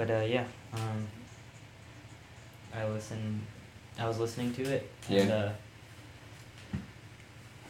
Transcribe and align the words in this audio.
but 0.00 0.10
uh, 0.10 0.20
yeah, 0.26 0.44
um, 0.72 1.06
I 2.74 2.86
listened. 2.88 3.42
I 3.98 4.08
was 4.08 4.18
listening 4.18 4.54
to 4.54 4.62
it, 4.62 4.90
and 5.10 5.28
Yeah. 5.28 5.34
uh, 5.34 5.52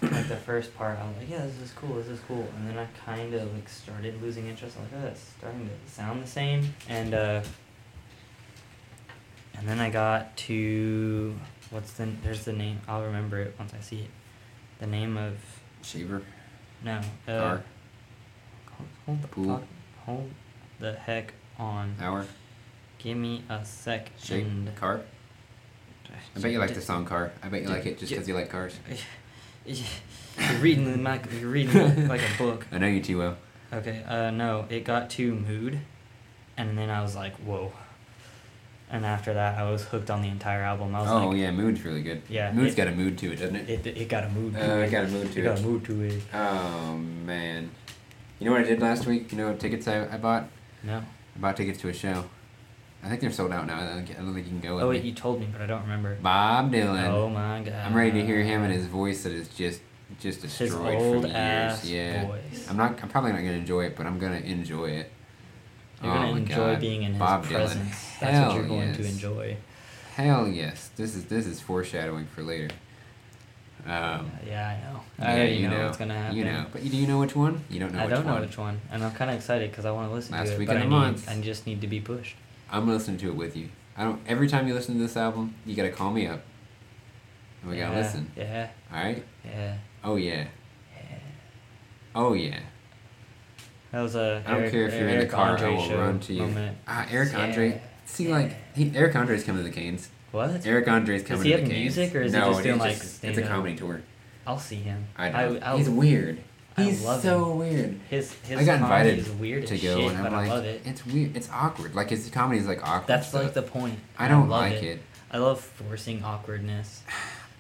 like 0.00 0.28
the 0.28 0.36
first 0.36 0.72
part, 0.76 0.96
I 0.96 1.08
was 1.08 1.16
like, 1.16 1.28
yeah, 1.28 1.44
this 1.44 1.58
is 1.58 1.72
cool, 1.72 1.96
this 1.96 2.06
is 2.06 2.20
cool, 2.28 2.46
and 2.56 2.68
then 2.68 2.78
I 2.78 2.86
kind 3.04 3.34
of 3.34 3.52
like 3.52 3.68
started 3.68 4.22
losing 4.22 4.46
interest. 4.46 4.76
I'm 4.76 4.84
like, 4.84 4.92
oh, 5.04 5.08
it's 5.08 5.32
starting 5.38 5.68
to 5.68 5.90
sound 5.92 6.22
the 6.22 6.26
same, 6.28 6.72
and 6.88 7.14
uh, 7.14 7.42
and 9.58 9.68
then 9.68 9.80
I 9.80 9.90
got 9.90 10.36
to 10.46 11.34
what's 11.70 11.94
the 11.94 12.06
there's 12.22 12.44
the 12.44 12.52
name. 12.52 12.78
I'll 12.86 13.02
remember 13.02 13.40
it 13.40 13.56
once 13.58 13.72
I 13.76 13.82
see 13.82 14.02
it. 14.02 14.10
The 14.78 14.86
name 14.86 15.16
of 15.16 15.36
Shaver. 15.82 16.22
no. 16.84 17.00
Uh, 17.26 17.38
Car. 17.40 17.62
Hold, 19.06 19.22
the 19.22 19.28
Pool. 19.28 19.64
hold 20.06 20.30
the 20.78 20.92
heck 20.94 21.34
on. 21.60 21.94
Hour. 22.00 22.26
Give 22.98 23.16
me 23.16 23.44
a 23.48 23.64
second. 23.64 24.12
Shape. 24.22 24.46
Car. 24.76 25.00
I 26.36 26.40
bet 26.40 26.50
you 26.50 26.58
like 26.58 26.74
the 26.74 26.80
song 26.80 27.04
Car. 27.04 27.32
I 27.42 27.48
bet 27.48 27.62
you 27.62 27.68
like 27.68 27.86
it 27.86 27.98
just 27.98 28.10
because 28.10 28.26
you 28.26 28.34
like 28.34 28.50
cars. 28.50 28.78
You're 29.66 30.58
reading 30.60 30.90
the 30.90 30.98
mic. 30.98 31.26
You're 31.38 31.50
reading 31.50 32.08
like 32.08 32.20
a 32.22 32.38
book. 32.38 32.66
I 32.72 32.78
know 32.78 32.86
you 32.88 33.00
too 33.02 33.18
well. 33.18 33.36
Okay. 33.72 34.02
Uh, 34.06 34.30
no, 34.30 34.66
it 34.68 34.84
got 34.84 35.10
to 35.10 35.34
mood, 35.34 35.78
and 36.56 36.76
then 36.76 36.90
I 36.90 37.02
was 37.02 37.14
like, 37.14 37.34
whoa. 37.36 37.72
And 38.90 39.06
after 39.06 39.32
that, 39.34 39.56
I 39.56 39.70
was 39.70 39.84
hooked 39.84 40.10
on 40.10 40.20
the 40.22 40.28
entire 40.28 40.62
album. 40.62 40.94
I 40.96 41.02
was 41.02 41.10
Oh 41.10 41.28
like, 41.28 41.36
yeah, 41.38 41.52
Mood's 41.52 41.84
really 41.84 42.02
good. 42.02 42.22
Yeah, 42.28 42.50
Mood's 42.50 42.72
it- 42.72 42.76
got 42.76 42.88
a 42.88 42.92
mood 42.92 43.16
to 43.18 43.32
it, 43.32 43.36
doesn't 43.36 43.54
it? 43.54 43.86
It, 43.86 43.86
it 43.86 44.08
got 44.08 44.24
a 44.24 44.28
mood. 44.30 44.56
Uh, 44.56 44.58
it 44.58 44.88
it. 44.88 44.90
got 44.90 45.04
a 45.04 45.08
mood 45.08 45.30
to 45.32 45.40
It 45.40 45.44
got 45.44 45.58
a 45.58 45.62
mood 45.62 45.84
to 45.84 46.02
it. 46.02 46.22
Oh 46.34 46.96
man. 46.96 47.70
You 48.40 48.46
know 48.46 48.52
what 48.52 48.62
I 48.62 48.64
did 48.64 48.80
last 48.80 49.06
week? 49.06 49.30
You 49.30 49.38
know 49.38 49.48
what 49.48 49.60
tickets 49.60 49.86
I, 49.86 50.08
I 50.12 50.16
bought? 50.16 50.48
No. 50.82 51.02
I 51.36 51.38
bought 51.38 51.56
tickets 51.56 51.80
to 51.80 51.88
a 51.88 51.92
show. 51.92 52.24
I 53.02 53.08
think 53.08 53.20
they're 53.22 53.32
sold 53.32 53.52
out 53.52 53.66
now. 53.66 53.80
I 53.80 53.86
don't, 53.94 54.06
think 54.34 54.46
you 54.46 54.50
can 54.50 54.60
go 54.60 54.74
with 54.74 54.84
Oh 54.84 54.90
me. 54.90 54.96
wait, 54.98 55.04
you 55.04 55.12
told 55.12 55.40
me, 55.40 55.48
but 55.50 55.62
I 55.62 55.66
don't 55.66 55.82
remember. 55.82 56.16
Bob 56.16 56.70
Dylan. 56.72 57.06
Oh 57.08 57.28
my 57.30 57.62
god. 57.62 57.72
I'm 57.86 57.94
ready 57.94 58.12
to 58.12 58.26
hear 58.26 58.42
him 58.42 58.62
and 58.62 58.72
his 58.72 58.86
voice 58.86 59.22
that 59.22 59.32
is 59.32 59.48
just 59.48 59.80
just 60.20 60.42
His 60.42 60.58
destroyed 60.58 60.96
old 60.96 61.22
for 61.22 61.28
years. 61.28 61.36
ass 61.36 61.84
yeah. 61.86 62.26
voice. 62.26 62.66
I'm 62.68 62.76
not. 62.76 63.00
I'm 63.02 63.08
probably 63.08 63.32
not 63.32 63.38
gonna 63.38 63.52
enjoy 63.52 63.86
it, 63.86 63.96
but 63.96 64.06
I'm 64.06 64.18
gonna 64.18 64.36
enjoy 64.40 64.86
it. 64.90 65.10
You're 66.02 66.12
Oh 66.12 66.14
gonna 66.16 66.36
enjoy 66.36 66.54
God. 66.72 66.80
being 66.80 67.02
in 67.04 67.12
his 67.12 67.18
Bob 67.18 67.44
Dylan. 67.44 67.48
presence. 67.50 67.90
That's 68.20 68.32
Hell 68.36 68.46
what 68.48 68.56
you're 68.56 68.66
going 68.68 68.92
to 68.94 69.04
enjoy. 69.06 69.56
Hell 70.16 70.48
yes. 70.48 70.90
This 70.96 71.14
is 71.14 71.24
this 71.26 71.46
is 71.46 71.60
foreshadowing 71.60 72.26
for 72.26 72.42
later. 72.42 72.68
Um, 73.86 74.30
yeah, 74.46 74.68
I 74.68 74.92
know. 74.92 75.00
yeah, 75.18 75.24
I 75.24 75.32
already 75.36 75.54
you 75.56 75.68
know, 75.68 75.86
what's 75.86 75.96
gonna 75.98 76.14
happen. 76.14 76.36
You 76.36 76.44
know, 76.44 76.66
but 76.72 76.82
you, 76.82 76.90
do 76.90 76.96
you 76.96 77.06
know 77.06 77.18
which 77.18 77.34
one? 77.34 77.64
You 77.70 77.80
don't 77.80 77.92
know 77.94 78.00
I 78.00 78.06
don't 78.06 78.26
know 78.26 78.32
one. 78.34 78.42
which 78.42 78.58
one, 78.58 78.80
and 78.90 79.02
I'm 79.02 79.12
kind 79.12 79.30
of 79.30 79.36
excited 79.36 79.70
because 79.70 79.84
I 79.84 79.90
want 79.90 80.10
to 80.10 80.14
listen 80.14 80.32
Last 80.34 80.48
to 80.48 80.54
it. 80.54 80.58
week 80.58 80.68
but 80.68 80.76
I 80.76 80.84
need. 80.86 81.28
I 81.28 81.40
just 81.40 81.66
need 81.66 81.80
to 81.80 81.86
be 81.86 82.00
pushed. 82.00 82.36
I'm 82.70 82.82
gonna 82.82 82.92
listen 82.92 83.16
to 83.18 83.28
it 83.28 83.34
with 83.36 83.56
you. 83.56 83.68
I 83.96 84.04
don't. 84.04 84.20
Every 84.26 84.48
time 84.48 84.68
you 84.68 84.74
listen 84.74 84.94
to 84.96 85.00
this 85.00 85.16
album, 85.16 85.54
you 85.66 85.74
gotta 85.74 85.90
call 85.90 86.10
me 86.10 86.26
up. 86.26 86.42
And 87.62 87.70
we 87.70 87.78
yeah, 87.78 87.88
gotta 87.88 88.00
listen. 88.00 88.30
Yeah, 88.36 88.68
All 88.92 89.02
right. 89.02 89.24
yeah, 89.44 89.76
Oh 90.04 90.16
yeah. 90.16 90.46
yeah. 90.94 91.18
Oh 92.14 92.32
yeah. 92.34 92.58
That 93.92 94.02
was 94.02 94.14
a. 94.14 94.42
I 94.46 94.50
don't 94.50 94.60
Eric, 94.60 94.72
care 94.72 94.86
if 94.86 94.92
you're 94.92 95.02
in 95.02 95.06
the 95.08 95.12
Eric 95.14 95.30
car. 95.30 95.50
Andre 95.50 95.68
I 95.68 95.76
will 95.76 95.98
run 95.98 96.20
to 96.20 96.32
you. 96.32 96.42
Moment. 96.42 96.78
Ah, 96.86 97.06
Eric 97.10 97.34
Andre. 97.34 97.68
Yeah. 97.70 97.78
See, 98.06 98.28
like 98.28 98.56
he, 98.74 98.92
Eric 98.94 99.14
Andre's 99.16 99.44
coming 99.44 99.64
to 99.64 99.68
the 99.68 99.74
Canes. 99.74 100.08
What? 100.32 100.64
Eric 100.64 100.88
Andre's 100.88 101.22
coming 101.24 101.44
he 101.44 101.50
to 101.52 101.58
have 101.58 101.68
music, 101.68 102.14
or 102.14 102.22
is 102.22 102.32
he 102.32 102.38
just 102.38 102.62
doing, 102.62 102.78
like, 102.78 102.96
It's 102.96 103.22
a 103.38 103.42
comedy 103.42 103.74
tour. 103.76 104.02
I'll 104.46 104.58
see 104.58 104.76
him. 104.76 105.06
I 105.16 105.28
know. 105.30 105.58
I, 105.62 105.76
He's 105.76 105.88
weird. 105.88 106.40
I 106.76 106.84
He's 106.84 107.00
so 107.22 107.52
weird. 107.56 107.98
His 108.08 108.32
his 108.44 108.58
I 108.58 108.64
got 108.64 108.76
invited 108.80 109.18
is 109.18 109.28
weird 109.30 109.66
to 109.66 109.74
go, 109.76 109.98
shit, 109.98 110.08
and 110.10 110.16
I'm 110.18 110.22
but 110.24 110.32
like, 110.32 110.50
I 110.50 110.54
love 110.54 110.64
it. 110.64 110.82
it's 110.84 111.04
weird. 111.04 111.36
It's 111.36 111.48
awkward. 111.52 111.94
Like 111.94 112.10
his 112.10 112.28
comedy 112.30 112.60
is 112.60 112.66
like 112.66 112.82
awkward. 112.86 113.08
That's 113.08 113.28
stuff. 113.28 113.42
like 113.42 113.54
the 113.54 113.62
point. 113.62 113.98
I 114.18 114.28
don't 114.28 114.48
love 114.48 114.60
like 114.70 114.82
it. 114.82 115.02
I 115.32 115.38
love 115.38 115.60
forcing 115.60 116.22
awkwardness. 116.24 117.02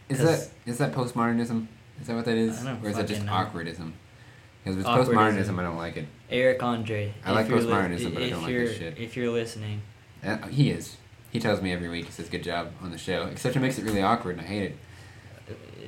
is 0.08 0.18
that 0.18 0.24
is 0.28 0.48
that 0.48 0.50
is 0.66 0.78
that 0.78 0.92
postmodernism? 0.92 1.66
Is 2.00 2.06
that 2.06 2.16
what 2.16 2.24
that 2.24 2.36
is, 2.36 2.62
I 2.62 2.70
don't 2.70 2.84
or 2.84 2.88
is 2.88 2.96
that 2.96 3.08
just 3.08 3.24
know. 3.24 3.32
awkwardism? 3.32 3.92
Because 4.64 4.76
with 4.76 4.86
postmodernism, 4.86 5.58
I 5.58 5.62
don't 5.62 5.76
like 5.76 5.96
it. 5.96 6.06
Eric 6.30 6.62
Andre. 6.62 7.12
I 7.24 7.32
like 7.32 7.48
you're 7.48 7.60
li- 7.60 7.66
postmodernism, 7.72 8.14
but 8.14 8.22
I 8.22 8.30
don't 8.30 8.42
like 8.42 8.54
this 8.54 8.78
shit. 8.78 8.98
If 8.98 9.16
you're 9.16 9.30
listening, 9.30 9.82
Uh, 10.24 10.38
he 10.48 10.70
is. 10.70 10.96
He 11.30 11.38
tells 11.38 11.62
me 11.62 11.72
every 11.72 11.88
week. 11.88 12.06
He 12.06 12.12
says, 12.12 12.28
"Good 12.28 12.42
job 12.42 12.72
on 12.82 12.90
the 12.90 12.98
show." 12.98 13.26
Except 13.30 13.54
it 13.56 13.60
makes 13.60 13.78
it 13.78 13.84
really 13.84 14.02
awkward, 14.02 14.36
and 14.38 14.44
I 14.44 14.48
hate 14.48 14.62
it. 14.64 14.76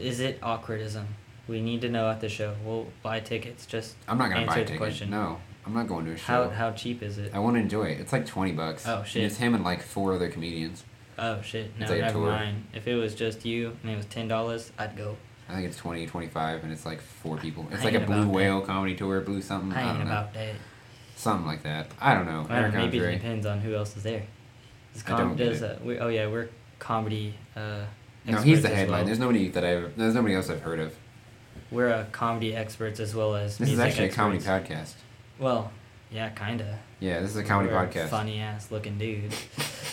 is 0.00 0.20
it 0.20 0.40
awkwardism? 0.40 1.04
We 1.48 1.60
need 1.60 1.80
to 1.82 1.88
know 1.88 2.08
at 2.10 2.20
the 2.20 2.28
show. 2.28 2.54
We'll 2.64 2.86
buy 3.02 3.20
tickets. 3.20 3.66
Just 3.66 3.96
I'm 4.08 4.18
not 4.18 4.30
gonna 4.30 4.46
buy 4.46 4.58
a 4.58 4.64
ticket. 4.64 4.78
question. 4.78 5.10
No, 5.10 5.38
I'm 5.66 5.74
not 5.74 5.88
going 5.88 6.04
to 6.06 6.12
a 6.12 6.16
How 6.16 6.44
show. 6.44 6.50
how 6.50 6.70
cheap 6.72 7.02
is 7.02 7.18
it? 7.18 7.32
I 7.34 7.38
want 7.40 7.56
to 7.56 7.60
enjoy 7.60 7.84
it. 7.84 8.00
It's 8.00 8.12
like 8.12 8.26
twenty 8.26 8.52
bucks. 8.52 8.86
Oh, 8.86 8.98
And 8.98 9.06
shit. 9.06 9.24
it's 9.24 9.36
him 9.38 9.54
and 9.54 9.64
like 9.64 9.82
four 9.82 10.14
other 10.14 10.28
comedians. 10.28 10.84
Oh 11.18 11.42
shit! 11.42 11.78
No, 11.78 11.86
like 11.88 12.00
never 12.00 12.18
mind. 12.20 12.64
If 12.72 12.86
it 12.88 12.94
was 12.94 13.14
just 13.14 13.44
you 13.44 13.76
and 13.82 13.90
it 13.92 13.96
was 13.96 14.06
ten 14.06 14.28
dollars, 14.28 14.72
I'd 14.78 14.96
go. 14.96 15.16
I 15.48 15.54
think 15.56 15.66
it's 15.66 15.76
20, 15.76 16.06
25, 16.06 16.62
and 16.62 16.72
it's 16.72 16.86
like 16.86 17.00
four 17.02 17.36
people. 17.36 17.66
It's 17.70 17.82
I 17.82 17.86
like 17.86 17.94
a 17.94 18.00
Blue 18.00 18.14
about 18.14 18.26
that. 18.28 18.32
Whale 18.32 18.60
comedy 18.62 18.94
tour, 18.94 19.20
Blue 19.20 19.42
something. 19.42 19.72
I, 19.72 19.82
I 19.82 19.90
ain't 19.90 19.98
know. 19.98 20.04
about 20.06 20.32
that. 20.34 20.54
Something 21.16 21.46
like 21.46 21.62
that. 21.64 21.88
I 22.00 22.14
don't 22.14 22.24
know. 22.24 22.46
I 22.48 22.60
don't 22.62 22.72
know, 22.72 22.78
maybe 22.80 22.98
it 22.98 23.12
depends 23.12 23.44
on 23.44 23.60
who 23.60 23.74
else 23.74 23.94
is 23.96 24.04
there. 24.04 24.22
Com- 25.04 25.36
does, 25.36 25.62
uh, 25.62 25.78
we, 25.84 25.98
oh 25.98 26.08
yeah, 26.08 26.26
we're 26.28 26.48
comedy. 26.78 27.34
Uh, 27.56 27.84
No, 28.26 28.38
he's 28.38 28.62
the 28.62 28.68
headline. 28.68 28.98
well. 29.00 29.06
There's 29.06 29.18
nobody 29.18 29.48
that 29.50 29.64
I. 29.64 29.80
There's 29.96 30.14
nobody 30.14 30.34
else 30.34 30.50
I've 30.50 30.60
heard 30.62 30.78
of. 30.80 30.94
We're 31.70 31.88
uh, 31.92 32.04
comedy 32.12 32.54
experts 32.54 33.00
as 33.00 33.14
well 33.14 33.34
as 33.34 33.56
This 33.58 33.70
is 33.70 33.78
actually 33.78 34.06
experts. 34.06 34.44
a 34.44 34.50
comedy 34.50 34.74
podcast. 34.74 34.92
Well, 35.38 35.72
yeah, 36.10 36.28
kinda. 36.30 36.78
Yeah, 37.00 37.20
this 37.20 37.30
is 37.30 37.36
a 37.36 37.44
comedy 37.44 37.72
We're 37.72 37.86
podcast. 37.86 38.08
Funny 38.10 38.40
ass 38.40 38.70
looking 38.70 38.98
dude. 38.98 39.34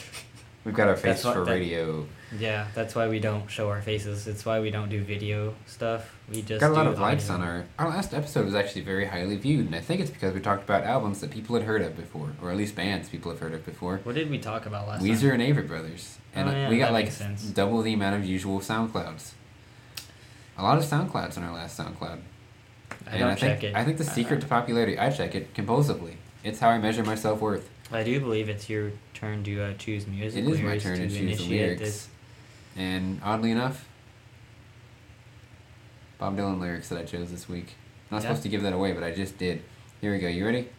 We've 0.66 0.76
got 0.76 0.90
our 0.90 0.98
faces 0.98 1.26
what- 1.26 1.34
for 1.36 1.46
that- 1.46 1.52
radio. 1.52 2.06
Yeah, 2.38 2.68
that's 2.76 2.94
why 2.94 3.08
we 3.08 3.20
don't 3.20 3.50
show 3.50 3.70
our 3.70 3.82
faces. 3.82 4.28
It's 4.28 4.46
why 4.46 4.60
we 4.60 4.70
don't 4.70 4.90
do 4.90 5.02
video 5.04 5.56
stuff. 5.66 6.16
We 6.32 6.44
just 6.44 6.62
got 6.62 6.70
a 6.70 6.74
lot 6.74 6.86
of 6.86 7.00
likes 7.00 7.30
on 7.30 7.42
our 7.42 7.66
our 7.80 7.90
last 7.90 8.14
episode 8.14 8.46
was 8.46 8.54
actually 8.54 8.82
very 8.82 9.06
highly 9.06 9.36
viewed, 9.36 9.66
and 9.66 9.76
I 9.76 9.80
think 9.82 10.00
it's 10.00 10.12
because 10.12 10.34
we 10.34 10.40
talked 10.40 10.64
about 10.64 10.84
albums 10.84 11.22
that 11.22 11.32
people 11.32 11.56
had 11.56 11.66
heard 11.66 11.82
of 11.82 11.98
before, 11.98 12.34
or 12.42 12.52
at 12.52 12.58
least 12.58 12.76
bands 12.76 13.10
people 13.10 13.32
have 13.32 13.40
heard 13.40 13.54
of 13.54 13.66
before. 13.66 14.00
What 14.04 14.14
did 14.16 14.30
we 14.30 14.38
talk 14.38 14.66
about 14.68 14.88
last 14.88 15.02
Weezer 15.04 15.32
time? 15.32 15.42
and 15.42 15.58
Avett 15.58 15.68
Brothers, 15.68 16.18
and 16.36 16.50
Oh, 16.50 16.52
yeah, 16.52 16.70
we 16.70 16.78
got 16.78 16.94
like 16.94 17.12
double 17.54 17.82
the 17.82 17.94
amount 17.94 18.16
of 18.16 18.26
usual 18.26 18.60
SoundClouds. 18.60 19.32
A 20.58 20.64
lot 20.64 20.78
of 20.78 20.84
SoundClouds 20.84 21.38
on 21.38 21.44
our 21.44 21.54
last 21.54 21.80
SoundCloud. 21.80 22.20
I 23.08 23.12
and 23.12 23.20
don't 23.20 23.30
I 23.30 23.36
think 23.36 23.40
check 23.40 23.64
it. 23.64 23.76
I 23.76 23.84
think 23.84 23.98
the 23.98 24.04
secret 24.04 24.38
Uh, 24.38 24.42
to 24.42 24.48
popularity, 24.48 25.00
I 25.00 25.10
check 25.10 25.34
it 25.34 25.54
compulsively. 25.56 26.16
It's 26.44 26.60
how 26.60 26.70
I 26.70 26.78
measure 26.78 27.04
my 27.04 27.16
self 27.16 27.42
worth. 27.42 27.70
I 27.92 28.04
do 28.04 28.20
believe 28.20 28.50
it's 28.50 28.70
your 28.70 28.92
turn 29.16 29.44
to 29.46 29.62
uh, 29.64 29.74
choose 29.80 30.06
music. 30.06 30.44
It 30.46 30.48
is 30.48 30.62
my 30.62 30.78
turn 30.78 30.98
to 31.00 31.10
choose 31.10 31.40
the 31.40 31.50
lyrics. 31.50 31.82
This. 31.82 32.08
And 32.76 33.20
oddly 33.24 33.52
enough, 33.52 33.88
Bob 36.18 36.38
Dylan 36.38 36.60
lyrics 36.60 36.90
that 36.90 37.00
I 37.00 37.04
chose 37.06 37.32
this 37.32 37.48
week. 37.50 37.76
Not 38.12 38.18
Yeah. 38.18 38.22
supposed 38.30 38.44
to 38.44 38.50
give 38.50 38.62
that 38.64 38.74
away, 38.74 38.92
but 38.94 39.04
I 39.04 39.12
just 39.12 39.38
did. 39.38 39.62
Here 40.02 40.12
we 40.12 40.20
go. 40.20 40.28
You 40.28 40.46
ready? 40.46 40.70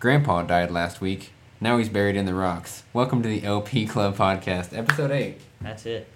Grandpa 0.00 0.42
died 0.42 0.70
last 0.70 1.00
week. 1.00 1.32
Now 1.60 1.78
he's 1.78 1.88
buried 1.88 2.16
in 2.16 2.26
the 2.26 2.34
rocks. 2.34 2.82
Welcome 2.92 3.22
to 3.22 3.28
the 3.28 3.42
LP 3.44 3.86
Club 3.86 4.16
podcast, 4.16 4.76
episode 4.76 5.10
8. 5.10 5.40
That's 5.60 5.86
it. 5.86 6.08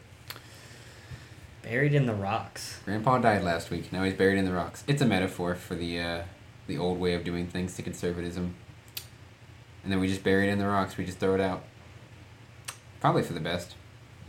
Buried 1.62 1.94
in 1.94 2.06
the 2.06 2.14
rocks. 2.14 2.78
Grandpa 2.84 3.18
died 3.18 3.42
last 3.42 3.70
week. 3.70 3.92
Now 3.92 4.02
he's 4.04 4.14
buried 4.14 4.38
in 4.38 4.44
the 4.44 4.52
rocks. 4.52 4.84
It's 4.86 5.00
a 5.02 5.06
metaphor 5.06 5.54
for 5.54 5.74
the 5.74 6.00
uh, 6.00 6.22
the 6.66 6.78
old 6.78 6.98
way 7.00 7.14
of 7.14 7.24
doing 7.24 7.46
things 7.46 7.74
to 7.76 7.82
conservatism. 7.82 8.54
And 9.82 9.92
then 9.92 9.98
we 10.00 10.08
just 10.08 10.22
bury 10.22 10.48
it 10.48 10.52
in 10.52 10.58
the 10.58 10.66
rocks. 10.66 10.96
We 10.96 11.04
just 11.04 11.18
throw 11.18 11.34
it 11.34 11.40
out. 11.40 11.64
Probably 13.00 13.22
for 13.22 13.32
the 13.32 13.40
best. 13.40 13.74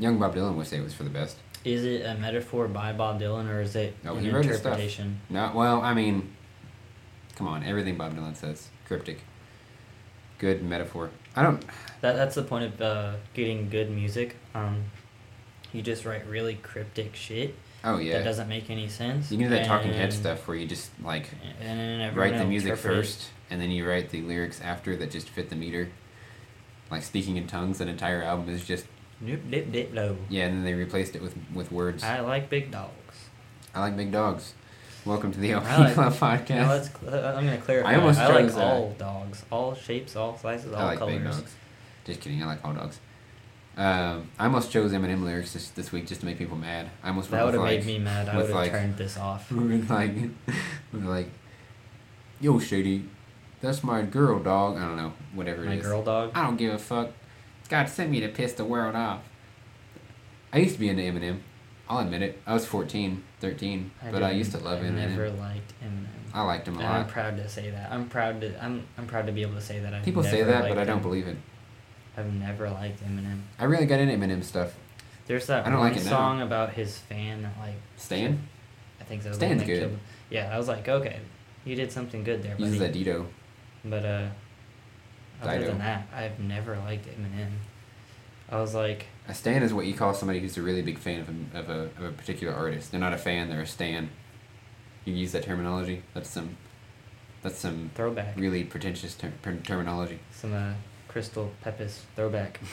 Young 0.02 0.18
Bob 0.18 0.36
Dylan 0.36 0.56
would 0.56 0.68
say 0.68 0.78
it 0.78 0.84
was 0.84 0.94
for 0.94 1.04
the 1.04 1.10
best. 1.10 1.38
Is 1.64 1.86
it 1.86 2.04
a 2.06 2.16
metaphor 2.16 2.68
by 2.68 2.92
Bob 2.92 3.22
Dylan 3.22 3.48
or 3.48 3.62
is 3.62 3.76
it 3.76 3.96
No, 4.04 4.16
an 4.16 4.24
he 4.24 4.32
wrote 4.32 4.46
interpretation? 4.46 5.22
No, 5.30 5.52
well, 5.54 5.82
I 5.82 5.94
mean, 5.94 6.36
come 7.36 7.48
on, 7.48 7.64
everything 7.64 7.98
Bob 7.98 8.16
Dylan 8.18 8.36
says 8.36 8.70
cryptic. 8.88 9.20
Good 10.40 10.64
metaphor. 10.64 11.12
I 11.36 11.44
don't. 11.44 11.64
That 12.02 12.14
that's 12.16 12.34
the 12.34 12.42
point 12.42 12.66
of 12.66 12.82
uh, 12.82 13.14
getting 13.36 13.70
good 13.70 13.92
music. 13.92 14.38
Um, 14.56 14.86
you 15.72 15.84
just 15.84 16.04
write 16.04 16.28
really 16.28 16.56
cryptic 16.56 17.16
shit 17.16 17.56
Oh 17.84 17.98
yeah. 17.98 18.18
that 18.18 18.24
doesn't 18.24 18.48
make 18.48 18.70
any 18.70 18.88
sense. 18.88 19.32
You 19.32 19.38
can 19.38 19.50
do 19.50 19.56
that 19.56 19.66
talking 19.66 19.94
head 19.94 20.14
stuff 20.14 20.48
where 20.48 20.58
you 20.58 20.68
just 20.68 20.92
like 21.04 21.30
And 21.60 22.16
write 22.16 22.38
the 22.38 22.46
music 22.46 22.78
first, 22.78 23.30
and 23.50 23.60
then 23.62 23.72
you 23.72 23.88
write 23.88 24.10
the 24.10 24.22
lyrics 24.22 24.62
after 24.62 24.96
that 24.98 25.12
just 25.12 25.30
fit 25.30 25.50
the 25.50 25.56
meter. 25.56 25.90
Like 26.92 27.04
speaking 27.04 27.38
in 27.38 27.48
tongues, 27.48 27.82
an 27.82 27.88
entire 27.88 28.22
album 28.22 28.50
is 28.50 28.66
just 28.66 28.86
Nope, 29.22 29.40
dip, 29.50 29.72
dip, 29.72 29.94
low. 29.94 30.18
yeah, 30.30 30.46
and 30.46 30.56
then 30.58 30.64
they 30.64 30.74
replaced 30.74 31.16
it 31.16 31.22
with 31.22 31.36
with 31.54 31.72
words. 31.72 32.04
I 32.04 32.20
like 32.22 32.50
big 32.50 32.72
dogs. 32.72 32.92
I 33.74 33.80
like 33.82 33.96
big 33.96 34.12
dogs. 34.12 34.54
Welcome 35.06 35.32
to 35.32 35.40
the 35.40 35.52
LP 35.52 35.68
like- 35.78 35.94
Club 35.94 36.14
podcast. 36.14 36.68
Let's. 36.68 36.90
Uh, 37.04 37.36
I'm 37.38 37.46
gonna 37.46 37.58
clarify. 37.60 37.92
I 37.92 37.96
almost 37.96 38.20
I 38.20 38.28
like 38.28 38.46
chose, 38.46 38.58
uh, 38.58 38.64
all 38.66 38.96
dogs, 38.98 39.44
all 39.52 39.76
shapes, 39.76 40.16
all 40.16 40.38
sizes, 40.38 40.74
all 40.74 40.80
I 40.80 40.86
like 40.86 41.00
colors. 41.00 41.14
big 41.16 41.24
dogs. 41.24 41.56
Just 42.06 42.20
kidding. 42.22 42.42
I 42.42 42.46
like 42.48 42.66
all 42.66 42.74
dogs. 42.74 43.00
Um, 43.78 44.30
I 44.38 44.46
almost 44.46 44.72
chose 44.72 44.92
Eminem 44.92 45.24
lyrics 45.24 45.54
this, 45.54 45.70
this 45.70 45.92
week 45.94 46.06
just 46.06 46.20
to 46.22 46.26
make 46.26 46.38
people 46.38 46.58
mad. 46.58 46.90
I 47.04 47.08
almost 47.08 47.32
That 47.32 47.46
would 47.46 47.54
have 47.54 47.64
with, 47.64 47.72
made 47.72 47.78
like, 47.78 47.86
me 47.86 48.00
mad. 48.00 48.28
I 48.28 48.36
would 48.38 48.48
have 48.48 48.56
like- 48.56 48.72
turned 48.72 48.98
this 48.98 49.18
off. 49.18 49.50
Like, 49.52 50.12
like, 50.94 51.30
yo, 52.42 52.60
Shady, 52.60 53.06
That's 53.62 53.84
my 53.84 54.02
girl 54.02 54.40
dog. 54.40 54.78
I 54.78 54.82
don't 54.82 54.98
know, 54.98 55.14
whatever 55.34 55.62
My 55.64 55.74
it 55.74 55.78
is. 55.80 55.86
girl 55.86 56.04
dog. 56.04 56.32
I 56.36 56.44
don't 56.44 56.58
give 56.58 56.74
a 56.74 56.78
fuck. 56.78 57.12
God 57.72 57.88
sent 57.90 58.12
me 58.12 58.20
to 58.20 58.28
piss 58.28 58.52
the 58.54 58.66
world 58.66 58.96
off. 58.96 59.22
I 60.52 60.58
used 60.60 60.74
to 60.74 60.80
be 60.80 60.90
into 60.90 61.02
Eminem. 61.04 61.40
I'll 61.90 62.00
admit 62.00 62.22
it. 62.22 62.42
I 62.46 62.54
was 62.54 62.66
14, 62.66 63.24
13, 63.40 63.92
but 64.12 64.22
I 64.24 64.32
used 64.32 64.52
to 64.52 64.58
love 64.60 64.80
I 64.82 64.84
Eminem. 64.84 64.94
never 65.10 65.30
liked 65.30 65.74
Eminem. 65.82 66.06
I 66.34 66.42
liked 66.44 66.68
him 66.68 66.76
a 66.76 66.80
And 66.80 66.88
I'm 66.88 67.02
lot. 67.04 67.08
proud 67.10 67.38
to 67.38 67.48
say 67.50 67.70
that. 67.70 67.92
I'm 67.92 68.10
proud 68.10 68.42
to. 68.42 68.64
I'm. 68.64 68.86
I'm 68.98 69.08
proud 69.08 69.26
to 69.28 69.32
be 69.32 69.42
able 69.42 69.56
to 69.56 69.62
say 69.62 69.80
that. 69.80 69.94
I've 69.94 70.04
People 70.04 70.22
say 70.24 70.44
that, 70.44 70.68
but 70.70 70.78
I 70.78 70.84
don't 70.84 70.98
him. 70.98 71.02
believe 71.04 71.28
it. 71.28 71.38
I've 72.18 72.32
never 72.34 72.70
liked 72.70 73.02
Eminem. 73.04 73.42
I 73.58 73.64
really 73.66 73.86
got 73.86 74.00
into 74.00 74.14
Eminem 74.16 74.44
stuff. 74.44 74.74
There's 75.28 75.48
that 75.48 75.66
I 75.66 75.70
don't 75.70 75.80
one 75.80 75.90
like 75.90 75.98
it 75.98 76.04
now. 76.04 76.10
song 76.10 76.42
about 76.42 76.74
his 76.74 76.98
fan 76.98 77.44
that 77.44 77.58
like 77.60 77.76
Stan 77.96 78.48
I 79.00 79.04
think 79.06 79.24
so. 79.24 79.32
Stan's 79.32 79.64
good. 79.64 79.98
Yeah, 80.30 80.54
I 80.54 80.58
was 80.58 80.68
like, 80.68 80.88
okay, 80.90 81.20
you 81.64 81.76
did 81.76 81.90
something 81.92 82.24
good 82.26 82.44
there, 82.44 82.56
uses 82.58 82.80
buddy. 82.80 83.06
Adito. 83.06 83.26
But 83.86 84.06
uh, 84.06 84.28
other 85.42 85.58
Dido. 85.60 85.68
than 85.72 85.80
that, 85.80 86.08
I've 86.14 86.40
never 86.40 86.78
liked 86.78 87.08
Eminem. 87.08 87.52
I 88.50 88.60
was 88.60 88.74
like, 88.76 89.06
A 89.30 89.34
stan 89.34 89.64
is 89.64 89.74
what 89.74 89.86
you 89.86 89.94
call 89.94 90.14
somebody 90.14 90.40
who's 90.40 90.58
a 90.58 90.62
really 90.62 90.82
big 90.82 90.98
fan 90.98 91.22
of 91.22 91.30
a, 91.30 91.60
of 91.60 91.70
a, 91.70 91.82
of 91.98 92.04
a 92.04 92.12
particular 92.12 92.54
artist. 92.54 92.92
They're 92.92 93.00
not 93.00 93.14
a 93.14 93.18
fan, 93.18 93.50
they're 93.50 93.62
a 93.62 93.68
stan. 93.68 94.10
You 95.06 95.14
use 95.14 95.32
that 95.32 95.44
terminology? 95.44 96.04
That's 96.14 96.30
some 96.30 96.58
that's 97.42 97.58
some 97.58 97.90
throwback. 97.96 98.36
really 98.38 98.64
pretentious 98.64 99.16
ter- 99.16 99.32
ter- 99.42 99.56
terminology. 99.58 100.20
Some 100.32 100.54
uh, 100.54 100.74
Crystal 101.08 101.52
Pepis 101.64 102.04
throwback. 102.16 102.60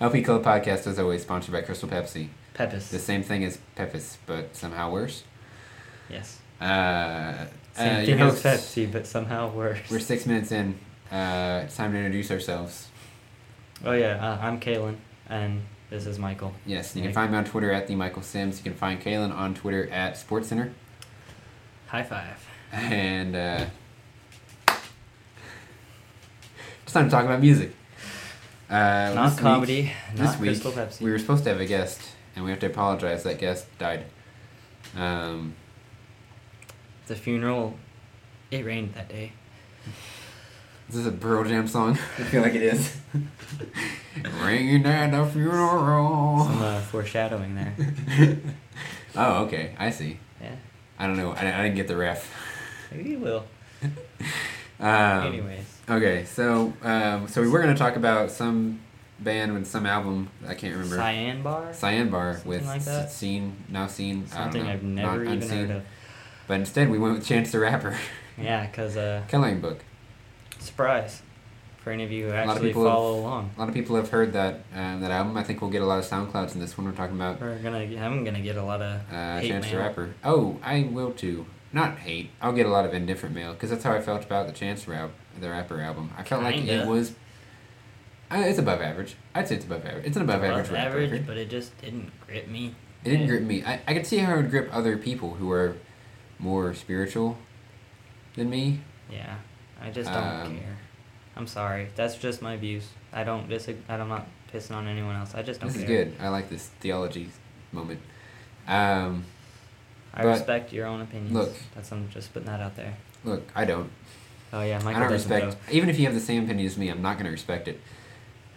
LP 0.00 0.22
Club 0.24 0.42
Podcast 0.44 0.86
is 0.86 0.98
always 0.98 1.22
sponsored 1.22 1.52
by 1.52 1.62
Crystal 1.62 1.88
Pepsi. 1.88 2.28
Pepis. 2.54 2.88
The 2.90 2.98
same 2.98 3.22
thing 3.22 3.44
as 3.44 3.58
Pepis, 3.76 4.18
but 4.26 4.54
somehow 4.54 4.90
worse. 4.92 5.24
yes. 6.10 6.38
Uh, 6.62 7.46
Same 7.74 8.02
uh, 8.02 8.04
thing 8.04 8.20
as 8.20 8.42
Pepsi, 8.42 8.90
but 8.92 9.06
somehow 9.06 9.50
worse. 9.50 9.78
We're 9.90 9.98
six 9.98 10.26
minutes 10.26 10.52
in. 10.52 10.78
Uh, 11.10 11.62
it's 11.64 11.76
time 11.76 11.92
to 11.92 11.98
introduce 11.98 12.30
ourselves. 12.30 12.88
Oh 13.84 13.92
yeah, 13.92 14.24
uh, 14.24 14.38
I'm 14.40 14.60
Kalen, 14.60 14.96
and 15.28 15.62
this 15.90 16.06
is 16.06 16.20
Michael. 16.20 16.54
Yes, 16.64 16.94
you 16.94 17.02
can 17.02 17.12
find 17.12 17.32
me 17.32 17.38
on 17.38 17.44
Twitter 17.44 17.72
at 17.72 17.88
the 17.88 17.96
Michael 17.96 18.22
Sims. 18.22 18.58
You 18.58 18.62
can 18.62 18.74
find 18.74 19.02
Kaylin 19.02 19.34
on 19.34 19.54
Twitter 19.54 19.90
at 19.90 20.14
SportsCenter. 20.14 20.72
High 21.88 22.04
five. 22.04 22.46
And 22.70 23.34
uh, 23.34 23.66
it's 26.84 26.92
time 26.92 27.06
to 27.06 27.10
talk 27.10 27.24
about 27.24 27.40
music. 27.40 27.74
Uh, 28.70 29.12
not 29.14 29.36
comedy, 29.36 29.82
Week, 29.82 29.92
not 30.16 30.26
this 30.30 30.40
week, 30.40 30.50
Crystal 30.50 30.72
Pepsi. 30.72 31.00
we 31.00 31.10
were 31.10 31.18
supposed 31.18 31.42
to 31.44 31.50
have 31.50 31.60
a 31.60 31.66
guest, 31.66 32.00
and 32.36 32.44
we 32.44 32.52
have 32.52 32.60
to 32.60 32.66
apologize. 32.66 33.24
That 33.24 33.38
guest 33.38 33.66
died. 33.78 34.04
Um, 34.96 35.54
The 37.12 37.18
funeral, 37.18 37.74
it 38.50 38.64
rained 38.64 38.94
that 38.94 39.10
day. 39.10 39.32
is 40.88 40.94
this 40.94 41.06
a 41.06 41.12
Pearl 41.12 41.44
Jam 41.44 41.68
song? 41.68 41.90
I 42.18 42.22
feel 42.22 42.40
like 42.40 42.54
it 42.54 42.62
is. 42.62 42.96
Ringing 44.42 44.86
at 44.86 45.10
the 45.10 45.26
funeral. 45.26 46.42
Some 46.46 46.62
uh, 46.62 46.80
foreshadowing 46.80 47.54
there. 47.54 47.74
oh, 49.14 49.44
okay. 49.44 49.74
I 49.78 49.90
see. 49.90 50.20
Yeah, 50.40 50.54
I 50.98 51.06
don't 51.06 51.18
know. 51.18 51.32
I, 51.32 51.40
I 51.58 51.62
didn't 51.64 51.74
get 51.76 51.86
the 51.86 51.98
ref. 51.98 52.34
maybe 52.90 53.10
you 53.10 53.18
will. 53.18 53.44
Um, 54.80 55.26
Anyways, 55.26 55.66
Okay, 55.90 56.24
so 56.24 56.72
um, 56.80 57.28
so 57.28 57.42
we 57.42 57.48
were 57.50 57.60
gonna 57.60 57.76
talk 57.76 57.96
about 57.96 58.30
some 58.30 58.80
band 59.20 59.52
with 59.52 59.66
some 59.66 59.84
album. 59.84 60.30
I 60.48 60.54
can't 60.54 60.72
remember. 60.72 60.96
Cyan 60.96 61.42
Bar. 61.42 61.74
Cyan 61.74 62.08
Bar 62.08 62.32
Something 62.36 62.48
with 62.48 62.64
like 62.66 62.84
that? 62.84 63.12
seen 63.12 63.54
now 63.68 63.86
seen. 63.86 64.16
I 64.16 64.20
don't 64.20 64.28
Something 64.28 64.64
know, 64.64 64.70
I've 64.70 64.82
never 64.82 65.16
not 65.18 65.20
even 65.26 65.42
unseen. 65.42 65.58
heard 65.58 65.70
of. 65.76 65.82
But 66.52 66.60
instead, 66.60 66.90
we 66.90 66.98
went 66.98 67.14
with 67.14 67.26
Chance 67.26 67.50
the 67.50 67.60
Rapper. 67.60 67.96
Yeah, 68.36 68.66
cause 68.66 68.94
uh, 68.96 69.22
Coloring 69.28 69.60
Book. 69.62 69.84
surprise, 70.58 71.22
for 71.78 71.90
any 71.92 72.02
of 72.04 72.10
you 72.12 72.26
who 72.26 72.32
actually 72.32 72.68
people 72.68 72.84
have- 72.84 72.92
follow 72.92 73.20
along. 73.20 73.50
A 73.56 73.60
lot 73.60 73.68
of 73.70 73.74
people 73.74 73.96
have 73.96 74.10
heard 74.10 74.34
that 74.34 74.60
um, 74.74 75.00
that 75.00 75.10
album. 75.10 75.36
I 75.38 75.44
think 75.44 75.62
we'll 75.62 75.70
get 75.70 75.80
a 75.80 75.86
lot 75.86 75.98
of 75.98 76.04
SoundClouds 76.04 76.52
in 76.54 76.60
this 76.60 76.76
one. 76.76 76.86
We're 76.86 76.92
talking 76.92 77.16
about 77.16 77.40
We're 77.40 77.58
gonna. 77.58 77.78
I'm 77.78 78.22
gonna 78.24 78.40
get 78.40 78.56
a 78.56 78.62
lot 78.62 78.82
of 78.82 79.00
uh, 79.10 79.40
Chance 79.40 79.70
the. 79.70 79.78
Rapper. 79.78 80.14
Oh, 80.24 80.58
I 80.62 80.88
will 80.90 81.12
too. 81.12 81.46
Not 81.72 81.98
hate. 81.98 82.30
I'll 82.42 82.52
get 82.52 82.66
a 82.66 82.70
lot 82.70 82.84
of 82.84 82.92
indifferent 82.92 83.34
mail 83.34 83.52
because 83.54 83.70
that's 83.70 83.84
how 83.84 83.92
I 83.94 84.02
felt 84.02 84.24
about 84.24 84.46
the 84.46 84.52
Chance 84.52 84.84
the 84.84 84.90
Rap, 84.90 85.10
the 85.40 85.48
Rapper 85.48 85.80
album. 85.80 86.10
I 86.18 86.22
felt 86.22 86.42
like 86.42 86.56
Kinda. 86.56 86.82
it 86.82 86.86
was. 86.86 87.12
Uh, 88.30 88.44
it's 88.46 88.58
above 88.58 88.82
average. 88.82 89.16
I'd 89.34 89.48
say 89.48 89.56
it's 89.56 89.64
above 89.64 89.86
average. 89.86 90.04
It's 90.06 90.16
an 90.16 90.22
above, 90.22 90.42
average 90.42 90.66
above 90.66 90.72
rap 90.72 90.86
average, 90.88 91.10
record. 91.12 91.26
but 91.26 91.36
it 91.38 91.48
just 91.48 91.78
didn't 91.80 92.10
grip 92.26 92.48
me. 92.48 92.74
It 93.04 93.10
didn't 93.10 93.26
grip 93.28 93.42
me. 93.42 93.62
I, 93.64 93.80
I 93.86 93.94
could 93.94 94.06
see 94.06 94.18
how 94.18 94.34
it 94.34 94.36
would 94.36 94.50
grip 94.50 94.68
other 94.72 94.96
people 94.96 95.34
who 95.34 95.50
are 95.50 95.76
more 96.42 96.74
spiritual 96.74 97.38
than 98.36 98.50
me. 98.50 98.80
Yeah, 99.10 99.36
I 99.80 99.90
just 99.90 100.12
don't 100.12 100.22
Um, 100.22 100.58
care. 100.58 100.76
I'm 101.36 101.46
sorry. 101.46 101.88
That's 101.96 102.16
just 102.16 102.42
my 102.42 102.56
views. 102.56 102.88
I 103.12 103.24
don't 103.24 103.48
disagree. 103.48 103.82
I'm 103.88 104.08
not 104.08 104.26
pissing 104.52 104.72
on 104.76 104.86
anyone 104.86 105.16
else. 105.16 105.34
I 105.34 105.42
just 105.42 105.60
don't 105.60 105.68
This 105.72 105.78
is 105.82 105.84
good. 105.84 106.14
I 106.20 106.28
like 106.28 106.50
this 106.50 106.68
theology 106.80 107.28
moment. 107.72 108.00
Um, 108.68 109.24
I 110.14 110.24
respect 110.24 110.72
your 110.72 110.86
own 110.86 111.00
opinions. 111.00 111.32
look. 111.32 111.54
that's 111.74 111.90
I'm 111.90 112.08
just 112.10 112.32
putting 112.34 112.46
that 112.48 112.60
out 112.60 112.76
there. 112.76 112.96
look, 113.24 113.42
I 113.54 113.64
don't. 113.64 113.90
Oh 114.52 114.62
yeah, 114.62 114.78
I 114.78 114.82
Michael 114.82 115.00
don't 115.02 115.10
doesn't 115.12 115.30
respect. 115.30 115.72
Even 115.72 115.88
if 115.88 115.98
you 115.98 116.04
have 116.04 116.14
the 116.14 116.20
same 116.20 116.44
opinion 116.44 116.66
as 116.66 116.76
me, 116.76 116.88
I'm 116.90 117.00
not 117.00 117.14
going 117.14 117.24
to 117.24 117.30
respect 117.30 117.68
it. 117.68 117.80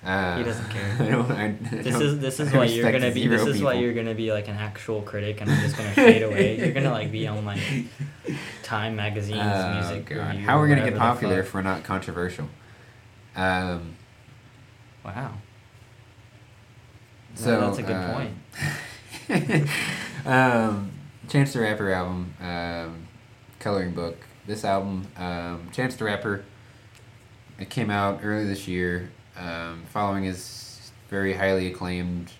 Uh, 0.05 0.37
He 0.37 0.43
doesn't 0.43 0.69
care. 0.69 0.95
I 0.99 1.05
don't. 1.11 1.31
I, 1.31 1.45
I 1.45 1.49
This 1.49 1.93
don't- 1.93 2.01
is 2.03 2.19
this 2.19 2.39
is 2.39 2.53
why 2.53 2.65
you're 2.65 2.91
gonna 2.91 3.09
be. 3.11 3.27
This 3.27 3.45
is 3.47 3.61
why 3.61 3.73
you're 3.73 3.93
gonna 3.93 4.13
be 4.13 4.31
like 4.31 4.47
an 4.47 4.55
actual 4.55 5.01
critic, 5.01 5.41
and 5.41 5.49
I'm 5.49 5.59
just 5.61 5.75
gonna 5.77 5.91
fade 5.93 6.21
away. 6.21 6.57
You're 6.59 6.73
gonna 6.73 6.91
like 6.91 7.11
be 7.11 7.27
on 7.27 7.43
like 7.43 7.59
Time 8.63 8.95
Magazine's 8.95 9.41
Oh, 9.43 9.73
music 9.73 10.05
God. 10.05 10.35
How 10.37 10.59
are 10.59 10.61
we 10.61 10.67
going 10.67 10.79
gonna 10.79 10.91
get 10.91 10.99
popular 10.99 11.39
if 11.39 11.53
we're 11.53 11.61
not 11.63 11.83
controversial? 11.83 12.47
Um, 13.35 13.95
Wow. 15.03 15.33
So 17.35 17.59
that's 17.59 17.77
a 17.79 17.83
good 17.83 17.91
uh, 17.95 18.13
point. 18.13 18.33
um, 20.25 20.91
Chance 21.27 21.53
the 21.53 21.59
Rapper 21.59 21.91
album, 21.91 22.33
um, 22.39 23.07
Coloring 23.59 23.91
Book. 23.93 24.17
This 24.47 24.63
album, 24.63 25.07
um, 25.17 25.69
Chance 25.73 25.95
the 25.95 26.05
Rapper, 26.05 26.45
it 27.59 27.69
came 27.69 27.89
out 27.89 28.19
early 28.23 28.45
this 28.45 28.67
year, 28.67 29.11
um, 29.37 29.83
following 29.91 30.23
his 30.23 30.91
very 31.09 31.33
highly 31.33 31.67
acclaimed 31.67 32.31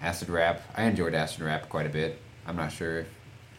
acid 0.00 0.28
rap. 0.28 0.62
I 0.76 0.84
enjoyed 0.84 1.14
acid 1.14 1.40
rap 1.40 1.68
quite 1.68 1.86
a 1.86 1.90
bit. 1.90 2.18
I'm 2.46 2.56
not 2.56 2.72
sure 2.72 3.00
if 3.00 3.06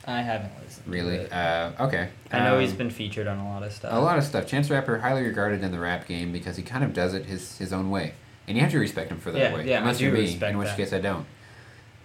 I 0.08 0.22
haven't 0.22 0.52
listened. 0.64 0.86
to 0.86 0.92
really. 0.92 1.16
it. 1.18 1.32
Uh, 1.34 1.72
okay. 1.82 2.10
I 2.32 2.40
know 2.40 2.60
he's 2.60 2.74
been 2.74 2.90
featured 2.90 3.28
on 3.28 3.38
a 3.38 3.48
lot 3.48 3.64
of 3.64 3.72
stuff. 3.74 3.94
a 3.94 4.00
lot 4.00 4.18
of 4.18 4.24
stuff. 4.24 4.48
Chance 4.48 4.70
Rapper 4.70 4.98
highly 5.00 5.24
regarded 5.24 5.64
in 5.64 5.72
the 5.72 5.80
rap 5.80 6.08
game 6.08 6.32
because 6.32 6.56
he 6.58 6.64
kind 6.64 6.84
of 6.84 6.94
does 6.94 7.14
it 7.14 7.26
his 7.26 7.58
his 7.58 7.72
own 7.74 7.90
way, 7.92 8.14
and 8.48 8.56
you 8.58 8.64
have 8.64 8.72
to 8.72 8.80
respect 8.80 9.12
him 9.12 9.20
for 9.20 9.32
that 9.32 9.40
Yeah, 9.40 9.54
way. 9.54 9.68
yeah, 9.68 9.76
I 9.78 9.80
Unless 9.82 9.98
do 10.00 10.06
you're 10.06 10.14
me, 10.14 10.40
in 10.42 10.58
which 10.58 10.70
that. 10.70 10.78
case 10.78 10.94
I 10.94 11.00
don't. 11.00 11.26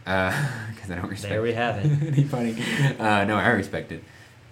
Because 0.04 0.90
I 0.90 0.97
don't 0.97 1.09
respect. 1.09 1.31
There 1.33 1.40
we 1.43 1.52
have 1.64 1.78
it. 1.83 2.25
Funny? 2.28 2.54
Uh, 2.99 3.25
no, 3.25 3.37
I 3.37 3.49
respect 3.50 3.90
it. 3.93 4.04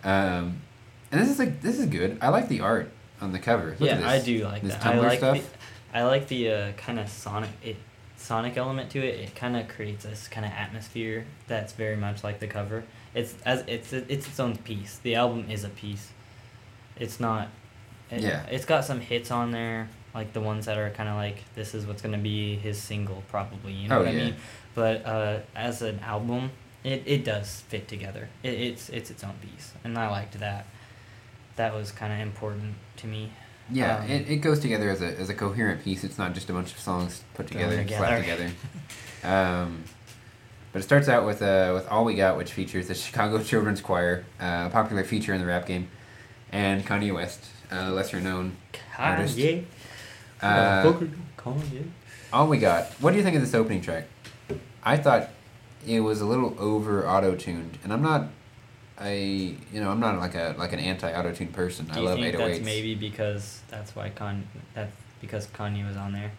Um, 0.03 0.63
and 1.11 1.21
this 1.21 1.29
is 1.29 1.39
like 1.39 1.61
this 1.61 1.79
is 1.79 1.87
good. 1.87 2.17
I 2.23 2.29
like 2.31 2.49
the 2.49 2.61
art 2.61 2.91
on 3.21 3.33
the 3.33 3.39
cover. 3.39 3.77
Look 3.79 3.81
yeah. 3.91 4.09
I 4.09 4.19
do 4.21 4.45
like 4.45 4.63
this 4.63 4.75
that. 4.75 4.87
I 4.87 4.95
Tumblr 4.95 5.03
like 5.03 5.19
stuff. 5.19 5.37
the, 5.37 5.45
I 5.95 6.03
like 6.05 6.29
the 6.29 6.51
uh, 6.51 6.73
kind 6.73 6.99
of 6.99 7.09
sonic 7.09 7.51
it 7.63 7.77
sonic 8.17 8.57
element 8.57 8.91
to 8.91 8.99
it. 9.01 9.21
It 9.21 9.35
kind 9.35 9.57
of 9.57 9.69
creates 9.69 10.05
this 10.05 10.29
kind 10.29 10.47
of 10.47 10.53
atmosphere 10.53 11.27
that's 11.49 11.73
very 11.73 11.97
much 11.97 12.23
like 12.25 12.39
the 12.41 12.47
cover. 12.47 12.85
It's 13.15 13.35
as 13.45 13.65
it's 13.67 13.93
it's 13.93 14.27
its 14.27 14.41
own 14.41 14.57
piece. 14.57 14.99
The 14.99 15.15
album 15.17 15.47
is 15.51 15.65
a 15.65 15.69
piece. 15.69 16.11
It's 16.97 17.19
not. 17.21 17.49
It, 18.11 18.21
Yeah. 18.21 18.45
It's 18.51 18.65
got 18.65 18.85
some 18.85 19.01
hits 19.01 19.31
on 19.31 19.51
there, 19.51 19.89
like 20.15 20.33
the 20.33 20.41
ones 20.41 20.67
that 20.67 20.79
are 20.79 20.91
kind 20.91 21.09
of 21.09 21.17
like 21.17 21.39
this 21.55 21.75
is 21.75 21.87
what's 21.87 22.01
gonna 22.03 22.19
be 22.19 22.57
his 22.57 22.79
single 22.81 23.23
probably. 23.29 23.73
You 23.73 23.89
know 23.89 23.97
Oh, 24.01 24.05
what 24.05 24.15
yeah. 24.15 24.21
I 24.21 24.25
mean? 24.25 24.37
But 24.75 25.05
uh, 25.05 25.39
as 25.55 25.83
an 25.83 25.99
album, 26.01 26.51
it, 26.85 27.03
it 27.05 27.25
does 27.25 27.61
fit 27.69 27.89
together. 27.89 28.29
It, 28.43 28.55
it's 28.55 28.89
it's 28.89 29.11
its 29.11 29.23
own 29.25 29.35
piece, 29.43 29.73
and 29.85 29.99
I 29.99 30.09
liked 30.09 30.39
that. 30.41 30.67
That 31.57 31.75
was 31.75 31.93
kind 31.93 32.13
of 32.15 32.21
important 32.21 32.75
to 32.99 33.07
me. 33.07 33.31
Yeah, 33.71 33.99
Um, 33.99 34.11
it, 34.11 34.29
it 34.29 34.37
goes 34.39 34.59
together 34.61 34.91
as 34.91 35.01
a, 35.01 35.19
as 35.19 35.31
a 35.31 35.35
coherent 35.35 35.83
piece. 35.83 36.05
It's 36.05 36.19
not 36.19 36.35
just 36.35 36.51
a 36.51 36.53
bunch 36.53 36.73
of 36.73 36.79
songs 36.79 37.23
put 37.35 37.49
Thrown 37.49 37.71
together, 37.71 37.89
slapped 37.97 38.21
together. 38.21 38.51
together. 38.51 38.53
um, 39.63 39.85
but 40.73 40.81
it 40.81 40.83
starts 40.85 41.09
out 41.09 41.25
with 41.27 41.43
uh, 41.43 41.71
with 41.75 41.87
All 41.89 42.05
We 42.05 42.15
Got, 42.15 42.37
which 42.37 42.53
features 42.53 42.89
the 42.89 42.95
Chicago 42.95 43.43
Children's 43.43 43.81
Choir, 43.81 44.25
uh, 44.41 44.65
a 44.67 44.71
popular 44.71 45.05
feature 45.05 45.33
in 45.35 45.41
the 45.41 45.47
rap 45.47 45.67
game, 45.67 45.89
and 46.51 46.85
Kanye 46.85 47.15
West, 47.15 47.45
uh, 47.71 47.91
lesser 47.91 48.21
known. 48.21 48.57
Artist. 48.99 49.37
Kanye. 49.39 49.65
Uh, 50.41 50.83
Kanye. 51.37 51.89
All 52.33 52.49
We 52.49 52.59
Got. 52.59 52.87
What 53.01 53.13
do 53.13 53.19
you 53.19 53.23
think 53.23 53.37
of 53.37 53.43
this 53.43 53.55
opening 53.55 53.81
track? 53.83 54.05
I 54.83 54.97
thought 54.97 55.29
it 55.87 56.01
was 56.01 56.21
a 56.21 56.27
little 56.27 56.57
over 56.59 57.07
auto 57.09 57.35
tuned, 57.37 57.79
and 57.85 57.93
I'm 57.93 58.03
not. 58.03 58.29
I 59.03 59.13
you 59.73 59.81
know 59.81 59.91
I'm 59.91 60.01
not 60.01 60.19
like 60.19 60.35
a 60.35 60.55
like 60.59 60.73
an 60.73 60.79
anti 60.79 61.13
auto 61.13 61.33
tune 61.33 61.49
person. 61.49 61.87
Do 61.87 61.93
I 61.93 61.97
you 61.99 62.03
love 62.05 62.19
think 62.19 62.37
808s. 62.37 62.39
that's 62.39 62.65
maybe 62.65 62.95
because 62.95 63.61
that's 63.69 63.97
why 63.97 64.11
Con 64.11 64.47
that's 64.75 64.95
because 65.21 65.47
Kanye 65.49 65.87
was 65.87 65.97
on 65.97 66.13
there? 66.13 66.33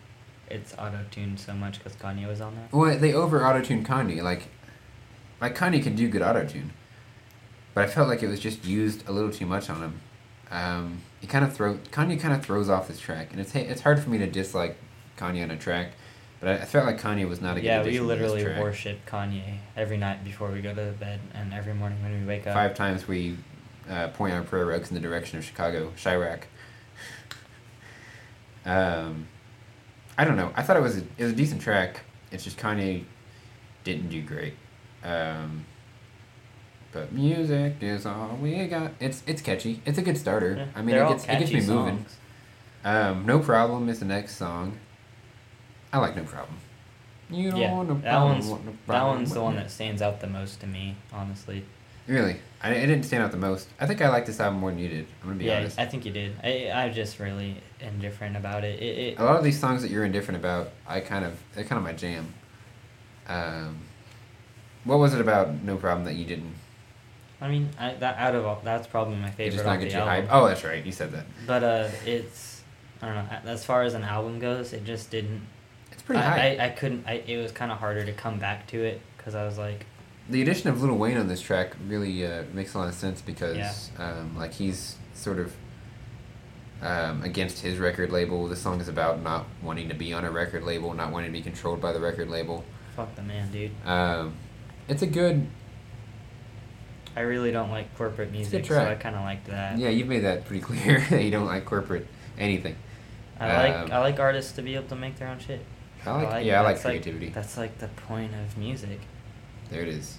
It's 0.50 0.74
auto 0.74 1.00
tuned 1.12 1.39
so 1.39 1.53
much 1.53 1.77
because 1.79 1.93
Kanye 1.98 2.27
was 2.27 2.41
on 2.41 2.55
there. 2.55 2.67
Well, 2.72 2.98
they 2.98 3.13
over 3.13 3.46
auto 3.46 3.62
tune 3.62 3.84
Kanye. 3.84 4.22
Like, 4.22 4.43
like 5.41 5.58
Kanye 5.58 5.82
can 5.82 5.96
do 5.96 6.08
good 6.08 6.22
auto 6.22 6.46
tune. 6.46 6.72
but 7.74 7.84
I 7.86 7.88
felt 7.88 8.08
like 8.08 8.22
it 8.24 8.27
was 8.27 8.39
just 8.39 8.63
used 8.65 9.08
a 9.08 9.12
little 9.12 9.32
too 9.32 9.46
much 9.46 9.70
on 9.70 9.82
him. 9.82 10.00
Um, 10.51 11.00
it 11.22 11.29
kind 11.29 11.43
of 11.43 11.53
throw 11.53 11.75
Kanye 11.91 12.20
kind 12.20 12.34
of 12.34 12.46
throws 12.46 12.70
off 12.70 12.88
this 12.88 13.00
track, 13.00 13.32
and 13.32 13.39
it's 13.41 13.55
it's 13.55 13.82
hard 13.82 14.00
for 14.00 14.10
me 14.10 14.17
to 14.20 14.27
dislike 14.27 14.77
Kanye 15.17 15.41
on 15.43 15.50
a 15.51 15.58
track, 15.58 15.93
but 16.44 16.60
I, 16.60 16.64
I 16.64 16.66
felt 16.66 16.86
like 16.86 17.00
Kanye 17.00 17.28
was 17.28 17.42
not 17.42 17.58
a 17.58 17.62
good 17.62 17.66
Yeah, 17.66 17.82
we 17.82 17.90
addition 17.90 18.08
to 18.08 18.16
this 18.16 18.32
literally 18.32 18.62
worship 18.62 19.06
Kanye 19.06 19.60
every 19.78 19.98
night 19.98 20.24
before 20.26 20.52
we 20.52 20.62
go 20.62 20.74
to 20.74 20.92
bed 21.00 21.22
and 21.34 21.54
every 21.54 21.74
morning 21.74 22.02
when 22.04 22.20
we 22.20 22.28
wake 22.28 22.46
up. 22.46 22.54
Five 22.54 22.76
times 22.76 23.08
we 23.08 23.38
uh, 23.90 24.10
point 24.10 24.34
our 24.34 24.44
prayer 24.44 24.66
rugs 24.66 24.90
in 24.90 24.96
the 24.96 25.02
direction 25.02 25.38
of 25.38 25.46
Chicago, 25.46 25.92
Chiraq. 25.98 26.44
Um, 28.66 29.28
I 30.18 30.24
don't 30.24 30.38
know. 30.38 30.54
I 30.56 30.64
thought 30.64 30.78
it 30.78 30.82
was 30.82 30.96
a, 31.00 31.02
it 31.18 31.24
was 31.24 31.34
a 31.34 31.36
decent 31.36 31.62
track. 31.62 32.00
It's 32.32 32.46
just 32.46 32.58
Kanye 32.58 33.04
didn't 33.84 34.08
do 34.08 34.22
great. 34.22 34.54
Um, 35.04 35.66
but 36.94 37.12
music 37.12 37.76
is 37.82 38.06
all 38.06 38.40
we 38.42 38.68
got. 38.68 38.94
It's 39.02 39.22
it's 39.28 39.42
catchy. 39.42 39.82
It's 39.86 39.98
a 39.98 40.02
good 40.02 40.18
starter. 40.18 40.56
Yeah, 40.56 40.66
I 40.76 40.82
mean, 40.82 40.96
it 40.96 41.10
gets 41.10 41.26
it 41.26 41.40
gets 41.40 41.52
me 41.52 41.60
catchy 41.60 41.74
moving. 41.74 42.06
Um, 42.86 43.26
no 43.26 43.40
problem 43.40 43.90
is 43.90 44.00
the 44.00 44.06
next 44.06 44.38
song. 44.38 44.80
I 45.94 46.00
like 46.00 46.16
no 46.16 46.24
problem. 46.24 46.58
You 47.30 47.52
don't 47.52 47.60
Yeah, 47.62 47.72
want 47.72 47.88
no 47.90 47.96
that 47.96 48.12
problem. 48.12 48.32
one's 48.34 48.48
want 48.48 48.66
no 48.66 48.74
that 48.88 49.04
one's 49.04 49.34
the 49.34 49.42
one 49.42 49.56
that 49.56 49.72
stands 49.72 50.02
out 50.02 50.20
the 50.20 50.28
most 50.28 50.60
to 50.62 50.68
me, 50.68 50.96
honestly. 51.14 51.64
Really, 52.06 52.36
I, 52.62 52.72
it 52.72 52.88
didn't 52.88 53.04
stand 53.04 53.24
out 53.24 53.32
the 53.32 53.38
most. 53.38 53.70
I 53.80 53.86
think 53.88 54.02
I 54.02 54.10
like 54.10 54.26
this 54.26 54.40
album 54.42 54.60
more 54.60 54.72
than 54.72 54.80
you 54.80 54.90
did. 54.90 55.08
I'm 55.22 55.30
gonna 55.30 55.40
be 55.40 55.46
yeah, 55.46 55.60
honest. 55.60 55.80
I 55.80 55.86
think 55.86 56.06
you 56.06 56.12
did. 56.12 56.36
I 56.44 56.70
I'm 56.70 56.94
just 56.94 57.18
really 57.20 57.62
indifferent 57.80 58.36
about 58.36 58.66
it. 58.66 58.82
It, 58.82 58.98
it 58.98 59.20
a 59.20 59.24
lot 59.24 59.38
of 59.38 59.44
these 59.44 59.58
songs 59.58 59.82
that 59.84 59.90
you're 59.92 60.04
indifferent 60.04 60.38
about, 60.38 60.72
I 60.86 61.00
kind 61.00 61.24
of 61.24 61.42
they're 61.54 61.64
kind 61.64 61.78
of 61.78 61.84
my 61.84 61.94
jam. 61.94 62.34
Um, 63.28 63.78
what 64.84 65.00
was 65.00 65.14
it 65.14 65.22
about 65.22 65.64
No 65.64 65.78
Problem 65.78 66.04
that 66.06 66.16
you 66.16 66.26
didn't? 66.26 66.54
I 67.40 67.48
mean, 67.50 67.70
I, 67.80 67.94
that 67.96 68.18
out 68.18 68.36
of 68.36 68.46
all, 68.46 68.62
that's 68.64 68.88
probably 68.88 69.16
my 69.16 69.28
It 69.30 69.34
favorite 69.36 69.52
just 69.58 69.66
on 69.66 69.76
not 69.76 69.82
get 69.82 69.92
you 69.94 70.00
album. 70.00 70.26
hype. 70.26 70.30
Oh, 70.32 70.48
that's 70.48 70.64
right. 70.64 70.86
You 70.86 70.92
said 70.92 71.12
that. 71.14 71.26
But 71.48 71.64
uh, 71.64 71.88
it's 72.06 72.62
I 73.02 73.08
don't 73.08 73.16
know. 73.16 73.52
As 73.52 73.64
far 73.64 73.84
as 73.84 73.94
an 73.94 74.04
album 74.04 74.40
goes, 74.40 74.74
it 74.74 74.84
just 74.84 75.10
didn't. 75.10 75.42
It's 76.03 76.07
pretty 76.07 76.22
I, 76.22 76.29
high. 76.29 76.57
I, 76.60 76.65
I 76.65 76.69
couldn't. 76.69 77.05
I 77.07 77.13
it 77.25 77.38
was 77.38 77.51
kind 77.53 77.72
of 77.72 77.77
harder 77.77 78.03
to 78.03 78.12
come 78.12 78.38
back 78.38 78.67
to 78.67 78.83
it 78.83 79.00
because 79.17 79.36
I 79.36 79.45
was 79.45 79.57
like, 79.57 79.86
the 80.29 80.41
addition 80.41 80.69
of 80.69 80.81
Lil 80.83 80.95
Wayne 80.98 81.17
on 81.17 81.27
this 81.27 81.39
track 81.41 81.74
really 81.88 82.25
uh, 82.25 82.43
makes 82.53 82.74
a 82.74 82.77
lot 82.79 82.89
of 82.89 82.93
sense 82.93 83.22
because 83.22 83.55
Yeah. 83.57 83.74
um, 83.98 84.36
like 84.38 84.51
he's 84.53 84.98
sort 85.13 85.39
of 85.39 85.55
um, 86.81 87.24
against 87.24 87.62
his 87.62 87.77
record 87.77 88.12
label. 88.12 88.48
The 88.48 88.55
song 88.57 88.81
is 88.81 88.89
about 88.89 89.22
not 89.22 89.45
wanting 89.62 89.88
to 89.89 89.95
be 89.95 90.12
on 90.12 90.25
a 90.25 90.31
record 90.31 90.63
label, 90.63 90.93
not 90.93 91.12
wanting 91.13 91.31
to 91.31 91.38
be 91.38 91.41
controlled 91.43 91.79
by 91.79 91.93
the 91.93 92.00
record 92.01 92.29
label. 92.29 92.65
fuck 92.95 93.15
the 93.15 93.22
man, 93.22 93.50
dude. 93.51 93.72
Um, 93.86 94.33
it's 94.89 95.01
a 95.01 95.07
good 95.07 95.48
I 97.15 97.22
really 97.22 97.51
don't 97.51 97.69
like 97.69 97.95
corporate 97.95 98.29
good 98.31 98.38
music, 98.38 98.65
so 98.65 98.74
track. 98.74 98.88
I 98.88 98.95
kind 98.95 99.15
of 99.15 99.22
liked 99.22 99.45
that. 99.48 99.77
yeah. 99.77 99.89
You've 99.89 100.07
made 100.07 100.24
that 100.24 100.45
pretty 100.45 100.62
clear 100.62 101.00
that 101.10 101.24
you 101.24 101.31
don't 101.31 101.45
like 101.45 101.63
corporate 101.63 102.07
anything. 102.38 102.75
I 103.39 103.53
like 103.69 103.75
Um, 103.75 103.91
I 103.91 104.00
like 104.00 104.19
artists 104.19 104.51
to 104.53 104.62
be 104.62 104.75
able 104.75 104.88
to 104.89 104.95
make 104.95 105.17
their 105.17 105.27
own 105.27 105.39
shit. 105.39 105.63
I 106.05 106.22
like, 106.24 106.45
yeah, 106.45 106.60
I 106.60 106.63
like 106.63 106.81
creativity. 106.81 107.29
that's 107.29 107.57
like 107.57 107.77
the 107.79 107.88
point 107.88 108.33
of 108.33 108.57
music. 108.57 109.00
There 109.69 109.81
it 109.81 109.88
is. 109.88 110.17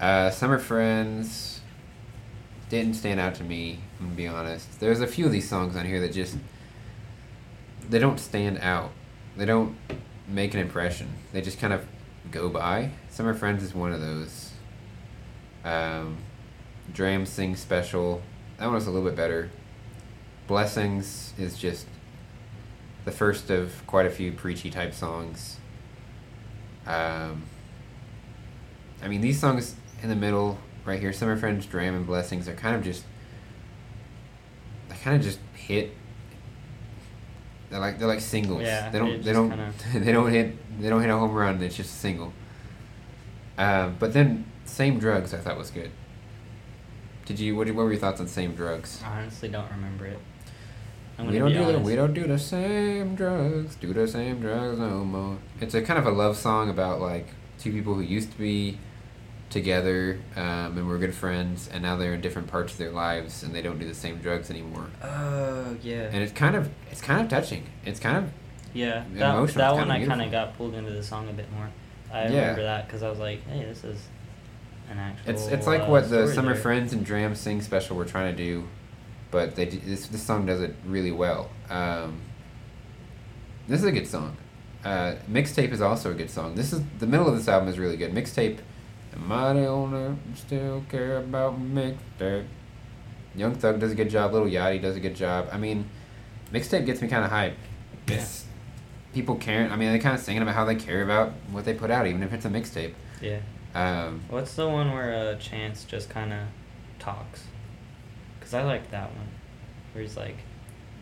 Uh, 0.00 0.30
Summer 0.30 0.58
Friends 0.58 1.60
didn't 2.68 2.94
stand 2.94 3.20
out 3.20 3.34
to 3.36 3.44
me. 3.44 3.80
I'm 3.98 4.06
gonna 4.06 4.16
be 4.16 4.26
honest. 4.26 4.80
There's 4.80 5.00
a 5.00 5.06
few 5.06 5.26
of 5.26 5.32
these 5.32 5.48
songs 5.48 5.76
on 5.76 5.86
here 5.86 6.00
that 6.00 6.12
just 6.12 6.36
they 7.88 7.98
don't 7.98 8.18
stand 8.18 8.58
out. 8.58 8.90
They 9.36 9.44
don't 9.44 9.76
make 10.26 10.54
an 10.54 10.60
impression. 10.60 11.08
They 11.32 11.42
just 11.42 11.58
kind 11.58 11.72
of 11.72 11.86
go 12.30 12.48
by. 12.48 12.90
Summer 13.10 13.34
Friends 13.34 13.62
is 13.62 13.74
one 13.74 13.92
of 13.92 14.00
those. 14.00 14.52
Um, 15.64 16.18
D.R.A.M. 16.92 17.26
Sing 17.26 17.56
Special. 17.56 18.22
That 18.58 18.66
one 18.66 18.74
was 18.74 18.86
a 18.86 18.90
little 18.90 19.08
bit 19.08 19.16
better. 19.16 19.50
Blessings 20.46 21.32
is 21.38 21.58
just 21.58 21.86
the 23.04 23.12
first 23.12 23.50
of 23.50 23.72
quite 23.86 24.06
a 24.06 24.10
few 24.10 24.32
preachy 24.32 24.70
type 24.70 24.94
songs. 24.94 25.58
Um, 26.86 27.42
I 29.02 29.08
mean, 29.08 29.20
these 29.20 29.38
songs 29.38 29.74
in 30.02 30.08
the 30.08 30.16
middle, 30.16 30.58
right 30.84 31.00
here, 31.00 31.12
Summer 31.12 31.36
Friends, 31.36 31.66
D.R.A.M., 31.66 31.94
and 31.94 32.06
Blessings, 32.06 32.48
are 32.48 32.54
kind 32.54 32.76
of 32.76 32.82
just. 32.82 33.04
They 34.88 34.96
kind 34.96 35.16
of 35.16 35.22
just 35.22 35.38
hit. 35.54 35.92
They're 37.70 37.80
like 37.80 37.98
they're 37.98 38.08
like 38.08 38.20
singles. 38.20 38.62
Yeah, 38.62 38.90
they 38.90 38.98
don't 38.98 39.22
they 39.22 39.32
don't 39.32 39.48
kinda- 39.50 39.72
they 40.04 40.12
don't 40.12 40.30
hit 40.30 40.80
they 40.80 40.88
don't 40.88 41.00
hit 41.00 41.10
a 41.10 41.16
home 41.16 41.32
run. 41.32 41.60
It's 41.62 41.76
just 41.76 41.90
a 41.90 41.98
single. 41.98 42.32
Um, 43.58 43.96
but 43.98 44.12
then 44.12 44.44
same 44.64 44.98
drugs 44.98 45.32
I 45.34 45.38
thought 45.38 45.56
was 45.56 45.70
good. 45.70 45.90
Did 47.24 47.40
you 47.40 47.56
what, 47.56 47.66
what 47.68 47.76
were 47.84 47.90
your 47.90 47.98
thoughts 48.00 48.20
on 48.20 48.28
same 48.28 48.54
drugs? 48.54 49.02
I 49.04 49.20
honestly 49.22 49.48
don't 49.48 49.70
remember 49.70 50.06
it. 50.06 50.18
I'm 51.18 51.26
We 51.28 51.38
don't 51.38 51.52
do 51.52 51.64
the 51.72 51.78
we 51.78 51.94
don't 51.96 52.12
do 52.14 52.26
the 52.26 52.38
same 52.38 53.14
drugs, 53.14 53.76
do 53.76 53.92
the 53.92 54.08
same 54.08 54.40
drugs 54.40 54.78
no 54.78 55.04
more. 55.04 55.38
It's 55.60 55.74
a 55.74 55.82
kind 55.82 55.98
of 55.98 56.06
a 56.06 56.10
love 56.10 56.36
song 56.36 56.68
about 56.70 57.00
like 57.00 57.28
two 57.58 57.72
people 57.72 57.94
who 57.94 58.00
used 58.02 58.32
to 58.32 58.38
be 58.38 58.78
together 59.50 60.18
um, 60.36 60.76
and 60.76 60.88
were 60.88 60.98
good 60.98 61.14
friends, 61.14 61.68
and 61.72 61.82
now 61.82 61.96
they're 61.96 62.14
in 62.14 62.20
different 62.20 62.48
parts 62.48 62.72
of 62.72 62.78
their 62.78 62.90
lives 62.90 63.42
and 63.44 63.54
they 63.54 63.62
don't 63.62 63.78
do 63.78 63.86
the 63.86 63.94
same 63.94 64.18
drugs 64.18 64.50
anymore. 64.50 64.86
Oh 65.02 65.76
yeah. 65.82 66.08
And 66.12 66.16
it's 66.16 66.32
kind 66.32 66.56
of 66.56 66.70
it's 66.90 67.00
kind 67.00 67.20
of 67.22 67.28
touching. 67.28 67.64
It's 67.84 68.00
kind 68.00 68.16
of 68.16 68.30
Yeah, 68.72 69.04
that, 69.14 69.34
emotion's 69.34 69.56
that 69.56 69.70
kinda 69.74 69.86
one 69.86 69.90
I 69.92 70.04
kind 70.06 70.22
of 70.22 70.30
got 70.32 70.56
pulled 70.56 70.74
into 70.74 70.90
the 70.90 71.02
song 71.02 71.28
a 71.28 71.32
bit 71.32 71.50
more. 71.52 71.68
I 72.12 72.24
Yeah. 72.24 72.40
remember 72.40 72.62
that 72.64 72.86
because 72.86 73.02
I 73.04 73.10
was 73.10 73.18
like, 73.20 73.46
hey, 73.48 73.64
this 73.64 73.84
is 73.84 74.00
an 74.90 74.98
actual. 74.98 75.30
it's 75.32 75.46
it's 75.46 75.66
like 75.68 75.82
uh, 75.82 75.86
what 75.86 76.10
the 76.10 76.26
Summer 76.32 76.54
there. 76.54 76.60
Friends 76.62 76.92
and 76.92 77.06
D.R.A.M. 77.06 77.34
Sing 77.36 77.60
special 77.62 77.96
were 77.96 78.04
trying 78.04 78.36
to 78.36 78.42
do, 78.42 78.64
but 79.34 79.56
they 79.56 79.64
this 79.64 80.06
this 80.06 80.22
song 80.22 80.46
does 80.46 80.60
it 80.60 80.76
really 80.86 81.10
well. 81.10 81.50
Um, 81.68 82.20
this 83.66 83.80
is 83.80 83.86
a 83.86 83.90
good 83.90 84.06
song. 84.06 84.36
Uh, 84.84 85.16
Mixtape 85.28 85.72
is 85.72 85.80
also 85.80 86.12
a 86.12 86.14
good 86.14 86.30
song. 86.30 86.54
This 86.54 86.72
is 86.72 86.82
the 87.00 87.06
middle 87.08 87.26
of 87.26 87.36
this 87.36 87.48
album 87.48 87.68
is 87.68 87.76
really 87.76 87.96
good. 87.96 88.12
Mixtape, 88.12 88.58
am 89.12 89.32
I 89.32 89.52
the 89.54 90.14
still 90.36 90.84
care 90.88 91.16
about 91.16 91.60
mixtape? 91.60 92.46
Young 93.34 93.56
Thug 93.56 93.80
does 93.80 93.90
a 93.90 93.96
good 93.96 94.08
job. 94.08 94.32
Lil 94.32 94.44
Yachty 94.44 94.80
does 94.80 94.94
a 94.94 95.00
good 95.00 95.16
job. 95.16 95.48
I 95.50 95.58
mean, 95.58 95.90
Mixtape 96.52 96.86
gets 96.86 97.02
me 97.02 97.08
kind 97.08 97.24
of 97.24 97.32
hyped. 97.32 97.54
Yeah. 98.06 98.14
It's 98.14 98.44
people 99.14 99.34
caring. 99.34 99.72
I 99.72 99.76
mean, 99.76 99.90
they're 99.90 99.98
kind 99.98 100.14
of 100.14 100.20
singing 100.20 100.42
about 100.42 100.54
how 100.54 100.64
they 100.64 100.76
care 100.76 101.02
about 101.02 101.32
what 101.50 101.64
they 101.64 101.74
put 101.74 101.90
out, 101.90 102.06
even 102.06 102.22
if 102.22 102.32
it's 102.32 102.44
a 102.44 102.50
mixtape. 102.50 102.94
Yeah. 103.20 103.40
Um, 103.74 104.20
What's 104.28 104.54
the 104.54 104.68
one 104.68 104.92
where 104.92 105.12
uh, 105.12 105.34
Chance 105.38 105.82
just 105.86 106.08
kind 106.08 106.32
of 106.32 106.46
talks? 107.00 107.48
Cause 108.44 108.54
I 108.54 108.62
like 108.62 108.90
that 108.90 109.08
one, 109.16 109.28
where 109.92 110.02
he's 110.02 110.16
like, 110.16 110.36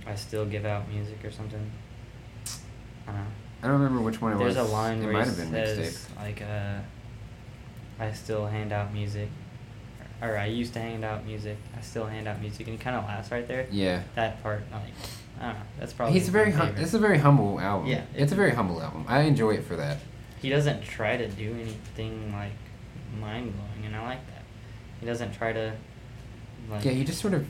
"I 0.06 0.14
still 0.14 0.46
give 0.46 0.64
out 0.64 0.88
music" 0.88 1.24
or 1.24 1.30
something. 1.30 1.70
I 3.06 3.12
don't 3.12 3.14
know. 3.20 3.26
I 3.62 3.66
don't 3.66 3.80
remember 3.80 4.00
which 4.00 4.20
one 4.20 4.32
it 4.32 4.38
There's 4.38 4.56
was. 4.56 4.56
There's 4.56 4.68
a 4.70 4.72
line 4.72 4.98
it 5.02 5.04
where 5.04 5.12
might 5.12 5.24
he 5.24 5.28
have 5.30 5.36
been 5.38 5.50
says 5.50 5.78
mixtape. 6.08 6.16
like, 6.22 6.42
uh, 6.42 6.78
"I 8.02 8.12
still 8.12 8.46
hand 8.46 8.72
out 8.72 8.92
music," 8.92 9.28
or 10.20 10.36
"I 10.38 10.46
used 10.46 10.72
to 10.74 10.80
hand 10.80 11.04
out 11.04 11.24
music. 11.26 11.56
I 11.76 11.80
still 11.80 12.06
hand 12.06 12.28
out 12.28 12.40
music," 12.40 12.66
and 12.68 12.78
he 12.78 12.82
kind 12.82 12.96
of 12.96 13.04
laughs 13.04 13.30
right 13.30 13.46
there. 13.46 13.66
Yeah. 13.70 14.02
That 14.14 14.42
part, 14.42 14.62
like, 14.72 14.82
I 15.40 15.46
don't 15.46 15.54
know. 15.54 15.60
That's 15.80 15.92
probably 15.92 16.18
He's 16.18 16.28
a 16.28 16.32
very 16.32 16.52
hum- 16.52 16.74
it's 16.76 16.94
a 16.94 16.98
very 16.98 17.18
humble 17.18 17.58
album. 17.60 17.88
Yeah, 17.88 18.02
It's 18.14 18.30
a 18.32 18.36
very 18.36 18.52
humble 18.52 18.80
album. 18.80 19.04
I 19.08 19.22
enjoy 19.22 19.54
it 19.54 19.64
for 19.64 19.76
that. 19.76 19.98
he 20.40 20.48
doesn't 20.48 20.82
try 20.82 21.16
to 21.16 21.28
do 21.28 21.54
anything 21.54 22.32
like 22.32 22.52
mind 23.20 23.52
blowing, 23.56 23.86
and 23.86 23.94
I 23.96 24.02
like 24.04 24.26
that. 24.28 24.42
He 25.00 25.06
doesn't 25.06 25.32
try 25.32 25.52
to 25.52 25.72
like. 26.70 26.84
Yeah, 26.84 26.92
he 26.92 27.04
just 27.04 27.20
sort 27.20 27.34
of 27.34 27.46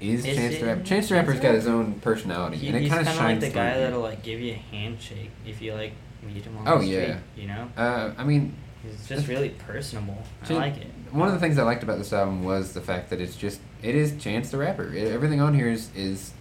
is 0.00 0.24
Is 0.26 0.36
Chance 0.36 0.54
it- 0.54 0.60
the 0.60 0.66
Rapper. 0.66 0.82
Chance 0.82 1.08
the 1.08 1.14
Rapper's 1.14 1.40
got 1.40 1.54
his 1.54 1.66
own 1.66 1.94
personality, 2.00 2.58
he, 2.58 2.66
and 2.68 2.76
it 2.76 2.82
he's 2.82 2.90
kind 2.92 3.06
of 3.06 3.14
kind 3.16 3.36
of 3.38 3.42
like 3.42 3.52
the 3.52 3.56
guy 3.58 3.78
that'll 3.78 4.00
like 4.00 4.22
give 4.22 4.40
you 4.40 4.52
a 4.52 4.56
handshake 4.56 5.30
if 5.46 5.60
you 5.62 5.72
like 5.74 5.92
meet 6.22 6.44
him 6.44 6.56
on 6.58 6.68
Oh, 6.68 6.78
the 6.78 6.84
street. 6.86 6.96
yeah. 7.08 7.18
You 7.36 7.46
know, 7.48 7.68
Uh, 7.76 8.12
I 8.18 8.24
mean, 8.24 8.54
he's 8.82 9.06
just 9.08 9.26
really 9.28 9.50
personable. 9.50 10.22
I 10.42 10.46
Chan- 10.46 10.56
like 10.56 10.76
it. 10.78 10.86
One 11.12 11.28
of 11.28 11.34
the 11.34 11.40
things 11.40 11.56
I 11.58 11.62
liked 11.62 11.82
about 11.82 11.98
this 11.98 12.12
album 12.12 12.44
was 12.44 12.72
the 12.72 12.80
fact 12.80 13.10
that 13.10 13.20
it's 13.20 13.36
just 13.36 13.60
it 13.82 13.94
is 13.94 14.16
Chance 14.22 14.50
the 14.50 14.58
Rapper. 14.58 14.92
It- 14.92 15.12
everything 15.12 15.40
on 15.40 15.54
here 15.54 15.68
is 15.68 15.88
is 15.94 16.32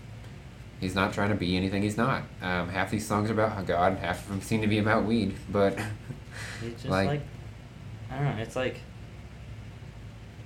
he's 0.82 0.96
not 0.96 1.14
trying 1.14 1.30
to 1.30 1.36
be 1.36 1.56
anything 1.56 1.82
he's 1.82 1.96
not. 1.98 2.24
Um, 2.42 2.68
half 2.70 2.92
these 2.92 3.08
songs 3.08 3.30
are 3.30 3.34
about 3.34 3.66
God, 3.66 3.98
half 4.00 4.24
of 4.24 4.30
them 4.30 4.42
seem 4.42 4.62
to 4.62 4.68
be 4.68 4.80
about 4.80 5.06
weed. 5.06 5.36
But 5.50 5.80
He's 6.62 6.74
just 6.74 6.86
like- 6.90 7.08
like, 7.08 7.22
I 8.12 8.16
don't 8.16 8.36
know. 8.36 8.42
It's 8.44 8.56
like 8.58 8.82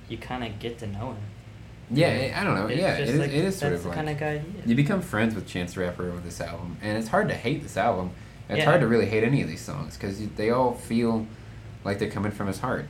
you 0.09 0.17
kind 0.17 0.43
of 0.43 0.59
get 0.59 0.77
to 0.79 0.87
know 0.87 1.09
him. 1.13 1.17
Yeah, 1.91 2.27
know? 2.31 2.37
I 2.39 2.43
don't 2.43 2.55
know. 2.55 2.67
It's 2.67 2.79
yeah, 2.81 2.97
it 2.97 3.09
is. 3.09 3.19
like- 3.19 3.29
it 3.29 3.45
is 3.45 3.57
sort 3.57 3.73
of 3.73 3.85
like 3.85 3.95
kind 3.95 4.09
of 4.09 4.17
guy. 4.17 4.41
You 4.65 4.75
become 4.75 5.01
friends 5.01 5.35
with 5.35 5.47
Chance 5.47 5.73
the 5.73 5.81
Rapper 5.81 6.11
with 6.11 6.23
this 6.23 6.39
album, 6.41 6.77
and 6.81 6.97
it's 6.97 7.07
hard 7.07 7.27
to 7.29 7.35
hate 7.35 7.63
this 7.63 7.77
album. 7.77 8.11
It's 8.49 8.59
Yeah. 8.59 8.65
hard 8.65 8.81
to 8.81 8.87
really 8.87 9.05
hate 9.05 9.23
any 9.23 9.41
of 9.41 9.47
these 9.47 9.61
songs 9.61 9.95
because 9.95 10.19
they 10.35 10.49
all 10.49 10.73
feel 10.73 11.27
like 11.83 11.99
they're 11.99 12.09
coming 12.09 12.31
from 12.31 12.47
his 12.47 12.59
heart. 12.59 12.87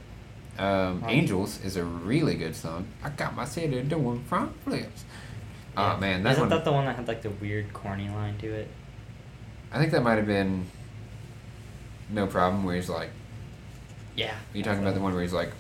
Um, 0.58 1.01
Right. 1.01 1.12
Angels 1.12 1.60
is 1.63 1.75
a 1.77 1.84
really 1.84 2.36
good 2.36 2.56
song. 2.56 2.88
I 3.03 3.10
got 3.10 3.36
my 3.36 3.46
city 3.46 3.82
doing 3.84 4.24
front 4.24 4.51
flips. 4.63 5.03
Oh 5.77 5.98
man, 5.98 6.24
that 6.24 6.32
Isn't 6.32 6.41
one. 6.44 6.50
that 6.50 6.65
the 6.65 6.72
one 6.72 6.86
that 6.86 6.96
had 6.98 7.08
like 7.08 7.22
the 7.22 7.29
weird 7.29 7.72
corny 7.74 8.10
line 8.10 8.38
to 8.39 8.48
it? 8.48 8.68
I 9.72 9.77
think 9.77 9.91
that 9.91 10.01
might 10.03 10.15
have 10.15 10.25
been 10.27 10.65
No 12.10 12.25
Problem, 12.27 12.63
where 12.63 12.75
he's 12.75 12.89
like, 12.89 13.12
Yeah. 14.15 14.32
are 14.34 14.58
you 14.58 14.63
talking 14.63 14.82
about 14.82 14.96
the 14.96 15.00
one 15.01 15.13
where 15.13 15.22
he's 15.22 15.32
like, 15.34 15.51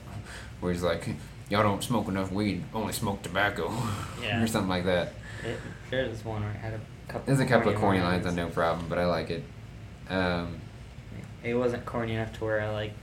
where 0.59 0.73
he's 0.73 0.81
like, 0.83 1.07
y'all 1.49 1.63
don't 1.63 1.83
smoke 1.83 2.07
enough 2.07 2.31
weed, 2.31 2.63
only 2.73 2.93
smoke 2.93 3.21
tobacco, 3.23 3.71
Yeah. 4.21 4.41
or 4.43 4.47
something 4.47 4.69
like 4.69 4.85
that. 4.85 5.13
It, 5.45 5.57
there's 5.89 6.23
one 6.25 6.41
where 6.43 6.51
it 6.51 6.57
had 6.57 6.73
a 6.73 6.79
couple. 7.11 7.25
There's 7.25 7.39
a 7.39 7.45
couple 7.45 7.71
of 7.71 7.77
corny 7.77 7.99
lines 7.99 8.25
lines 8.25 8.27
on 8.27 8.35
No 8.35 8.49
Problem, 8.49 8.87
but 8.89 8.97
I 8.97 9.05
like 9.05 9.29
it. 9.29 9.43
Um, 10.09 10.59
It 11.43 11.53
wasn't 11.55 11.85
corny 11.85 12.13
enough 12.13 12.33
to 12.39 12.43
where 12.45 12.61
I 12.61 12.69
like. 12.69 12.93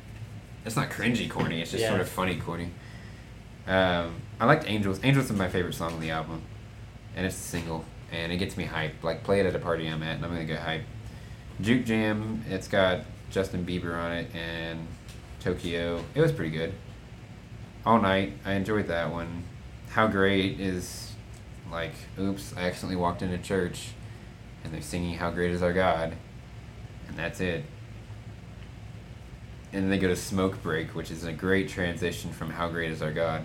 it's 0.64 0.76
not 0.76 0.90
cringy 0.90 1.28
corny. 1.30 1.60
It's 1.62 1.70
just 1.70 1.82
Yeah. 1.82 1.88
sort 1.90 2.00
of 2.00 2.08
funny 2.08 2.36
corny. 2.36 2.70
Um, 3.66 4.16
I 4.38 4.44
liked 4.46 4.68
Angels. 4.68 5.00
Angels 5.02 5.26
is 5.30 5.32
my 5.36 5.48
favorite 5.48 5.74
song 5.74 5.92
on 5.94 6.00
the 6.00 6.10
album, 6.10 6.42
and 7.16 7.24
it's 7.26 7.36
a 7.36 7.38
single, 7.40 7.84
and 8.12 8.30
it 8.32 8.36
gets 8.36 8.56
me 8.56 8.64
hyped. 8.66 9.02
Like 9.02 9.24
play 9.24 9.40
it 9.40 9.46
at 9.46 9.54
a 9.56 9.58
party 9.58 9.86
I'm 9.88 10.02
at, 10.02 10.16
and 10.16 10.24
I'm 10.24 10.30
gonna 10.32 10.44
get 10.44 10.60
hyped. 10.60 10.82
Juke 11.60 11.84
Jam. 11.86 12.44
It's 12.48 12.68
got 12.68 13.00
Justin 13.30 13.64
Bieber 13.64 13.96
on 13.96 14.12
it 14.12 14.28
and 14.34 14.86
Towkio. 15.42 16.02
It 16.14 16.20
was 16.20 16.30
pretty 16.32 16.50
good. 16.50 16.72
All 17.86 18.00
night, 18.00 18.34
I 18.44 18.52
enjoyed 18.52 18.88
that 18.88 19.10
one. 19.10 19.44
How 19.90 20.08
great 20.08 20.60
is 20.60 21.12
like, 21.70 21.94
oops, 22.18 22.52
I 22.56 22.62
accidentally 22.62 22.96
walked 22.96 23.22
into 23.22 23.38
church, 23.38 23.92
and 24.62 24.74
they're 24.74 24.82
singing 24.82 25.14
"How 25.14 25.30
Great 25.30 25.52
Is 25.52 25.62
Our 25.62 25.72
God," 25.72 26.14
and 27.08 27.16
that's 27.16 27.40
it 27.40 27.64
and 29.76 29.84
then 29.84 29.90
they 29.90 29.98
go 29.98 30.08
to 30.08 30.16
smoke 30.16 30.62
break, 30.62 30.94
which 30.94 31.10
is 31.10 31.24
a 31.24 31.32
great 31.32 31.68
transition 31.68 32.32
from 32.32 32.50
how 32.50 32.68
great 32.68 32.90
is 32.90 33.02
our 33.02 33.12
God. 33.12 33.42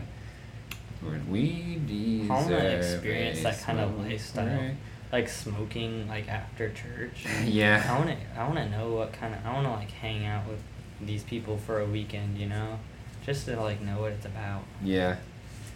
Where 1.02 1.20
We 1.28 1.82
deserve 1.86 2.32
I 2.32 2.42
wanna 2.44 2.70
experience 2.70 3.40
a 3.40 3.44
that 3.44 3.60
kind 3.60 3.80
of 3.80 4.00
lifestyle, 4.00 4.58
break. 4.58 4.72
like 5.12 5.28
smoking 5.28 6.08
like 6.08 6.30
after 6.30 6.70
church. 6.70 7.26
yeah. 7.44 7.86
I 7.90 8.00
wanna, 8.00 8.18
I 8.38 8.48
wanna 8.48 8.70
know 8.70 8.94
what 8.94 9.12
kind 9.12 9.34
of, 9.34 9.46
I 9.46 9.52
wanna 9.52 9.72
like 9.72 9.92
hang 9.92 10.26
out 10.26 10.48
with 10.48 10.60
these 11.02 11.24
people 11.24 11.58
for 11.58 11.82
a 11.82 11.86
weekend, 11.86 12.38
you 12.38 12.48
know, 12.48 12.80
just 13.25 13.46
to 13.46 13.60
like 13.60 13.82
know 13.82 14.00
what 14.01 14.12
it's 14.13 14.25
about. 14.25 14.63
yeah. 14.84 15.18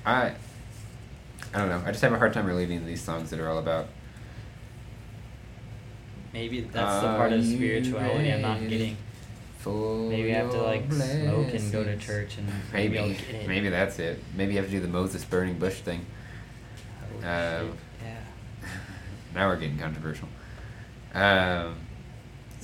I, 0.06 0.34
I 1.54 1.58
don't 1.60 1.70
know. 1.70 1.82
I 1.84 1.90
just 1.92 2.02
have 2.02 2.14
a 2.14 2.18
hard 2.18 2.32
time 2.34 2.46
relating 2.46 2.80
to 2.80 2.86
these 2.86 3.02
songs 3.02 3.30
that 3.32 3.40
are 3.40 3.50
all 3.50 3.58
about. 3.58 3.88
Maybe 6.34 6.62
that's 6.62 7.02
the 7.02 7.08
part 7.08 7.32
of 7.34 7.46
spirituality 7.46 8.32
I'm 8.32 8.42
not 8.42 8.60
getting. 8.68 8.98
Maybe 9.66 10.32
I 10.32 10.38
have 10.38 10.52
to 10.52 10.62
like 10.62 10.92
smoke 10.94 11.52
and 11.54 11.72
go 11.72 11.84
to 11.84 11.98
church 11.98 12.38
and 12.38 12.48
maybe, 12.72 13.00
Maybe, 13.00 13.14
get 13.16 13.30
it. 13.36 13.48
maybe 13.48 13.70
that's 13.70 13.98
it. 13.98 14.22
Maybe 14.36 14.52
you 14.54 14.58
have 14.60 14.68
to 14.68 14.72
do 14.72 14.80
the 14.80 14.88
Moses 14.88 15.26
burning 15.26 15.58
bush 15.58 15.80
thing. 15.80 16.06
Oh, 17.24 17.28
Um. 17.62 17.78
Yeah. 18.04 18.20
now 19.34 19.48
we're 19.48 19.56
getting 19.58 19.80
controversial. 19.80 20.28
Um, 21.16 21.78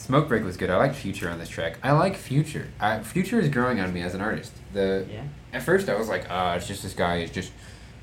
Smoke 0.02 0.28
Break 0.28 0.44
was 0.44 0.58
good. 0.58 0.70
I 0.72 0.78
like 0.78 0.96
Future 0.96 1.30
on 1.30 1.38
this 1.38 1.48
track. 1.48 1.78
I 1.84 1.92
like 1.92 2.16
Future. 2.16 2.68
I, 2.80 3.00
Future 3.02 3.40
is 3.40 3.50
growing 3.50 3.80
on 3.80 3.94
me 3.94 4.02
as 4.02 4.16
an 4.16 4.22
artist. 4.22 4.52
The 4.74 5.06
Yeah. 5.10 5.24
at 5.54 5.62
first 5.62 5.88
I 5.90 5.96
was 5.98 6.10
like, 6.10 6.26
ah, 6.30 6.56
it's 6.56 6.68
just 6.68 6.82
this 6.82 6.94
guy. 6.94 7.22
He's 7.22 7.32
just 7.32 7.52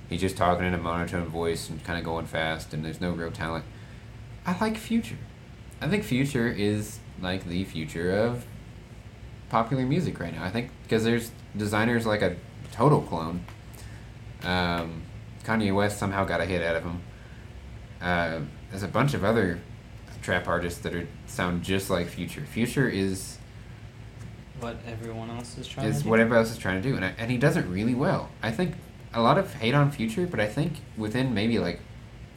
he's 0.09 0.21
just 0.21 0.37
talking 0.37 0.64
in 0.64 0.75
a 0.75 0.78
monotone 0.78 1.26
voice 1.26 1.69
and 1.69 1.83
kind 1.85 1.99
of 1.99 2.05
going 2.05 2.26
fast, 2.26 2.73
and 2.73 2.85
there's 2.85 3.00
no 3.00 3.11
real 3.11 3.33
talent. 3.33 3.64
I 4.47 4.57
like 4.61 4.76
Future. 4.76 5.19
I 5.81 5.88
think 5.88 6.05
Future 6.05 6.47
is 6.49 7.00
like 7.21 7.45
the 7.47 7.64
future 7.64 8.12
of 8.12 8.47
popular 9.49 9.85
music 9.85 10.21
right 10.21 10.33
now. 10.35 10.45
I 10.45 10.50
think 10.50 10.71
because 10.85 11.02
there's 11.05 11.33
Desiigner's 11.57 12.07
like 12.07 12.23
a 12.23 12.37
total 12.73 13.02
clone. 13.02 13.45
Um, 14.45 15.02
Kanye 15.45 15.75
West 15.75 15.99
somehow 15.99 16.25
got 16.25 16.40
a 16.40 16.45
hit 16.45 16.62
out 16.62 16.76
of 16.76 16.85
him. 16.85 17.02
Uh, 18.00 18.40
there's 18.71 18.85
a 18.85 18.88
bunch 18.88 19.14
of 19.14 19.25
other 19.25 19.59
trap 20.28 20.47
artists 20.47 20.80
that 20.80 20.94
are 20.94 21.08
sound 21.26 21.62
just 21.62 21.88
like 21.88 22.06
Future. 22.06 22.42
Future 22.42 22.87
is 22.87 23.38
What 24.61 24.76
everyone 24.87 25.30
else 25.30 25.56
is 25.56 25.66
trying 25.66 25.87
is 25.87 25.99
to 25.99 26.02
do. 26.04 26.11
what 26.11 26.20
else 26.20 26.50
is 26.50 26.58
trying 26.58 26.82
to 26.82 26.87
do, 26.87 26.97
and 26.97 27.02
I, 27.02 27.14
and 27.16 27.30
he 27.30 27.38
does 27.38 27.56
it 27.56 27.64
really 27.64 27.94
well. 27.94 28.28
I 28.42 28.50
think 28.50 28.75
a 29.14 29.23
lot 29.23 29.38
of 29.38 29.54
hate 29.54 29.73
on 29.73 29.90
Future, 29.90 30.26
but 30.26 30.38
I 30.38 30.47
think 30.47 30.75
within 30.99 31.32
maybe 31.32 31.58
like 31.58 31.80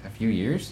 a 0.06 0.10
few 0.10 0.30
years, 0.30 0.72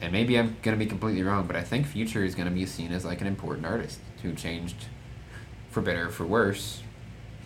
and 0.00 0.12
maybe 0.12 0.36
I'm 0.36 0.56
gonna 0.62 0.76
be 0.76 0.86
completely 0.86 1.22
wrong, 1.22 1.46
but 1.46 1.54
I 1.54 1.62
think 1.62 1.86
Future 1.86 2.24
is 2.24 2.34
gonna 2.34 2.50
be 2.50 2.66
seen 2.66 2.90
as 2.90 3.04
like 3.04 3.20
an 3.20 3.28
important 3.28 3.64
artist 3.64 4.00
who 4.22 4.34
changed, 4.34 4.86
for 5.70 5.82
better 5.82 6.08
or 6.08 6.10
for 6.10 6.26
worse, 6.26 6.82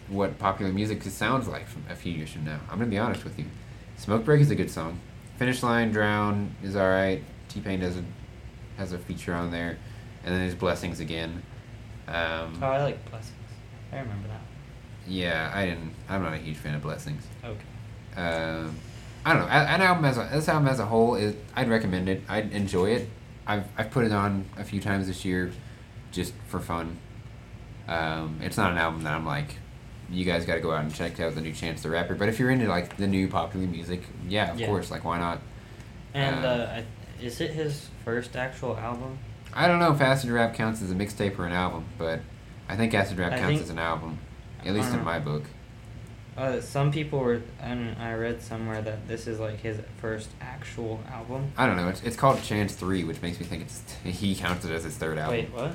what 0.08 0.38
popular 0.38 0.72
music 0.72 1.02
sounds 1.02 1.46
like 1.46 1.68
from 1.68 1.84
a 1.90 1.94
few 1.94 2.10
years 2.10 2.30
from 2.30 2.46
now. 2.46 2.60
I'm 2.70 2.78
gonna 2.78 2.88
be 2.88 2.96
honest 2.96 3.22
with 3.22 3.38
you. 3.38 3.44
Smoke 3.98 4.24
Break 4.24 4.40
is 4.40 4.50
a 4.50 4.54
good 4.54 4.70
song. 4.70 4.98
Finish 5.36 5.62
Line, 5.62 5.92
Drown 5.92 6.56
is 6.62 6.74
alright. 6.74 7.22
T 7.50 7.60
Pain 7.60 7.80
does 7.80 7.98
a 7.98 8.04
has 8.76 8.92
a 8.92 8.98
feature 8.98 9.34
on 9.34 9.50
there, 9.50 9.78
and 10.24 10.34
then 10.34 10.40
there's 10.40 10.54
Blessings 10.54 11.00
again. 11.00 11.42
Um, 12.08 12.58
Oh, 12.62 12.66
I 12.68 12.82
like 12.82 13.10
blessings. 13.10 13.32
I 13.92 13.98
remember 13.98 14.28
that. 14.28 14.40
yeah, 15.06 15.50
I 15.54 15.66
didn't. 15.66 15.94
I'm 16.08 16.22
not 16.22 16.34
a 16.34 16.38
huge 16.38 16.56
fan 16.56 16.74
of 16.74 16.82
Blessings. 16.82 17.22
Okay. 17.44 18.20
Um, 18.20 18.76
I 19.24 19.32
don't 19.32 19.42
know. 19.42 19.48
An 19.48 19.82
album 19.82 20.04
as 20.04 20.16
a, 20.18 20.28
this 20.32 20.48
album 20.48 20.68
as 20.68 20.78
a 20.78 20.86
whole 20.86 21.16
is. 21.16 21.34
I'd 21.54 21.68
recommend 21.68 22.08
it. 22.08 22.22
I'd 22.28 22.52
enjoy 22.52 22.90
it. 22.90 23.08
I've 23.46 23.64
I've 23.76 23.90
put 23.90 24.04
it 24.04 24.12
on 24.12 24.44
a 24.56 24.64
few 24.64 24.80
times 24.80 25.06
this 25.08 25.24
year, 25.24 25.52
just 26.12 26.32
for 26.48 26.60
fun. 26.60 26.96
Um, 27.88 28.38
it's 28.42 28.56
not 28.56 28.72
an 28.72 28.78
album 28.78 29.02
that 29.04 29.14
I'm 29.14 29.26
like, 29.26 29.56
you 30.10 30.24
guys 30.24 30.44
got 30.44 30.54
to 30.56 30.60
go 30.60 30.72
out 30.72 30.82
and 30.84 30.94
check 30.94 31.18
out 31.20 31.34
the 31.34 31.40
new 31.40 31.52
Chance 31.52 31.82
the 31.82 31.90
Rapper. 31.90 32.14
But 32.14 32.28
if 32.28 32.38
you're 32.38 32.50
into 32.50 32.68
like 32.68 32.96
the 32.96 33.06
new 33.06 33.28
popular 33.28 33.66
music, 33.66 34.02
yeah, 34.28 34.52
of 34.52 34.60
Yeah. 34.60 34.66
course. 34.66 34.90
Like, 34.90 35.04
why 35.04 35.18
not? 35.18 35.40
And 36.14 36.44
Uh, 36.44 36.48
uh, 36.48 36.70
I, 36.80 36.84
is 37.20 37.40
it 37.40 37.50
his 37.52 37.88
first 38.04 38.36
actual 38.36 38.76
album? 38.76 39.18
I 39.52 39.66
don't 39.66 39.78
know 39.78 39.92
if 39.92 40.00
Acid 40.00 40.30
Rap 40.30 40.54
counts 40.54 40.82
as 40.82 40.90
a 40.90 40.94
mixtape 40.94 41.38
or 41.38 41.46
an 41.46 41.52
album, 41.52 41.84
but 41.98 42.20
I 42.68 42.76
think 42.76 42.92
Acid 42.94 43.18
Rap 43.18 43.32
I 43.32 43.38
counts 43.38 43.48
think- 43.48 43.62
as 43.62 43.70
an 43.70 43.78
album, 43.78 44.18
at 44.64 44.74
least 44.74 44.92
in 44.92 45.00
Uh, 45.00 45.04
my 45.04 45.18
book. 45.18 45.44
Uh, 46.36 46.60
some 46.60 46.92
people 46.92 47.18
were, 47.20 47.40
and 47.60 47.96
I 47.98 48.12
read 48.12 48.42
somewhere 48.42 48.82
that 48.82 49.08
this 49.08 49.26
is 49.26 49.40
like 49.40 49.60
his 49.60 49.78
first 50.02 50.28
actual 50.42 51.00
album. 51.10 51.50
I 51.56 51.66
don't 51.66 51.76
know. 51.78 51.88
It's, 51.88 52.02
it's 52.02 52.16
called 52.16 52.42
Chance 52.42 52.74
Three, 52.74 53.04
which 53.04 53.22
makes 53.22 53.40
me 53.40 53.46
think 53.46 53.62
it's 53.62 53.82
he 54.04 54.34
counts 54.34 54.64
it 54.66 54.70
as 54.70 54.84
his 54.84 54.96
third 54.96 55.16
album. 55.16 55.36
Wait, 55.36 55.52
what? 55.54 55.74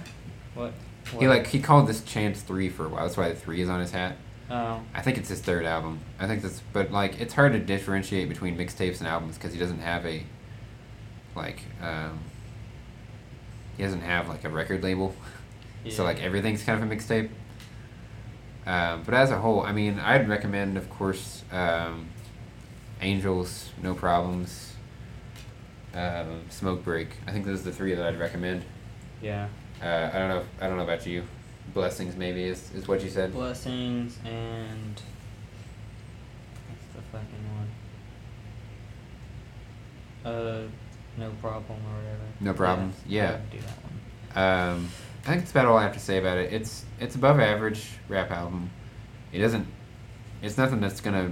What? 0.54 0.73
He 1.19 1.27
like 1.27 1.47
he 1.47 1.60
called 1.60 1.88
this 1.88 2.04
Chance 2.04 2.41
Three 2.41 2.69
for 2.69 2.86
a 2.86 2.89
while. 2.89 3.04
That's 3.06 3.17
why 3.17 3.30
the 3.30 3.36
three 3.36 3.62
is 3.62 3.69
on 3.69 3.80
his 3.80 3.89
hat. 3.91 4.17
Oh, 4.51 4.82
I 4.93 5.01
think 5.01 5.17
it's 5.17 5.30
his 5.30 5.39
third 5.39 5.65
album. 5.65 5.99
I 6.19 6.27
think 6.27 6.43
that's 6.43 6.62
but 6.73 6.91
like 6.91 7.19
it's 7.19 7.34
hard 7.34 7.54
to 7.54 7.60
differentiate 7.60 8.30
between 8.30 8.56
mixtapes 8.56 8.99
and 8.99 9.08
albums 9.08 9.38
because 9.39 9.54
he 9.54 9.60
doesn't 9.60 9.80
have 9.80 10.06
a 10.06 10.23
like 11.36 11.62
um, 11.82 12.20
he 13.78 13.84
doesn't 13.84 14.02
have 14.02 14.28
like 14.30 14.44
a 14.44 14.50
record 14.50 14.84
label. 14.84 15.15
So 15.89 16.04
like 16.04 16.22
everything's 16.22 16.62
kind 16.62 16.82
of 16.84 16.91
a 16.91 16.96
mixtape. 16.96 17.30
Um, 18.67 19.02
but 19.02 19.15
as 19.15 19.32
a 19.32 19.39
whole, 19.39 19.62
I 19.62 19.72
mean, 19.72 19.98
I'd 19.98 20.30
recommend, 20.30 20.78
of 20.78 20.88
course, 20.91 21.44
um, 21.52 22.08
Angels, 23.02 23.70
No 23.82 23.96
Problems, 23.96 24.76
um, 25.96 26.41
Smoke 26.50 26.84
Break. 26.84 27.08
I 27.26 27.32
think 27.32 27.48
those 27.48 27.62
are 27.62 27.63
the 27.63 27.72
three 27.72 27.96
that 27.96 28.06
I'd 28.06 28.20
recommend. 28.20 28.63
yeah. 29.24 29.48
Uh, 29.82 30.12
I 30.13 30.20
don't 30.20 30.30
know. 30.30 30.44
I 30.62 30.67
don't 30.67 30.78
know 30.78 30.84
about 30.84 31.08
you. 31.08 31.24
Blessings, 31.74 32.15
maybe 32.15 32.44
is, 32.44 32.72
is 32.76 32.88
what 32.88 33.02
you 33.04 33.10
said. 33.10 33.34
Blessings 33.34 34.20
and 34.24 35.02
what's 36.70 36.86
the 36.96 37.02
fucking 37.12 37.46
one? 40.24 40.32
Uh, 40.32 40.67
no 41.17 41.30
problem 41.41 41.80
or 41.89 41.95
whatever. 41.97 42.21
No 42.39 42.54
Problems, 42.54 42.95
yeah. 43.08 43.34
I'd 43.36 43.50
do 43.52 43.58
that 43.60 43.78
one. 43.84 44.71
Um, 44.74 44.89
I 45.24 45.28
think 45.28 45.41
that's 45.41 45.52
about 45.52 45.65
all 45.65 45.78
I 45.78 45.84
have 45.84 45.93
to 45.93 46.00
say 46.00 46.17
about 46.17 46.38
it. 46.38 46.52
It's 46.54 46.86
it's 47.00 47.15
above 47.15 47.39
average 47.39 47.88
rap 48.08 48.32
album. 48.32 48.69
It 49.32 49.39
doesn't. 49.39 49.67
It's 50.41 50.58
nothing 50.58 50.80
that's 50.82 51.02
gonna 51.02 51.32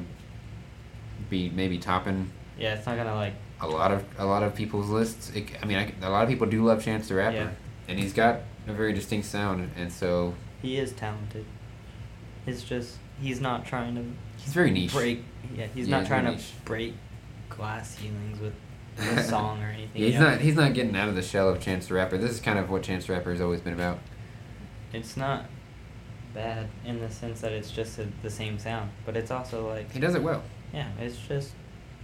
be 1.30 1.50
maybe 1.50 1.78
topping 1.78 2.30
Yeah, 2.58 2.76
it's 2.76 2.86
not 2.86 2.98
gonna 2.98 3.16
like. 3.16 3.34
a 3.62 3.68
lot 3.68 3.92
of 3.92 4.04
a 4.18 4.26
lot 4.26 4.44
of 4.44 4.56
people's 4.56 4.90
lists. 4.90 5.32
It, 5.36 5.50
I 5.62 5.66
mean, 5.66 5.78
I, 5.78 5.94
a 6.06 6.10
lot 6.10 6.24
of 6.24 6.30
people 6.30 6.48
do 6.48 6.64
love 6.64 6.84
Chance 6.84 7.08
the 7.08 7.16
Rapper, 7.16 7.36
Yeah. 7.36 7.50
and 7.88 8.00
he's 8.00 8.14
got 8.14 8.42
a 8.68 8.74
very 8.74 8.94
distinct 8.94 9.28
sound, 9.28 9.70
and 9.76 9.92
so 9.92 10.34
He 10.62 10.78
is 10.78 10.92
talented. 10.92 11.46
It's 12.46 12.64
just 12.64 12.98
he's 13.22 13.42
not 13.42 13.66
trying 13.66 13.96
to 13.96 14.04
he's 14.38 14.54
very 14.54 14.72
niche. 14.72 14.94
break. 14.94 15.24
Yeah, 15.56 15.68
he's 15.74 15.88
Yeah, 15.88 15.92
not 15.96 16.00
he's 16.02 16.08
trying 16.10 16.26
to 16.26 16.32
niche. 16.32 16.52
break 16.66 16.94
glass 17.50 17.98
ceilings 17.98 18.40
with 18.40 18.54
a 19.02 19.24
song 19.28 19.62
or 19.64 19.68
anything. 19.68 19.90
Yeah, 20.02 20.06
he's 20.06 20.14
you 20.16 20.20
know? 20.20 20.30
not. 20.32 20.42
He's 20.42 20.56
not 20.56 20.74
getting 20.74 20.96
out 20.96 21.10
of 21.10 21.16
the 21.16 21.22
shell 21.22 21.50
of 21.50 21.60
Chance 21.60 21.88
the 21.88 21.94
Rapper. 21.96 22.18
This 22.18 22.32
is 22.32 22.40
kind 22.40 22.60
of 22.60 22.70
what 22.70 22.84
Chance 22.84 23.06
the 23.08 23.14
Rapper 23.14 23.32
has 23.32 23.42
always 23.42 23.62
been 23.62 23.74
about. 23.74 24.00
It's 24.94 25.16
not 25.18 25.46
bad 26.34 26.68
in 26.86 27.00
the 27.00 27.10
sense 27.10 27.42
that 27.42 27.52
it's 27.52 27.72
just 27.72 27.98
a, 28.00 28.08
the 28.22 28.30
same 28.30 28.60
sound, 28.60 28.92
but 29.06 29.16
it's 29.18 29.32
also 29.32 29.68
like 29.68 29.92
He 29.92 30.00
does 30.00 30.16
it 30.16 30.22
well. 30.24 30.44
yeah, 30.74 30.90
it's 31.00 31.18
just 31.28 31.54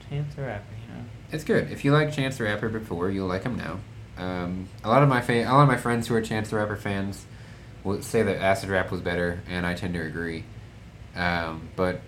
Chance 0.10 0.36
the 0.36 0.44
Rapper, 0.44 0.66
you 0.88 0.94
know. 0.96 1.02
It's 1.32 1.44
good. 1.44 1.72
If 1.72 1.84
you 1.86 1.92
like 1.92 2.12
Chance 2.14 2.38
the 2.38 2.44
Rapper 2.46 2.70
before, 2.70 3.10
you'll 3.10 3.28
like 3.28 3.44
him 3.44 3.56
now. 3.58 3.80
Um, 4.18 4.68
a 4.84 4.90
lot 4.90 5.04
of 5.04 5.10
my 5.10 5.22
fa- 5.22 5.44
a 5.44 5.52
lot 5.52 5.64
of 5.64 5.68
my 5.68 5.78
friends 5.78 6.08
who 6.08 6.16
are 6.16 6.22
Chance 6.22 6.50
the 6.50 6.56
Rapper 6.58 6.76
fans 6.78 7.26
will 7.84 8.02
say 8.02 8.24
that 8.24 8.38
Acid 8.42 8.70
Rap 8.70 8.92
was 8.92 9.02
better, 9.02 9.42
and 9.48 9.66
I 9.66 9.74
tend 9.74 9.94
to 9.96 10.02
agree. 10.02 10.46
Um, 11.16 11.70
but 11.76 12.02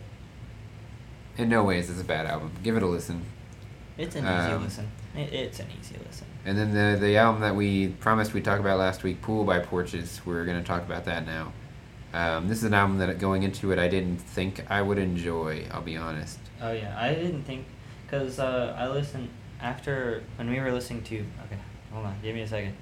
in 1.37 1.49
no 1.49 1.63
ways 1.63 1.89
is 1.89 1.99
a 1.99 2.03
bad 2.03 2.25
album. 2.25 2.51
Give 2.63 2.75
it 2.77 2.83
a 2.83 2.87
listen. 2.87 3.25
It's 3.97 4.15
an 4.15 4.23
easy 4.23 4.53
Um, 4.53 4.63
listen. 4.63 4.87
It, 5.15 5.33
it's 5.33 5.59
an 5.59 5.67
easy 5.79 5.95
listen. 6.05 6.27
And 6.45 6.57
then 6.57 6.73
the 6.73 6.99
the 6.99 7.17
album 7.17 7.41
that 7.41 7.55
we 7.55 7.89
promised 7.89 8.33
we'd 8.33 8.45
talk 8.45 8.59
about 8.59 8.77
last 8.77 9.03
week, 9.03 9.21
Pool 9.21 9.43
by 9.43 9.59
Porches. 9.59 10.21
We're 10.25 10.45
gonna 10.45 10.63
talk 10.63 10.83
about 10.83 11.05
that 11.05 11.25
now. 11.25 11.51
Um, 12.13 12.47
this 12.47 12.59
is 12.59 12.63
an 12.63 12.73
album 12.73 12.99
that 12.99 13.19
going 13.19 13.43
into 13.43 13.71
it 13.71 13.79
I 13.79 13.87
didn't 13.87 14.17
think 14.17 14.69
I 14.71 14.81
would 14.81 14.97
enjoy. 14.97 15.65
I'll 15.71 15.81
be 15.81 15.97
honest. 15.97 16.39
Oh 16.61 16.71
yeah, 16.71 16.95
I 16.99 17.13
didn't 17.13 17.43
think, 17.43 17.65
cause 18.09 18.39
uh, 18.39 18.75
I 18.77 18.87
listened 18.87 19.29
after 19.61 20.23
when 20.37 20.49
we 20.49 20.59
were 20.59 20.71
listening 20.71 21.03
to. 21.03 21.15
Okay, 21.17 21.57
hold 21.91 22.05
on, 22.05 22.15
give 22.21 22.35
me 22.35 22.41
a 22.41 22.47
second. 22.47 22.75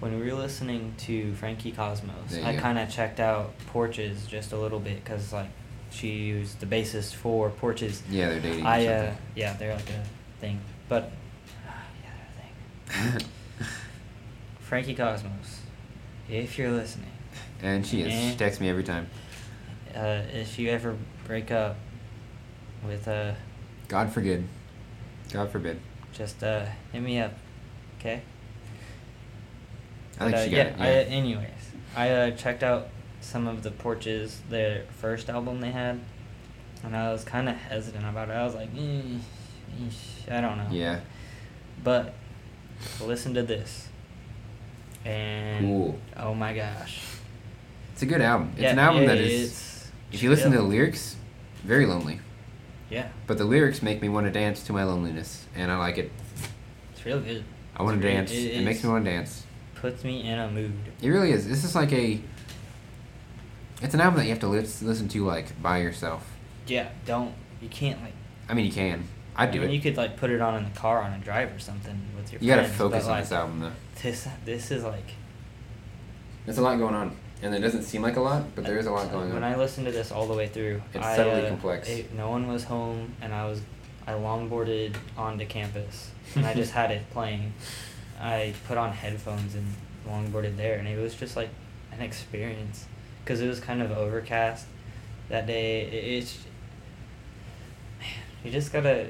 When 0.00 0.20
we 0.20 0.26
were 0.30 0.36
listening 0.36 0.94
to 0.98 1.34
Frankie 1.34 1.72
Cosmos, 1.72 2.36
I 2.44 2.56
kind 2.56 2.78
of 2.78 2.90
checked 2.90 3.20
out 3.20 3.56
Porches 3.68 4.26
just 4.26 4.52
a 4.52 4.56
little 4.58 4.80
bit, 4.80 5.04
cause 5.04 5.32
like 5.32 5.48
she 5.94 6.32
was 6.34 6.54
the 6.56 6.66
bassist 6.66 7.14
for 7.14 7.50
Porches. 7.50 8.02
Yeah, 8.10 8.28
they're 8.30 8.40
dating. 8.40 8.66
I 8.66 8.86
uh, 8.86 9.14
yeah, 9.34 9.52
they're 9.54 9.74
like 9.74 9.88
a 9.90 10.02
thing, 10.40 10.60
but 10.88 11.10
yeah, 12.02 12.10
they're 12.88 13.06
a 13.08 13.10
thing. 13.20 13.28
Frankie 14.60 14.94
Cosmos, 14.94 15.60
if 16.28 16.58
you're 16.58 16.70
listening, 16.72 17.10
and 17.62 17.86
she 17.86 18.02
is. 18.02 18.12
She 18.12 18.32
Eh. 18.32 18.36
texts 18.36 18.60
me 18.60 18.68
every 18.68 18.84
time. 18.84 19.08
uh, 19.94 20.22
if 20.32 20.58
you 20.58 20.70
ever 20.70 20.96
break 21.26 21.50
up 21.52 21.76
with 22.86 23.06
uh, 23.06 23.32
God 23.88 24.10
forbid. 24.12 24.44
God 25.32 25.50
forbid. 25.50 25.78
just 26.12 26.42
uh, 26.42 26.66
hit 26.92 27.02
me 27.02 27.18
up, 27.20 27.32
okay? 28.00 28.20
I 30.18 30.30
think 30.30 30.30
But, 30.32 30.34
uh, 30.34 30.44
she 30.44 30.50
got 30.50 30.56
yeah, 30.56 30.62
it. 30.64 30.80
I, 30.80 30.86
Yeah. 30.90 31.16
anyways, 31.16 31.48
I 31.96 32.10
uh, 32.10 32.30
checked 32.32 32.62
out 32.62 32.88
some 33.24 33.46
of 33.48 33.62
the 33.62 33.70
Porches, 33.70 34.40
their 34.50 34.84
first 35.00 35.28
album 35.28 35.60
they 35.60 35.70
had, 35.70 36.00
and 36.82 36.94
I 36.96 37.10
was 37.12 37.24
kind 37.24 37.48
of 37.48 37.56
hesitant 37.56 38.04
about 38.06 38.28
it. 38.28 38.32
I 38.32 38.44
was 38.44 38.54
like, 38.54 38.72
eesh, 38.74 40.30
I 40.30 40.40
don't 40.40 40.58
know. 40.58 40.68
yeah. 40.70 41.00
But 41.82 42.14
listen 43.00 43.34
to 43.34 43.42
this, 43.42 43.88
and 45.04 45.64
Cool. 45.64 45.98
oh 46.16 46.34
my 46.34 46.54
gosh, 46.54 47.00
It's 47.92 48.02
a 48.02 48.06
good 48.06 48.20
album. 48.20 48.50
It's 48.54 48.62
Yeah, 48.62 48.70
an 48.72 48.78
album 48.78 49.02
yeah, 49.02 49.08
that 49.08 49.18
is. 49.18 49.90
If 50.12 50.22
you 50.22 50.30
listen 50.30 50.52
to 50.52 50.58
the 50.58 50.62
lyrics, 50.62 51.16
very 51.64 51.86
lonely. 51.86 52.20
yeah, 52.90 53.08
But 53.26 53.38
the 53.38 53.44
lyrics 53.44 53.82
make 53.82 54.00
me 54.00 54.08
want 54.08 54.26
to 54.26 54.32
dance 54.32 54.62
to 54.64 54.72
my 54.72 54.84
loneliness, 54.84 55.46
and 55.56 55.70
I 55.72 55.76
like 55.78 55.98
it. 55.98 56.12
it's 56.92 57.04
real 57.04 57.20
good. 57.20 57.44
I 57.76 57.82
want 57.82 58.00
to 58.00 58.08
dance. 58.08 58.30
It, 58.30 58.62
makes 58.64 58.84
me 58.84 58.90
want 58.90 59.04
to 59.04 59.10
dance. 59.10 59.44
Puts 59.74 60.04
me 60.04 60.22
in 60.28 60.38
a 60.38 60.48
mood. 60.48 60.72
It 61.02 61.08
really 61.08 61.32
is. 61.32 61.48
This 61.48 61.64
is 61.64 61.74
like 61.74 61.92
a. 61.92 62.20
It's 63.84 63.92
an 63.92 64.00
album 64.00 64.18
that 64.18 64.24
you 64.24 64.30
have 64.30 64.40
to 64.40 64.48
listen 64.48 65.08
to 65.08 65.24
like 65.26 65.60
by 65.62 65.78
yourself. 65.78 66.26
Yeah, 66.66 66.88
don't 67.04 67.34
you 67.60 67.68
can't 67.68 68.00
like. 68.00 68.14
I 68.48 68.54
mean, 68.54 68.64
you 68.64 68.72
can. 68.72 69.04
I'd 69.36 69.50
do 69.50 69.58
I 69.58 69.60
mean, 69.62 69.70
it. 69.70 69.74
You 69.74 69.80
could 69.82 69.98
like 69.98 70.16
put 70.16 70.30
it 70.30 70.40
on 70.40 70.56
in 70.56 70.64
the 70.64 70.78
car 70.78 71.02
on 71.02 71.12
a 71.12 71.18
drive 71.18 71.54
or 71.54 71.58
something 71.58 72.00
with 72.16 72.32
your. 72.32 72.40
You 72.40 72.48
gotta 72.48 72.66
focus 72.66 73.04
but, 73.04 73.10
on 73.10 73.16
like, 73.16 73.24
this 73.24 73.32
album 73.32 73.60
though. 73.60 73.72
This 74.02 74.26
this 74.46 74.70
is 74.70 74.84
like. 74.84 75.10
There's 76.46 76.56
a 76.56 76.62
lot 76.62 76.78
going 76.78 76.94
on, 76.94 77.14
and 77.42 77.54
it 77.54 77.60
doesn't 77.60 77.82
seem 77.82 78.00
like 78.00 78.16
a 78.16 78.22
lot, 78.22 78.54
but 78.54 78.64
there 78.64 78.78
is 78.78 78.86
a 78.86 78.90
lot 78.90 79.10
going 79.10 79.28
on. 79.28 79.34
When. 79.34 79.44
I 79.44 79.56
listened 79.56 79.86
to 79.86 79.92
this 79.92 80.10
all 80.10 80.26
the 80.26 80.34
way 80.34 80.46
through, 80.46 80.82
It's 80.94 81.04
I, 81.04 81.16
subtly 81.16 81.46
uh, 81.46 81.48
complex. 81.48 81.88
it- 81.88 82.14
no 82.14 82.30
one 82.30 82.48
was 82.48 82.64
home, 82.64 83.14
and 83.20 83.34
I 83.34 83.46
was 83.46 83.60
I 84.06 84.12
longboarded 84.12 84.94
onto 85.16 85.44
campus, 85.44 86.10
and 86.34 86.46
I 86.46 86.54
just 86.54 86.72
had 86.80 86.90
it 86.90 87.02
playing. 87.10 87.52
I 88.18 88.54
put 88.66 88.78
on 88.78 88.92
headphones 88.92 89.54
and 89.54 89.66
longboarded 90.08 90.56
there, 90.56 90.78
and 90.78 90.88
it 90.88 90.98
was 90.98 91.14
just 91.14 91.36
like 91.36 91.50
an 91.92 92.00
experience, 92.00 92.86
because 93.24 93.40
it 93.40 93.48
was 93.48 93.58
kind 93.58 93.80
of 93.80 93.90
overcast 93.90 94.66
that 95.28 95.46
day. 95.46 95.82
It, 95.82 95.94
it's 95.94 96.38
man, 97.98 98.08
you 98.44 98.50
just 98.50 98.72
gotta. 98.72 99.08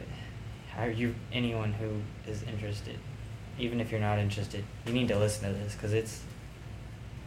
Are 0.77 0.91
you 0.91 1.15
anyone 1.33 1.73
who 1.73 2.01
is 2.31 2.43
interested, 2.45 2.99
even 3.59 3.81
if 3.81 3.91
you're 3.91 4.01
not 4.01 4.19
interested, 4.19 4.65
you 4.87 4.93
need 4.93 5.09
to 5.09 5.19
listen 5.19 5.53
to 5.53 5.59
this 5.59 5.75
because 5.75 5.93
it's 5.93 6.23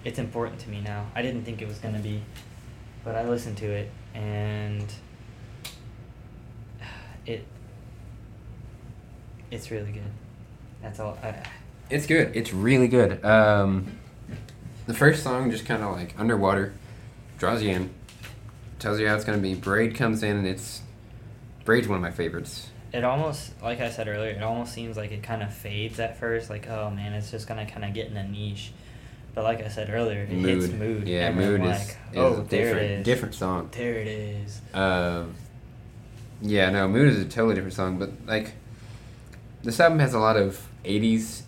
it's 0.03 0.19
important 0.19 0.59
to 0.61 0.69
me 0.69 0.81
now. 0.81 1.07
I 1.15 1.21
didn't 1.21 1.43
think 1.43 1.61
it 1.61 1.67
was 1.67 1.77
gonna 1.77 1.99
be, 1.99 2.23
but 3.03 3.15
I 3.15 3.27
listened 3.27 3.57
to 3.57 3.65
it 3.67 3.91
and 4.13 4.85
it 7.25 7.45
it's 9.51 9.71
really 9.71 9.91
good. 9.91 10.11
That's 10.81 10.99
all. 10.99 11.17
I, 11.23 11.35
It's 11.89 12.05
good. 12.05 12.35
It's 12.35 12.53
really 12.53 12.87
good. 12.87 13.23
Um, 13.23 13.97
the 14.87 14.93
first 14.93 15.23
song 15.23 15.51
just 15.51 15.65
kind 15.65 15.83
of 15.83 15.95
like 15.95 16.15
underwater, 16.17 16.73
draws 17.37 17.61
you 17.61 17.69
in, 17.69 17.89
tells 18.79 18.99
you 18.99 19.07
how 19.07 19.15
it's 19.15 19.25
gonna 19.25 19.37
be. 19.37 19.53
Braid 19.53 19.95
comes 19.95 20.23
in 20.23 20.37
and 20.37 20.47
it's 20.47 20.81
Braid's 21.65 21.87
one 21.87 21.97
of 21.97 22.01
my 22.01 22.11
favorites. 22.11 22.69
it 22.93 23.03
almost 23.03 23.51
like 23.61 23.79
I 23.81 23.89
said 23.91 24.07
earlier. 24.07 24.31
It 24.31 24.43
almost 24.43 24.73
seems 24.73 24.97
like 24.97 25.11
it 25.11 25.21
kind 25.21 25.43
of 25.43 25.53
fades 25.53 25.99
at 25.99 26.17
first. 26.17 26.49
Like 26.49 26.67
oh 26.67 26.89
man, 26.89 27.13
it's 27.13 27.29
just 27.29 27.47
gonna 27.47 27.65
kind 27.65 27.85
of 27.85 27.93
get 27.93 28.07
in 28.07 28.17
a 28.17 28.27
niche. 28.27 28.71
But 29.35 29.43
like 29.43 29.61
I 29.61 29.67
said 29.67 29.91
earlier, 29.91 30.23
it 30.23 30.29
hits 30.29 30.69
mood. 30.69 31.07
Yeah, 31.07 31.31
mood 31.31 31.61
is, 31.61 31.67
like, 31.67 31.79
is 31.81 31.95
oh 32.15 32.45
there 32.49 32.65
different 32.65 32.85
it 32.85 32.91
is. 32.99 33.05
different 33.05 33.35
song. 33.35 33.69
There 33.71 33.93
it 33.93 34.07
is. 34.07 34.61
Um, 34.73 35.35
yeah, 36.41 36.69
no, 36.71 36.87
Mood 36.87 37.07
is 37.09 37.19
a 37.19 37.25
totally 37.25 37.53
different 37.55 37.73
song, 37.75 37.99
but 37.99 38.11
like 38.25 38.53
this 39.63 39.79
album 39.79 39.99
has 39.99 40.13
a 40.13 40.19
lot 40.19 40.37
of 40.37 40.67
'80s 40.85 41.41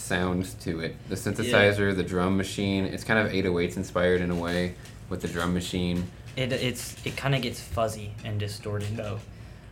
sounds 0.00 0.54
to 0.54 0.80
it. 0.80 0.96
The 1.08 1.14
synthesizer, 1.14 1.94
the 1.94 2.02
drum 2.02 2.36
machine. 2.36 2.84
It's 2.84 3.04
kind 3.04 3.24
of 3.24 3.32
808s 3.32 3.76
inspired 3.76 4.20
in 4.20 4.30
a 4.30 4.34
way 4.34 4.74
with 5.08 5.22
the 5.22 5.28
drum 5.28 5.54
machine. 5.54 6.06
It 6.36 6.52
it's 6.52 6.96
it 7.04 7.16
kind 7.16 7.34
of 7.34 7.42
gets 7.42 7.60
fuzzy 7.60 8.12
and 8.24 8.38
distorted 8.38 8.96
though. 8.96 9.18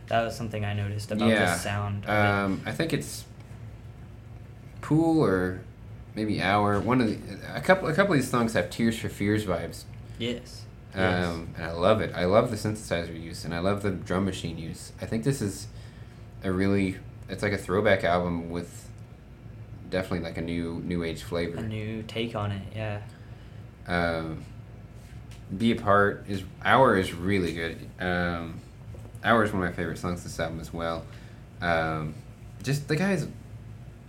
That 0.07 0.23
was 0.23 0.35
something 0.35 0.65
I 0.65 0.73
noticed 0.73 1.11
about 1.11 1.29
yeah, 1.29 1.45
the 1.45 1.55
sound. 1.55 2.09
Um, 2.09 2.61
I 2.65 2.71
think 2.71 2.93
it's 2.93 3.25
Pool 4.81 5.23
or 5.23 5.61
maybe 6.15 6.41
Hour. 6.41 6.79
One 6.79 7.01
of 7.01 7.07
the 7.07 7.55
a 7.55 7.61
couple 7.61 7.87
a 7.87 7.93
couple 7.93 8.13
of 8.13 8.19
these 8.19 8.29
songs 8.29 8.53
have 8.53 8.69
Tears 8.69 8.97
for 8.97 9.09
Fears 9.09 9.45
vibes. 9.45 9.83
Yes. 10.17 10.63
Um, 10.93 11.53
and 11.55 11.65
I 11.65 11.71
love 11.71 12.01
it. 12.01 12.11
I 12.15 12.25
love 12.25 12.49
the 12.49 12.57
synthesizer 12.57 13.21
use, 13.21 13.45
and 13.45 13.53
I 13.53 13.59
love 13.59 13.83
the 13.83 13.91
drum 13.91 14.25
machine 14.25 14.57
use. 14.57 14.91
I 14.99 15.05
think 15.05 15.23
this 15.23 15.41
is 15.41 15.67
a 16.43 16.51
really, 16.51 16.97
it's 17.29 17.43
like 17.43 17.53
a 17.53 17.57
throwback 17.57 18.03
album 18.03 18.49
with 18.49 18.88
definitely 19.89 20.19
like 20.27 20.37
a 20.37 20.41
new 20.41 20.81
new 20.85 21.03
age 21.03 21.23
flavor. 21.23 21.57
A 21.57 21.61
new 21.63 22.03
take 22.03 22.35
on 22.35 22.51
it. 22.51 22.61
Yeah. 22.75 23.01
Um, 23.87 24.43
Be 25.57 25.71
Apart 25.71 26.25
is 26.27 26.43
Hour 26.63 26.97
is 26.97 27.13
really 27.13 27.53
good. 27.53 27.77
Um, 27.99 28.59
Hour 29.23 29.43
is 29.43 29.51
one 29.51 29.63
of 29.63 29.69
my 29.69 29.75
favorite 29.75 29.97
songs 29.97 30.23
this 30.23 30.39
album 30.39 30.59
as 30.59 30.71
well. 30.73 31.05
Um, 31.61 32.13
just 32.63 32.87
the 32.87 32.95
guy's 32.95 33.27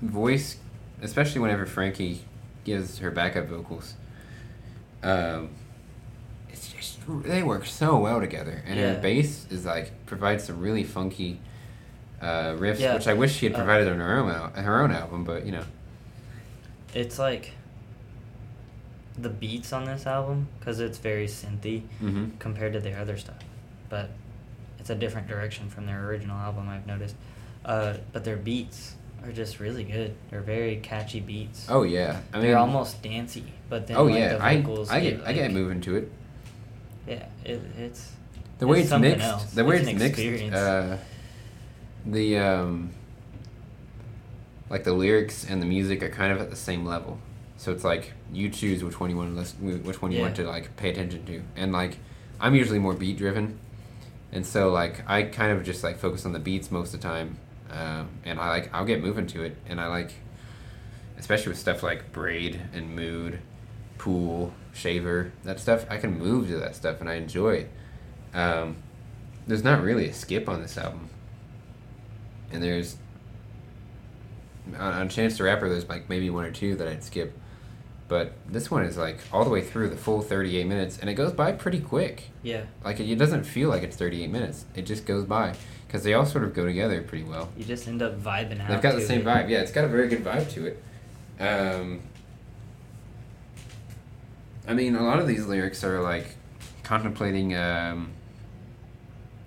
voice, 0.03 0.57
especially 1.03 1.40
whenever 1.40 1.66
Frankie 1.66 2.23
gives 2.64 2.99
her 2.99 3.11
backup 3.11 3.47
vocals. 3.47 3.95
Um, 5.03 5.51
it's 6.51 6.73
just 6.73 6.99
they 7.25 7.43
work 7.43 7.64
so 7.64 7.99
well 7.99 8.21
together, 8.21 8.62
and 8.66 8.79
Yeah. 8.79 8.95
her 8.95 9.01
bass 9.01 9.47
is 9.51 9.64
like 9.64 9.93
provides 10.07 10.45
some 10.45 10.61
really 10.61 10.85
funky 10.85 11.40
uh, 12.20 12.54
riffs, 12.56 12.80
Yeah. 12.80 12.94
which 12.94 13.06
I 13.09 13.14
wish 13.14 13.35
she 13.37 13.46
had 13.46 13.54
Uh, 13.54 13.59
provided 13.59 13.88
on 13.92 13.98
her 14.00 14.18
own 14.18 14.30
al- 14.30 14.62
her 14.62 14.83
own 14.83 14.90
album, 14.92 15.24
but 15.24 15.46
you 15.46 15.52
know. 15.52 15.64
It's 16.94 17.18
like 17.18 17.52
the 19.18 19.28
beats 19.28 19.72
on 19.72 19.85
this 19.85 20.06
album 20.06 20.48
because 20.59 20.80
it's 20.80 20.98
very 20.98 21.26
synthy 21.26 21.83
hmm 21.98 22.26
compared 22.38 22.72
to 22.72 22.80
their 22.80 22.98
other 22.98 23.16
stuff, 23.16 23.38
but 23.88 24.11
it's 24.78 24.90
a 24.90 24.94
different 24.94 25.28
direction 25.28 25.68
from 25.68 25.87
their 25.87 26.06
original 26.06 26.37
album. 26.37 26.68
I've 26.68 26.87
noticed, 26.87 27.14
uh, 27.64 27.94
but 28.12 28.24
their 28.24 28.37
beats 28.37 28.94
are 29.24 29.33
just 29.33 29.61
really 29.61 29.85
good. 29.85 30.14
They're 30.30 30.40
very 30.40 30.76
catchy 30.76 31.20
beats. 31.20 31.66
Oh 31.68 31.83
yeah, 31.83 32.20
I 32.33 32.38
mean 32.38 32.46
they're 32.46 32.59
almost 32.59 33.02
dancey, 33.02 33.44
but 33.68 33.87
then 33.87 33.96
oh 33.96 34.04
like, 34.04 34.14
yeah, 34.14 34.35
the 34.37 34.42
I 34.44 34.61
vocals 34.61 34.90
I 34.90 35.00
get 35.00 35.20
I 35.26 35.33
get 35.33 35.52
moving 35.52 35.80
to 35.83 35.96
it. 35.96 36.11
Yeah, 37.06 37.26
it, 37.44 37.61
it's 37.78 38.12
The 38.59 38.66
way 38.66 38.80
it's 38.80 38.92
it's, 38.92 39.00
mixed, 39.00 39.26
else. 39.26 39.44
the 39.52 39.64
way 39.64 39.78
It's 39.78 39.88
it's, 39.88 39.98
mixed, 39.98 40.54
uh, 40.54 40.96
the 42.07 42.39
um, 42.39 42.91
like 44.69 44.85
the 44.85 44.93
lyrics 44.93 45.45
and 45.45 45.61
the 45.61 45.67
music 45.67 46.03
are 46.03 46.09
kind 46.09 46.33
of 46.33 46.41
at 46.41 46.51
the 46.51 46.57
same 46.57 46.85
level. 46.85 47.19
So 47.57 47.73
it's 47.73 47.85
like 47.85 48.13
you 48.33 48.49
choose 48.49 48.83
which 48.83 48.99
one 49.01 49.11
you 49.11 49.17
want 49.17 49.33
to 49.33 49.37
listen, 49.37 49.85
which 49.85 50.01
one 50.01 50.13
you 50.13 50.21
want 50.23 50.37
to 50.37 50.47
like 50.47 50.77
pay 50.77 50.91
attention 50.91 51.27
to, 51.27 51.43
and 51.57 51.73
like 51.73 51.99
I'm 52.41 52.55
usually 52.55 52.79
more 52.79 52.95
beat 52.95 53.19
driven, 53.19 53.59
and 54.33 54.47
so 54.47 54.71
like 54.71 55.03
I 55.07 55.25
kind 55.25 55.53
of 55.53 55.63
just 55.63 55.85
like 55.85 55.99
focus 55.99 56.25
on 56.25 56.33
the 56.33 56.39
beats 56.39 56.71
most 56.71 56.95
of 56.95 57.03
the 57.03 57.07
time, 57.07 57.37
um, 57.71 58.09
and 58.25 58.41
I 58.41 58.49
like 58.49 58.73
I'll 58.73 58.87
get 58.87 59.03
moving 59.03 59.27
to 59.29 59.43
it, 59.43 59.59
and 59.67 59.79
I 59.79 59.89
like, 59.89 60.15
especially 61.19 61.51
with 61.51 61.59
stuff 61.59 61.83
like 61.83 62.13
braid 62.13 62.59
and 62.73 62.97
mood, 62.97 63.41
pool, 63.99 64.55
shaver, 64.73 65.33
that 65.45 65.61
stuff 65.61 65.85
I 65.91 65.99
can 65.99 66.19
move 66.19 66.49
to 66.49 66.57
that 66.61 66.75
stuff, 66.77 67.03
and 67.03 67.11
I 67.11 67.17
enjoy 67.17 67.57
it. 67.57 67.71
Um, 68.33 68.77
there's 69.47 69.65
not 69.65 69.83
really 69.83 70.09
a 70.09 70.15
skip 70.15 70.49
on 70.49 70.63
this 70.63 70.79
album, 70.79 71.10
and 72.53 72.63
there's 72.63 72.97
on, 74.79 74.93
on 74.95 75.09
Chance 75.09 75.39
the 75.39 75.45
Rapper, 75.45 75.69
there's 75.69 75.89
like 75.89 76.09
maybe 76.09 76.31
one 76.31 76.45
or 76.45 76.51
two 76.51 76.75
that 76.77 76.89
I'd 76.89 77.03
skip. 77.03 77.37
But 78.09 78.33
this 78.49 78.71
one 78.71 78.85
is 78.85 78.97
like 78.97 79.19
all 79.33 79.45
the 79.45 79.51
way 79.51 79.63
through 79.63 79.89
the 79.89 79.97
full 79.97 80.21
38 80.21 80.67
minutes, 80.67 80.99
and 80.99 81.09
it 81.09 81.15
goes 81.15 81.33
by 81.33 81.53
pretty 81.53 81.81
quick. 81.81 82.31
yeah. 82.43 82.63
Like 82.85 82.99
it, 82.99 83.09
it 83.09 83.17
doesn't 83.17 83.45
feel 83.45 83.69
like 83.69 83.83
it's 83.83 83.97
38 83.97 84.29
minutes. 84.31 84.65
It 84.75 84.83
just 84.83 85.07
goes 85.07 85.25
by 85.25 85.55
because 85.87 86.03
they 86.03 86.15
all 86.15 86.27
sort 86.27 86.45
of 86.45 86.53
go 86.55 86.65
together 86.65 87.03
pretty 87.03 87.25
well. 87.25 87.49
You 87.57 87.65
just 87.65 87.87
end 87.87 88.03
up 88.03 88.21
vibing 88.21 88.61
out. 88.61 88.69
They've 88.69 88.83
got 88.83 88.97
the 88.97 89.01
same 89.01 89.21
it. 89.21 89.27
vibe. 89.27 89.49
Yeah, 89.49 89.61
it's 89.61 89.73
got 89.73 89.85
a 89.85 89.89
very 89.89 90.09
good 90.09 90.25
vibe 90.25 90.51
to 90.55 90.67
it. 90.67 90.83
Um, 91.41 92.01
I 94.67 94.75
mean, 94.75 94.95
a 94.97 95.03
lot 95.03 95.19
of 95.21 95.27
these 95.27 95.47
lyrics 95.47 95.83
are 95.85 96.01
like 96.01 96.35
contemplating, 96.83 97.55
um, 97.55 98.11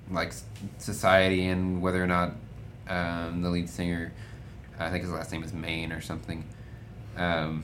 like 0.09 0.33
society 0.77 1.47
and 1.47 1.81
whether 1.81 2.01
or 2.03 2.07
not 2.07 2.31
um, 2.87 3.41
the 3.41 3.49
lead 3.49 3.69
singer, 3.69 4.11
I 4.79 4.89
think 4.89 5.03
his 5.03 5.11
last 5.11 5.31
name 5.31 5.43
is 5.43 5.53
Maine 5.53 5.91
or 5.91 6.01
something, 6.01 6.43
um, 7.17 7.63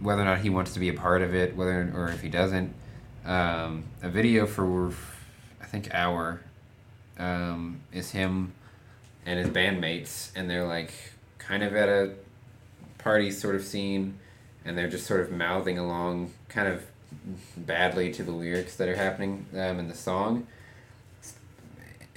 whether 0.00 0.22
or 0.22 0.24
not 0.24 0.38
he 0.38 0.50
wants 0.50 0.72
to 0.74 0.80
be 0.80 0.88
a 0.88 0.94
part 0.94 1.22
of 1.22 1.34
it, 1.34 1.56
whether 1.56 1.92
or 1.94 2.08
if 2.08 2.20
he 2.20 2.28
doesn't. 2.28 2.74
Um, 3.24 3.84
a 4.02 4.08
video 4.08 4.46
for, 4.46 4.92
I 5.60 5.66
think, 5.66 5.92
Hour, 5.92 6.40
um, 7.18 7.80
is 7.92 8.10
him 8.12 8.54
and 9.26 9.38
his 9.38 9.48
bandmates, 9.48 10.30
and 10.34 10.48
they're 10.48 10.66
like 10.66 10.92
kind 11.38 11.62
of 11.62 11.74
at 11.74 11.88
a 11.88 12.14
party 12.98 13.30
sort 13.30 13.54
of 13.54 13.64
scene, 13.64 14.18
and 14.64 14.76
they're 14.76 14.88
just 14.88 15.06
sort 15.06 15.20
of 15.20 15.30
mouthing 15.30 15.78
along 15.78 16.32
kind 16.48 16.68
of 16.68 16.84
badly 17.56 18.12
to 18.12 18.22
the 18.22 18.30
lyrics 18.30 18.76
that 18.76 18.88
are 18.88 18.96
happening 18.96 19.46
um, 19.54 19.78
in 19.78 19.88
the 19.88 19.94
song. 19.94 20.46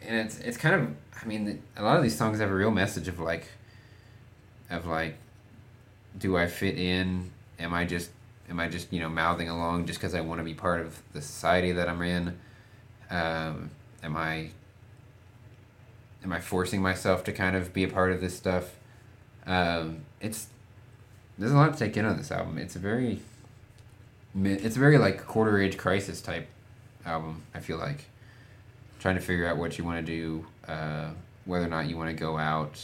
And 0.05 0.17
it's 0.17 0.39
it's 0.39 0.57
kind 0.57 0.75
of 0.75 0.95
I 1.21 1.25
mean 1.25 1.61
a 1.77 1.83
lot 1.83 1.97
of 1.97 2.03
these 2.03 2.17
songs 2.17 2.39
have 2.39 2.49
a 2.49 2.55
real 2.55 2.71
message 2.71 3.07
of 3.07 3.19
like 3.19 3.47
of 4.69 4.85
like 4.85 5.15
do 6.17 6.37
I 6.37 6.47
fit 6.47 6.77
in? 6.77 7.31
Am 7.59 7.73
I 7.73 7.85
just 7.85 8.11
am 8.49 8.59
I 8.59 8.67
just 8.67 8.91
you 8.91 8.99
know 8.99 9.09
mouthing 9.09 9.49
along 9.49 9.85
just 9.85 9.99
because 9.99 10.13
I 10.13 10.21
want 10.21 10.39
to 10.39 10.43
be 10.43 10.53
part 10.53 10.81
of 10.81 11.01
the 11.13 11.21
society 11.21 11.71
that 11.71 11.89
I'm 11.89 12.01
in? 12.01 12.37
Um, 13.09 13.71
am 14.03 14.17
I 14.17 14.49
am 16.23 16.31
I 16.31 16.39
forcing 16.39 16.81
myself 16.81 17.23
to 17.25 17.31
kind 17.31 17.55
of 17.55 17.73
be 17.73 17.83
a 17.83 17.87
part 17.87 18.11
of 18.11 18.21
this 18.21 18.35
stuff? 18.35 18.71
Um, 19.45 20.05
it's 20.21 20.47
there's 21.37 21.51
a 21.51 21.55
lot 21.55 21.73
to 21.73 21.79
take 21.79 21.97
in 21.97 22.05
on 22.05 22.17
this 22.17 22.31
album. 22.31 22.57
It's 22.57 22.75
a 22.75 22.79
very 22.79 23.19
it's 24.43 24.75
a 24.75 24.79
very 24.79 24.97
like 24.97 25.25
quarter 25.25 25.59
age 25.59 25.77
crisis 25.77 26.21
type 26.21 26.47
album. 27.05 27.43
I 27.53 27.59
feel 27.59 27.77
like 27.77 28.05
trying 29.03 29.15
to 29.15 29.21
figure 29.21 29.45
out 29.45 29.57
what 29.57 29.77
you 29.77 29.83
want 29.83 30.03
to 30.05 30.09
do, 30.09 30.45
uh, 30.65 31.09
whether 31.43 31.65
or 31.65 31.69
not 31.69 31.89
you 31.89 31.97
want 31.97 32.09
to 32.09 32.15
go 32.15 32.37
out, 32.37 32.81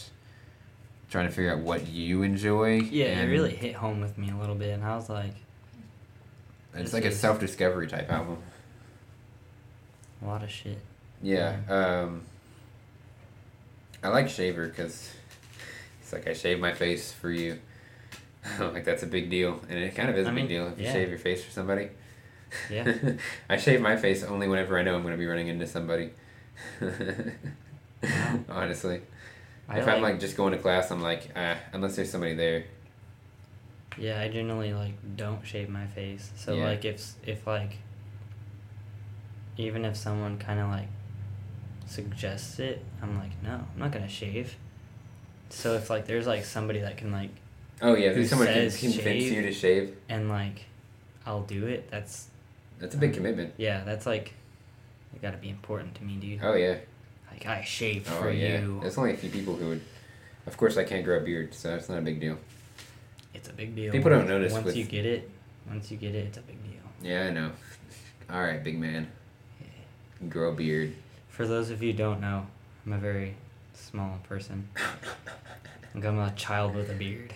trying 1.08 1.26
to 1.26 1.32
figure 1.32 1.50
out 1.50 1.60
what 1.60 1.88
you 1.88 2.22
enjoy. 2.22 2.74
Yeah, 2.78 3.06
it 3.06 3.18
and 3.22 3.30
really 3.30 3.54
hit 3.56 3.74
home 3.74 4.02
with 4.02 4.18
me 4.18 4.30
a 4.30 4.36
little 4.36 4.54
bit, 4.54 4.74
and 4.74 4.84
I 4.84 4.94
was 4.96 5.08
like, 5.08 5.32
It's 6.74 6.92
like 6.92 7.06
a 7.06 7.10
self 7.10 7.40
discovery 7.40 7.86
type 7.86 8.12
album. 8.12 8.36
a 10.22 10.26
lot 10.26 10.42
of 10.42 10.50
shit. 10.50 10.78
Yeah. 11.22 11.56
Um, 11.70 12.20
I 14.02 14.08
like 14.08 14.28
Shaver 14.28 14.68
because 14.68 15.10
it's 16.02 16.12
like 16.12 16.28
I 16.28 16.34
shave 16.34 16.60
my 16.60 16.74
face 16.74 17.10
for 17.12 17.30
you. 17.30 17.60
like 18.60 18.84
that's 18.84 19.02
a 19.02 19.06
big 19.06 19.30
deal, 19.30 19.58
and 19.70 19.78
it 19.78 19.94
kind 19.94 20.10
of 20.10 20.18
is 20.18 20.26
a 20.26 20.30
I 20.30 20.34
big 20.34 20.48
deal 20.48 20.68
if 20.68 20.78
you 20.78 20.84
shave 20.84 21.08
your 21.08 21.18
face 21.18 21.42
for 21.42 21.50
somebody. 21.50 21.88
Yeah. 22.70 22.92
I 23.48 23.56
shave 23.56 23.80
my 23.80 23.96
face 23.96 24.22
only 24.24 24.48
whenever 24.48 24.78
I 24.78 24.82
know 24.82 24.94
I'm 24.94 25.02
going 25.02 25.14
to 25.14 25.18
be 25.18 25.26
running 25.26 25.48
into 25.48 25.66
somebody. 25.66 26.10
Honestly, 28.48 29.02
I 29.68 29.78
if 29.78 29.88
I'm 29.88 30.02
like 30.02 30.18
just 30.20 30.36
going 30.36 30.52
to 30.52 30.58
class, 30.58 30.90
I'm 30.90 31.02
like, 31.02 31.28
ah, 31.36 31.56
unless 31.72 31.96
there's 31.96 32.10
somebody 32.10 32.34
there. 32.34 32.64
Yeah, 33.98 34.20
I 34.20 34.28
generally 34.28 34.72
like 34.72 34.94
don't 35.16 35.44
shave 35.46 35.68
my 35.68 35.86
face. 35.86 36.30
So 36.36 36.54
Yeah. 36.54 36.64
like 36.66 36.84
if 36.84 37.12
if 37.24 37.46
like 37.46 37.78
even 39.56 39.84
if 39.84 39.96
someone 39.96 40.38
kind 40.38 40.58
of 40.60 40.70
like 40.70 40.88
suggests 41.86 42.58
it, 42.58 42.82
I'm 43.02 43.18
like, 43.18 43.30
no, 43.42 43.52
I'm 43.54 43.78
not 43.78 43.92
gonna 43.92 44.08
shave. 44.08 44.56
So 45.50 45.74
if 45.74 45.90
like 45.90 46.06
there's 46.06 46.26
like 46.26 46.44
somebody 46.44 46.80
that 46.80 46.96
can 46.96 47.12
like 47.12 47.30
Oh 47.82 47.94
yeah, 47.94 48.10
if 48.10 48.28
someone 48.28 48.48
can 48.48 48.70
convince 48.70 49.24
you 49.24 49.42
to 49.42 49.52
shave, 49.52 49.96
and 50.08 50.28
like 50.28 50.64
I'll 51.26 51.42
do 51.42 51.66
it. 51.66 51.90
That's 51.90 52.28
that's 52.80 52.94
a 52.94 52.98
big 52.98 53.12
commitment. 53.14 53.54
yeah, 53.56 53.84
that's 53.84 54.06
like 54.06 54.34
it 55.14 55.22
got 55.22 55.32
to 55.32 55.36
be 55.38 55.48
important 55.50 55.94
to 55.96 56.04
me, 56.04 56.16
dude. 56.16 56.40
Oh 56.42 56.54
yeah, 56.54 56.76
Like 57.30 57.46
I 57.46 57.62
shaved 57.64 58.08
oh 58.10 58.22
for 58.22 58.30
yeah. 58.30 58.60
you. 58.60 58.78
There's 58.82 58.98
only 58.98 59.12
a 59.12 59.16
few 59.16 59.30
people 59.30 59.54
who 59.56 59.68
would. 59.68 59.82
Of 60.46 60.56
course, 60.56 60.76
I 60.76 60.84
can't 60.84 61.04
grow 61.04 61.18
a 61.18 61.20
beard, 61.20 61.52
so 61.54 61.74
it's 61.74 61.88
not 61.88 61.98
a 61.98 62.02
big 62.02 62.18
deal. 62.20 62.38
It's 63.34 63.48
a 63.48 63.52
big 63.52 63.76
deal. 63.76 63.92
People 63.92 64.10
don't 64.10 64.26
notice 64.26 64.52
once 64.52 64.64
with- 64.66 64.76
you 64.76 64.84
get 64.84 65.06
it. 65.06 65.30
Once 65.68 65.90
you 65.90 65.96
get 65.96 66.14
it, 66.14 66.26
it's 66.26 66.38
a 66.38 66.42
big 66.42 66.60
deal. 66.64 66.80
Yeah, 67.02 67.26
I 67.26 67.30
know. 67.30 67.52
All 68.30 68.40
right, 68.42 68.62
big 68.64 68.78
man. 68.78 69.10
Grow 70.28 70.50
a 70.50 70.54
beard. 70.54 70.94
For 71.28 71.46
those 71.46 71.70
of 71.70 71.82
you 71.82 71.92
who 71.92 71.98
don't 71.98 72.20
know, 72.20 72.46
I'm 72.86 72.92
a 72.92 72.98
very 72.98 73.34
small 73.74 74.18
person. 74.28 74.68
Like 75.94 76.04
I'm 76.04 76.20
a 76.20 76.30
child 76.36 76.76
with 76.76 76.88
a 76.88 76.94
beard. 76.94 77.34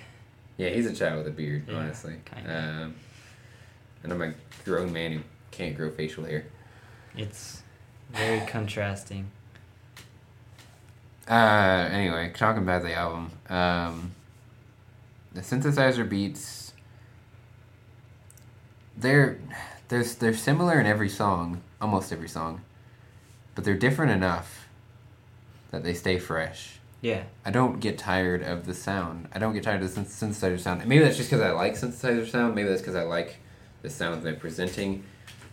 Yeah, 0.59 0.69
he's 0.69 0.87
a 0.87 0.95
child 0.95 1.19
with 1.19 1.27
a 1.27 1.31
beard, 1.37 1.65
Yeah, 1.69 1.75
honestly. 1.75 2.15
kinda. 2.25 2.83
Um, 2.85 2.95
and 4.05 4.13
I'm 4.13 4.23
a 4.23 4.33
grown 4.65 4.93
man 4.93 5.11
who 5.13 5.21
can't 5.55 5.77
grow 5.77 5.91
facial 5.91 6.25
hair. 6.25 6.47
It's 7.17 7.63
very 8.11 8.45
contrasting. 8.47 9.31
Uh, 11.29 11.89
anyway, 11.91 12.33
talking 12.37 12.63
about 12.63 12.83
the 12.83 12.93
album, 12.93 13.31
um, 13.49 14.15
the 15.33 15.41
synthesizer 15.41 16.09
beats. 16.09 16.73
They're 18.97 19.39
they're 19.89 20.05
they're 20.05 20.35
similar 20.35 20.79
in 20.79 20.87
every 20.87 21.09
song, 21.09 21.63
almost 21.81 22.13
every 22.13 22.29
song, 22.29 22.61
but 23.55 23.65
they're 23.65 23.75
different 23.75 24.13
enough 24.13 24.69
that 25.71 25.83
they 25.83 25.95
stay 25.95 26.19
fresh. 26.19 26.79
Yeah. 27.01 27.25
I 27.45 27.51
don't 27.51 27.81
get 27.81 27.99
tired 27.99 28.43
of 28.43 28.65
the 28.67 28.73
sound. 28.73 29.29
I 29.33 29.39
don't 29.39 29.53
get 29.53 29.63
tired 29.65 29.83
of 29.83 29.95
the 29.95 30.01
synthesizer 30.01 30.59
sound. 30.59 30.87
Maybe 30.87 31.05
that's 31.05 31.17
just 31.17 31.29
because 31.29 31.45
I 31.45 31.51
like 31.51 31.75
synthesizer 31.75 32.27
sound. 32.27 32.55
Maybe 32.55 32.69
that's 32.69 32.81
because 32.81 32.95
I 32.95 33.03
like 33.03 33.37
the 33.83 33.91
sound 33.91 34.23
they're 34.23 34.35
presenting. 34.35 35.05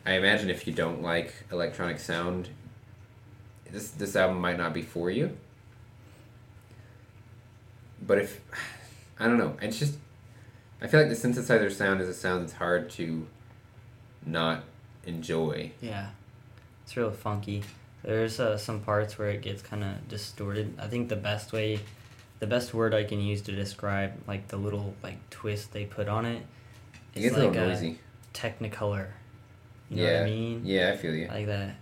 I 0.05 0.13
imagine 0.13 0.49
if 0.49 0.65
you 0.65 0.73
don't 0.73 1.01
like 1.01 1.33
electronic 1.51 1.99
sound, 1.99 2.49
this 3.71 3.91
this 3.91 4.15
album 4.15 4.39
might 4.41 4.57
not 4.57 4.73
be 4.73 4.81
for 4.81 5.09
you. 5.09 5.37
But 8.05 8.17
if 8.17 8.41
I 9.19 9.27
don't 9.27 9.37
know, 9.37 9.55
it's 9.61 9.77
just 9.77 9.95
I 10.81 10.87
feel 10.87 11.01
like 11.01 11.09
the 11.09 11.15
synthesizer 11.15 11.71
sound 11.71 12.01
is 12.01 12.09
a 12.09 12.13
sound 12.13 12.41
that's 12.43 12.53
hard 12.53 12.89
to 12.91 13.27
not 14.25 14.63
enjoy. 15.05 15.71
Yeah. 15.81 16.09
It's 16.83 16.97
real 16.97 17.11
funky. 17.11 17.63
There's 18.03 18.39
uh, 18.39 18.57
some 18.57 18.79
parts 18.79 19.19
where 19.19 19.29
it 19.29 19.43
gets 19.43 19.61
kind 19.61 19.83
of 19.83 20.07
distorted. 20.07 20.73
I 20.79 20.87
think 20.87 21.09
the 21.09 21.15
best 21.15 21.53
way, 21.53 21.79
the 22.39 22.47
best 22.47 22.73
word 22.73 22.95
I 22.95 23.03
can 23.03 23.21
use 23.21 23.43
to 23.43 23.51
describe 23.51 24.13
like 24.27 24.47
the 24.47 24.57
little 24.57 24.95
like 25.03 25.17
twist 25.29 25.71
they 25.73 25.85
put 25.85 26.07
on 26.07 26.25
it, 26.25 26.41
It 27.13 27.19
is 27.19 27.23
gets 27.25 27.35
a 27.35 27.39
like 27.45 27.49
little 27.51 27.63
a 27.63 27.67
noisy. 27.73 27.99
technicolor. 28.33 29.07
You 29.91 29.97
know 29.97 30.03
yeah, 30.03 30.13
what 30.19 30.21
I 30.21 30.29
mean? 30.29 30.61
yeah, 30.63 30.91
I 30.93 30.97
feel 30.97 31.13
you. 31.13 31.27
Like 31.27 31.47
that. 31.47 31.75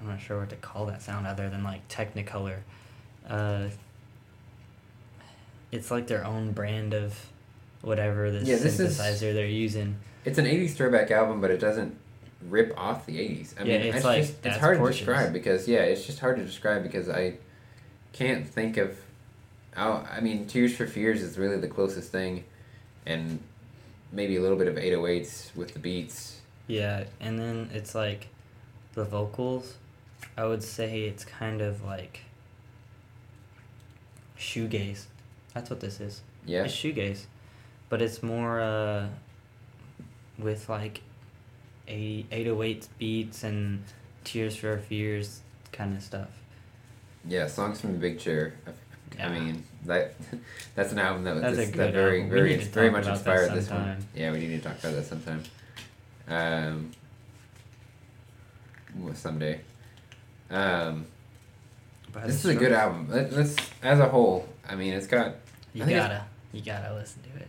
I'm 0.00 0.08
not 0.08 0.20
sure 0.20 0.38
what 0.38 0.50
to 0.50 0.56
call 0.56 0.86
that 0.86 1.00
sound 1.02 1.26
other 1.26 1.48
than 1.48 1.64
like 1.64 1.88
technicolor. 1.88 2.58
Uh, 3.28 3.68
it's 5.72 5.90
like 5.90 6.06
their 6.06 6.24
own 6.24 6.52
brand 6.52 6.92
of 6.94 7.18
whatever 7.82 8.30
this 8.30 8.46
Yeah, 8.46 8.56
this 8.56 8.78
is- 8.78 8.98
synthesizer 8.98 9.32
they're 9.32 9.46
using. 9.46 9.96
It's 10.24 10.38
an 10.38 10.44
'80s 10.44 10.74
throwback 10.74 11.10
album, 11.10 11.40
but 11.40 11.50
it 11.50 11.58
doesn't 11.60 11.96
rip 12.48 12.74
off 12.78 13.06
the 13.06 13.18
'80s. 13.18 13.54
I 13.58 13.64
Yeah, 13.64 13.78
mean, 13.78 13.86
it's 13.86 13.96
it's, 13.96 14.04
like, 14.04 14.20
just, 14.22 14.44
it's 14.46 14.56
hard 14.58 14.76
Porches. 14.78 14.98
to 14.98 15.04
describe 15.06 15.32
because 15.32 15.66
yeah, 15.66 15.80
it's 15.80 16.04
just 16.04 16.18
hard 16.18 16.36
to 16.36 16.44
describe 16.44 16.82
because 16.82 17.08
I 17.08 17.34
can't 18.12 18.46
think 18.46 18.76
of. 18.76 18.98
Oh, 19.76 20.06
I 20.10 20.20
mean, 20.20 20.46
Tears 20.46 20.76
for 20.76 20.86
Fears 20.86 21.22
is 21.22 21.38
really 21.38 21.56
the 21.56 21.68
closest 21.68 22.12
thing, 22.12 22.44
and 23.06 23.38
maybe 24.12 24.36
a 24.36 24.42
little 24.42 24.58
bit 24.58 24.66
of 24.68 24.74
808s 24.76 25.54
with 25.56 25.72
the 25.72 25.78
beats. 25.78 26.39
Yeah, 26.66 27.04
and 27.20 27.38
then 27.38 27.70
it's 27.72 27.94
like 27.94 28.28
the 28.94 29.04
vocals. 29.04 29.74
I 30.36 30.44
would 30.44 30.62
say 30.62 31.02
it's 31.02 31.24
kind 31.24 31.60
of 31.60 31.84
like 31.84 32.20
shoegaze. 34.38 35.04
That's 35.54 35.70
what 35.70 35.80
this 35.80 36.00
is. 36.00 36.22
Yeah, 36.46 36.64
It's 36.64 36.74
shoegaze, 36.74 37.24
but 37.88 38.00
it's 38.00 38.22
more 38.22 38.60
uh, 38.60 39.08
with 40.38 40.68
like 40.68 41.02
eight 41.88 42.26
eight 42.30 42.46
oh 42.48 42.62
eight 42.62 42.88
beats 42.98 43.44
and 43.44 43.82
Tears 44.24 44.56
for 44.56 44.78
Fears 44.78 45.40
kind 45.72 45.96
of 45.96 46.02
stuff. 46.02 46.28
yeah, 47.26 47.46
songs 47.46 47.80
from 47.80 47.92
the 47.92 47.98
Big 47.98 48.18
Chair. 48.18 48.54
I, 49.18 49.28
mean 49.28 49.64
that 49.86 50.14
that's 50.74 50.92
an 50.92 50.98
album 50.98 51.24
that 51.24 51.40
That's 51.40 51.58
a 51.58 51.66
good 51.66 51.74
that 51.74 51.92
very 51.92 52.20
album. 52.22 52.30
Very 52.30 52.56
very 52.56 52.90
much 52.90 53.06
inspired 53.06 53.52
this 53.52 53.68
one. 53.68 53.96
Yeah, 54.14 54.32
we 54.32 54.38
need 54.38 54.62
to 54.62 54.68
talk 54.68 54.78
about 54.78 54.94
that 54.94 55.06
sometime. 55.06 55.42
Um, 56.30 56.92
well, 58.96 59.14
someday. 59.14 59.60
Um, 60.50 61.06
By 62.12 62.26
this 62.26 62.44
is 62.44 62.46
a 62.46 62.54
good 62.54 62.72
album. 62.72 63.08
Let, 63.10 63.32
let's 63.32 63.56
as 63.82 63.98
a 64.00 64.08
whole. 64.08 64.48
I 64.68 64.74
mean, 64.76 64.92
it's 64.94 65.06
got. 65.06 65.34
You 65.74 65.82
I 65.82 65.86
think 65.86 65.96
it's- 65.96 66.08
gotta 66.08 66.24
you 66.52 66.62
gotta 66.62 66.94
listen 66.94 67.22
to 67.22 67.28
it. 67.40 67.48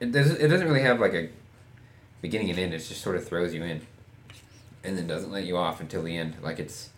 It 0.00 0.12
does. 0.12 0.30
It 0.30 0.48
doesn't 0.48 0.66
really 0.66 0.82
have 0.82 1.00
like 1.00 1.14
a 1.14 1.28
beginning 2.22 2.50
and 2.50 2.58
end. 2.58 2.74
It 2.74 2.78
just 2.78 3.00
sort 3.02 3.16
of 3.16 3.26
throws 3.26 3.54
you 3.54 3.62
in, 3.62 3.80
and 4.84 4.96
then 4.96 5.06
doesn't 5.06 5.30
let 5.30 5.44
you 5.44 5.56
off 5.56 5.80
until 5.80 6.02
the 6.02 6.16
end. 6.16 6.36
Like 6.42 6.58
it's, 6.58 6.90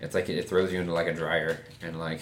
it's 0.00 0.14
like 0.14 0.28
it, 0.28 0.36
it 0.38 0.48
throws 0.48 0.72
you 0.72 0.80
into 0.80 0.92
like 0.92 1.06
a 1.06 1.14
dryer, 1.14 1.58
and 1.82 1.98
like, 1.98 2.20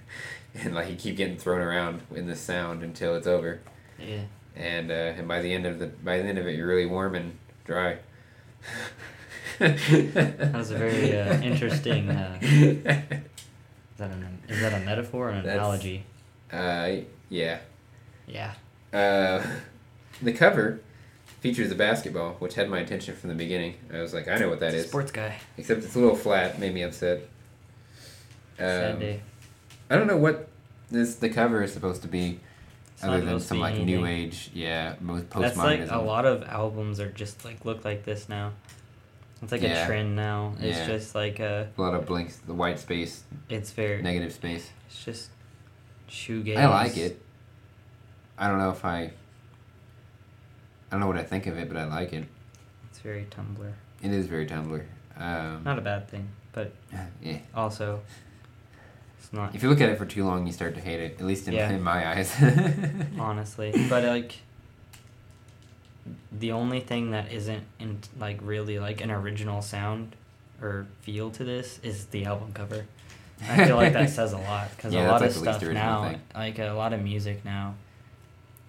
and 0.54 0.74
like 0.74 0.90
you 0.90 0.96
keep 0.96 1.16
getting 1.16 1.36
thrown 1.36 1.60
around 1.60 2.02
in 2.14 2.26
this 2.26 2.40
sound 2.40 2.82
until 2.82 3.14
it's 3.14 3.26
over. 3.26 3.60
Yeah. 3.98 4.22
And 4.58 4.90
uh, 4.90 4.94
and 4.94 5.26
by 5.28 5.40
the 5.40 5.52
end 5.52 5.66
of 5.66 5.78
the 5.78 5.86
by 5.86 6.18
the 6.18 6.24
end 6.24 6.38
of 6.38 6.46
it, 6.46 6.54
you're 6.56 6.66
really 6.66 6.86
warm 6.86 7.14
and 7.14 7.36
dry. 7.64 7.98
That 9.58 10.52
was 10.54 10.70
a 10.70 10.76
very 10.78 11.16
uh, 11.18 11.40
interesting. 11.42 12.10
Uh, 12.10 12.38
is 12.42 12.82
that 12.84 14.10
an 14.10 14.38
is 14.48 14.60
that 14.60 14.80
a 14.80 14.84
metaphor 14.84 15.28
or 15.28 15.30
an 15.30 15.44
That's- 15.44 15.58
analogy? 15.58 16.04
Uh, 16.52 17.02
yeah. 17.28 17.58
Yeah. 18.26 18.54
Uh, 18.92 19.42
the 20.22 20.32
cover 20.32 20.80
features 21.40 21.70
a 21.70 21.74
basketball, 21.74 22.32
which 22.38 22.54
had 22.54 22.68
my 22.70 22.78
attention 22.80 23.14
from 23.16 23.28
the 23.28 23.34
beginning. 23.34 23.74
I 23.92 24.00
was 24.00 24.14
like, 24.14 24.28
I 24.28 24.36
know 24.38 24.48
what 24.48 24.60
that 24.60 24.74
is. 24.74 24.86
Sports 24.88 25.12
guy. 25.12 25.36
Except 25.56 25.84
it's 25.84 25.94
a 25.94 25.98
little 25.98 26.16
flat, 26.16 26.58
made 26.58 26.72
me 26.74 26.82
upset. 26.82 27.20
Sad 28.56 28.94
Um, 28.94 28.98
day. 29.00 29.20
I 29.90 29.96
don't 29.96 30.06
know 30.06 30.16
what 30.16 30.48
this 30.90 31.16
the 31.16 31.28
cover 31.28 31.62
is 31.62 31.72
supposed 31.72 32.02
to 32.02 32.08
be, 32.08 32.40
Other 33.02 33.20
than 33.20 33.40
some 33.40 33.60
like 33.60 33.78
new 33.78 34.06
age, 34.06 34.50
yeah, 34.54 34.94
most 35.00 35.30
That's 35.30 35.56
like 35.56 35.88
a 35.90 35.98
lot 35.98 36.24
of 36.24 36.42
albums 36.44 36.98
are 37.00 37.10
just 37.10 37.44
like 37.44 37.64
look 37.64 37.84
like 37.84 38.04
this 38.04 38.28
now. 38.28 38.52
It's 39.40 39.52
like 39.52 39.62
Yeah. 39.62 39.84
a 39.84 39.86
trend 39.86 40.16
now. 40.16 40.54
It's 40.60 40.78
Yeah. 40.78 40.86
just 40.86 41.14
like 41.14 41.38
uh 41.38 41.66
A 41.76 41.80
lot 41.80 41.94
of 41.94 42.06
blinks, 42.06 42.38
the 42.38 42.54
white 42.54 42.78
space, 42.80 43.22
it's 43.48 43.70
very 43.70 44.02
negative 44.02 44.32
space. 44.32 44.70
it's 44.88 45.04
just 45.04 45.30
shoegaze. 46.08 46.56
I 46.56 46.66
like 46.68 46.96
it. 46.96 47.22
I 48.36 48.48
don't 48.48 48.58
know 48.58 48.70
if 48.70 48.84
I. 48.84 49.02
I 49.04 49.10
don't 50.92 51.00
know 51.00 51.06
what 51.06 51.18
I 51.18 51.22
think 51.22 51.46
of 51.46 51.58
it, 51.58 51.68
but 51.68 51.76
I 51.76 51.84
like 51.84 52.12
it. 52.12 52.24
It's 52.90 52.98
very 53.00 53.26
Tumblr. 53.30 53.72
It 54.02 54.10
is 54.10 54.26
very 54.26 54.46
Tumblr. 54.46 54.82
Um, 55.16 55.62
Not 55.64 55.78
a 55.78 55.82
bad 55.82 56.08
thing, 56.08 56.28
but 56.52 56.72
yeah. 57.22 57.38
also 57.54 58.00
it's 59.18 59.32
not 59.32 59.54
If 59.54 59.62
you 59.62 59.68
look 59.68 59.80
at 59.80 59.88
it 59.88 59.98
for 59.98 60.06
too 60.06 60.24
long, 60.24 60.46
you 60.46 60.52
start 60.52 60.74
to 60.76 60.80
hate 60.80 61.00
it. 61.00 61.20
At 61.20 61.26
least 61.26 61.48
in, 61.48 61.54
Yeah. 61.54 61.70
in 61.70 61.82
my 61.82 62.08
eyes. 62.08 62.32
honestly. 63.18 63.72
But 63.88 64.04
like 64.04 64.36
the 66.32 66.52
only 66.52 66.80
thing 66.80 67.10
that 67.10 67.30
isn't 67.32 67.64
in 67.78 67.98
like 68.18 68.38
really 68.42 68.78
like 68.78 69.00
an 69.00 69.10
original 69.10 69.62
sound 69.62 70.14
or 70.62 70.86
feel 71.02 71.30
to 71.30 71.44
this 71.44 71.78
is 71.82 72.06
the 72.06 72.24
album 72.24 72.52
cover. 72.52 72.86
I 73.48 73.66
feel 73.66 73.76
like 73.76 73.92
that 73.92 74.10
says 74.18 74.32
a 74.32 74.38
lot 74.38 74.70
because 74.76 74.92
Yeah, 74.92 75.08
a 75.08 75.12
lot 75.12 75.22
of 75.22 75.36
like, 75.36 75.54
stuff 75.60 75.70
now, 75.72 76.08
thing. 76.10 76.20
like 76.34 76.58
a 76.58 76.70
lot 76.72 76.92
of 76.92 77.02
music 77.02 77.44
now, 77.44 77.74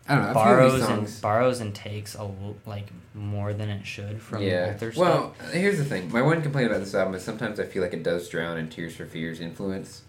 I 0.07 0.15
don't 0.15 0.23
know. 0.25 0.29
A 0.29 0.33
few 0.33 0.41
of 0.41 0.45
borrows 0.45 0.83
and 0.89 1.21
borrows 1.21 1.59
and 1.62 1.73
takes 1.73 2.15
a 2.15 2.29
like 2.65 2.88
more 3.15 3.53
than 3.53 3.69
it 3.69 3.85
should 3.85 4.21
from 4.21 4.43
yeah. 4.43 4.71
older 4.73 4.93
Well, 4.95 5.33
stuff. 5.35 5.53
here's 5.53 5.77
the 5.77 5.85
thing. 5.85 6.12
My 6.12 6.21
one 6.21 6.41
complaint 6.41 6.67
about 6.69 6.81
this 6.81 6.93
album 6.93 7.15
is 7.15 7.23
sometimes 7.23 7.59
I 7.59 7.65
feel 7.65 7.81
like 7.81 7.93
it 7.93 8.03
does 8.03 8.27
drown 8.29 8.57
in 8.57 8.69
Tears 8.69 8.95
for 8.95 9.05
Fears 9.05 9.39
influence. 9.39 10.03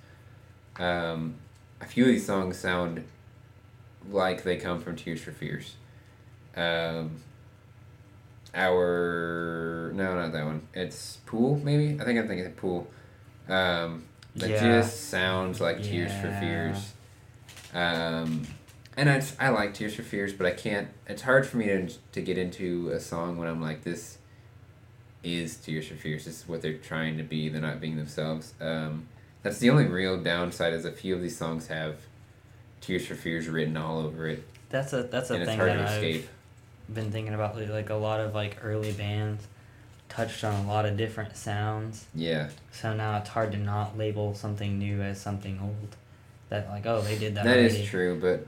Um, 0.81 1.35
a 1.81 1.85
few 1.85 2.05
of 2.05 2.09
these 2.09 2.27
songs 2.27 2.59
sound 2.59 3.05
like 4.11 4.43
they 4.43 4.57
come 4.57 4.81
from 4.81 4.97
Tears 4.97 5.21
for 5.21 5.31
Fears. 5.31 5.75
Um, 6.57 7.21
our 8.55 9.93
no, 9.95 10.15
not 10.15 10.33
that 10.33 10.45
one. 10.45 10.63
It's 10.75 11.19
Pool, 11.27 11.61
maybe. 11.63 12.01
I 12.01 12.05
think 12.05 12.19
I'm 12.19 12.27
thinking 12.27 12.47
of 12.47 12.57
Pool. 12.57 12.89
Um, 13.49 14.05
that 14.37 14.51
Yeah. 14.51 14.61
just 14.81 15.09
sounds 15.09 15.61
like 15.61 15.83
Tears 15.83 16.13
for 16.13 16.31
Fears. 16.41 16.93
Um, 17.73 18.47
and 18.97 19.09
I, 19.09 19.23
I 19.39 19.49
like 19.51 19.75
Tears 19.75 19.95
for 19.95 20.03
Fears, 20.03 20.33
but 20.33 20.47
I 20.47 20.53
can't. 20.53 20.89
It's 21.07 21.23
hard 21.23 21.47
for 21.47 21.57
me 21.59 21.67
to 21.67 21.89
to 22.13 22.21
get 22.23 22.39
into 22.39 22.91
a 22.91 23.01
song 23.01 23.37
when 23.39 23.49
I'm 23.49 23.61
like 23.61 23.85
this. 23.85 24.19
Is 25.23 25.57
Tears 25.59 25.87
for 25.87 25.95
Fears? 25.95 26.25
This 26.25 26.41
is 26.43 26.49
what 26.49 26.63
they're 26.63 26.79
trying 26.79 27.19
to 27.19 27.23
be. 27.23 27.51
They're 27.51 27.61
not 27.61 27.81
being 27.81 27.97
themselves. 27.97 28.55
Um, 28.61 29.07
that's 29.43 29.59
the 29.59 29.71
only 29.71 29.87
real 29.87 30.21
downside. 30.23 30.73
Is 30.73 30.85
a 30.85 30.93
few 30.93 31.15
of 31.15 31.23
these 31.23 31.37
songs 31.37 31.67
have 31.69 31.97
Tears 32.81 33.07
for 33.07 33.15
Fears 33.15 33.49
written 33.49 33.77
all 33.77 33.99
over 34.01 34.29
it, 34.29 34.43
That's 34.71 34.93
a 34.93 35.03
that's 35.05 35.31
a 35.31 35.35
and 35.35 35.47
thing 35.47 35.59
that 35.59 35.79
I've 35.81 36.03
escape. 36.03 36.29
been 36.93 37.11
thinking 37.11 37.35
about. 37.35 37.57
lately. 37.57 37.73
Like 37.75 37.91
a 37.91 37.95
lot 37.95 38.21
of 38.21 38.35
like 38.35 38.59
early 38.63 38.93
bands 38.93 39.47
touched 40.09 40.43
on 40.45 40.65
a 40.65 40.69
lot 40.69 40.87
of 40.87 40.97
different 40.97 41.37
sounds. 41.37 42.07
Yeah, 42.15 42.49
So 42.73 42.95
now 42.95 43.19
it's 43.19 43.29
hard 43.29 43.53
to 43.53 43.59
not 43.59 43.97
label 43.97 44.35
something 44.35 44.79
new 44.79 45.01
as 45.03 45.21
something 45.21 45.59
old. 45.63 45.97
That 46.49 46.69
like 46.69 46.85
oh 46.87 47.01
they 47.03 47.17
did 47.19 47.35
that. 47.37 47.45
that 47.45 47.59
already. 47.59 47.81
is 47.83 47.89
true. 47.89 48.19
But 48.21 48.47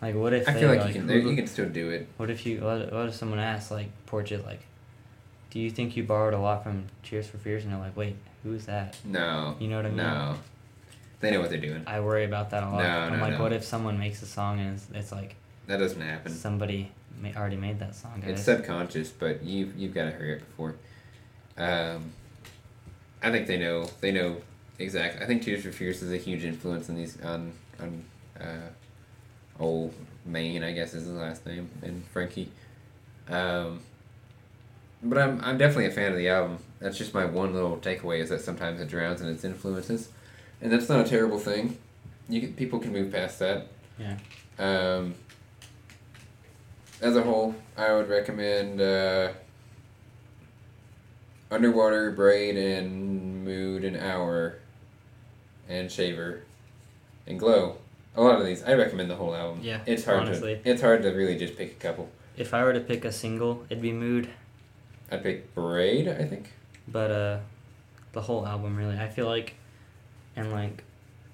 Like 0.00 0.14
what 0.14 0.32
if 0.32 0.48
I 0.48 0.52
they 0.54 0.60
feel 0.60 0.68
like, 0.70 0.80
like 0.80 0.94
you 0.94 1.02
can 1.02 1.28
you 1.28 1.36
can 1.36 1.46
still 1.46 1.68
do 1.68 1.90
it. 1.90 2.08
what 2.16 2.30
if 2.30 2.46
you 2.46 2.60
what, 2.60 2.92
what 2.92 3.08
if 3.08 3.14
someone 3.14 3.38
asks 3.40 3.70
like 3.70 3.88
Porches 4.06 4.42
like, 4.44 4.60
do 5.56 5.62
you 5.62 5.70
think 5.70 5.96
you 5.96 6.02
borrowed 6.04 6.34
a 6.34 6.38
lot 6.38 6.62
from 6.62 6.84
Tears 7.02 7.26
for 7.26 7.38
Fears 7.38 7.64
and 7.64 7.72
they're 7.72 7.80
like 7.80 7.96
wait 7.96 8.14
who's 8.42 8.66
that? 8.66 8.94
No, 9.04 9.56
You 9.58 9.68
know 9.68 9.76
what 9.76 9.86
I 9.86 9.88
mean? 9.88 9.96
no, 9.96 10.34
they 11.20 11.30
know 11.30 11.40
what 11.40 11.48
they're 11.48 11.58
doing. 11.58 11.82
I 11.86 12.00
worry 12.00 12.24
about 12.26 12.50
that 12.50 12.62
a 12.62 12.66
lot. 12.66 12.82
No, 12.82 12.88
I'm 12.88 13.16
no, 13.16 13.22
like 13.22 13.32
no. 13.32 13.42
what 13.42 13.54
if 13.54 13.64
someone 13.64 13.98
makes 13.98 14.20
a 14.22 14.26
song 14.26 14.60
and 14.60 14.74
it's, 14.74 14.86
it's 14.92 15.12
like 15.12 15.34
That 15.66 15.78
doesn't 15.78 16.00
happen. 16.02 16.30
somebody 16.32 16.92
ma- 17.22 17.30
already 17.34 17.56
made 17.56 17.78
that 17.78 17.94
song. 17.94 18.20
Guys. 18.20 18.32
It's 18.32 18.42
subconscious, 18.42 19.10
but 19.10 19.42
you've, 19.42 19.74
you've 19.76 19.94
got 19.94 20.04
to 20.04 20.10
hurry 20.10 20.34
up 20.34 20.40
before. 20.40 20.74
Um, 21.56 22.12
I 23.22 23.30
think 23.32 23.46
they 23.46 23.56
know. 23.56 23.88
They 24.02 24.12
know 24.12 24.36
exactly. 24.78 25.24
I 25.24 25.26
think 25.26 25.42
Tears 25.42 25.62
for 25.62 25.72
Fears 25.72 26.02
is 26.02 26.12
a 26.12 26.18
huge 26.18 26.44
influence 26.44 26.90
on 26.90 26.96
these 26.96 27.18
on 27.22 27.52
on 27.80 28.04
uh, 28.38 28.68
Aaron 29.58 29.90
Maine. 30.26 30.62
I 30.62 30.72
guess 30.72 30.92
is 30.92 31.06
his 31.06 31.16
last 31.16 31.46
name, 31.46 31.70
and 31.82 32.06
Frankie. 32.08 32.50
Um, 33.28 33.80
but 35.08 35.18
I'm 35.18 35.40
I'm 35.42 35.58
definitely 35.58 35.86
a 35.86 35.90
fan 35.90 36.12
of 36.12 36.18
the 36.18 36.28
album. 36.28 36.58
That's 36.80 36.98
just 36.98 37.14
my 37.14 37.24
one 37.24 37.54
little 37.54 37.76
takeaway 37.78 38.20
is 38.20 38.28
that 38.28 38.40
sometimes 38.40 38.80
it 38.80 38.88
drowns 38.88 39.20
in 39.20 39.28
its 39.28 39.44
influences, 39.44 40.10
and 40.60 40.70
that's 40.70 40.88
not 40.88 41.00
a 41.00 41.08
terrible 41.08 41.38
thing. 41.38 41.78
You 42.28 42.40
can, 42.40 42.54
people 42.54 42.78
can 42.78 42.92
move 42.92 43.12
past 43.12 43.38
that. 43.38 43.68
Yeah. 43.98 44.16
Um, 44.58 45.14
as 47.00 47.16
a 47.16 47.22
whole, 47.22 47.54
I 47.76 47.92
would 47.92 48.08
recommend 48.08 48.80
uh, 48.80 49.32
Underwater, 51.50 52.10
Braid, 52.10 52.56
and 52.56 53.44
Mood, 53.44 53.84
and 53.84 53.96
Hour, 53.96 54.58
and 55.68 55.90
Shaver, 55.90 56.42
and 57.26 57.38
Glow. 57.38 57.78
A 58.16 58.22
lot 58.22 58.40
of 58.40 58.46
these, 58.46 58.62
I 58.62 58.72
recommend 58.72 59.10
the 59.10 59.16
whole 59.16 59.34
album. 59.34 59.60
Yeah, 59.62 59.80
it's 59.86 60.04
hard 60.04 60.20
honestly. 60.20 60.60
to 60.62 60.70
it's 60.70 60.80
hard 60.80 61.02
to 61.02 61.10
really 61.10 61.38
just 61.38 61.56
pick 61.56 61.72
a 61.72 61.74
couple. 61.74 62.08
If 62.36 62.54
I 62.54 62.64
were 62.64 62.72
to 62.72 62.80
pick 62.80 63.04
a 63.04 63.12
single, 63.12 63.64
it'd 63.68 63.82
be 63.82 63.92
Mood. 63.92 64.30
I'd 65.10 65.22
pick 65.22 65.54
Braid. 65.54 66.08
I 66.08 66.24
think. 66.24 66.52
But 66.88 67.10
uh, 67.10 67.38
the 68.12 68.20
whole 68.20 68.46
album 68.46 68.76
really, 68.76 68.98
I 68.98 69.08
feel 69.08 69.26
like, 69.26 69.54
in 70.36 70.50
like 70.52 70.84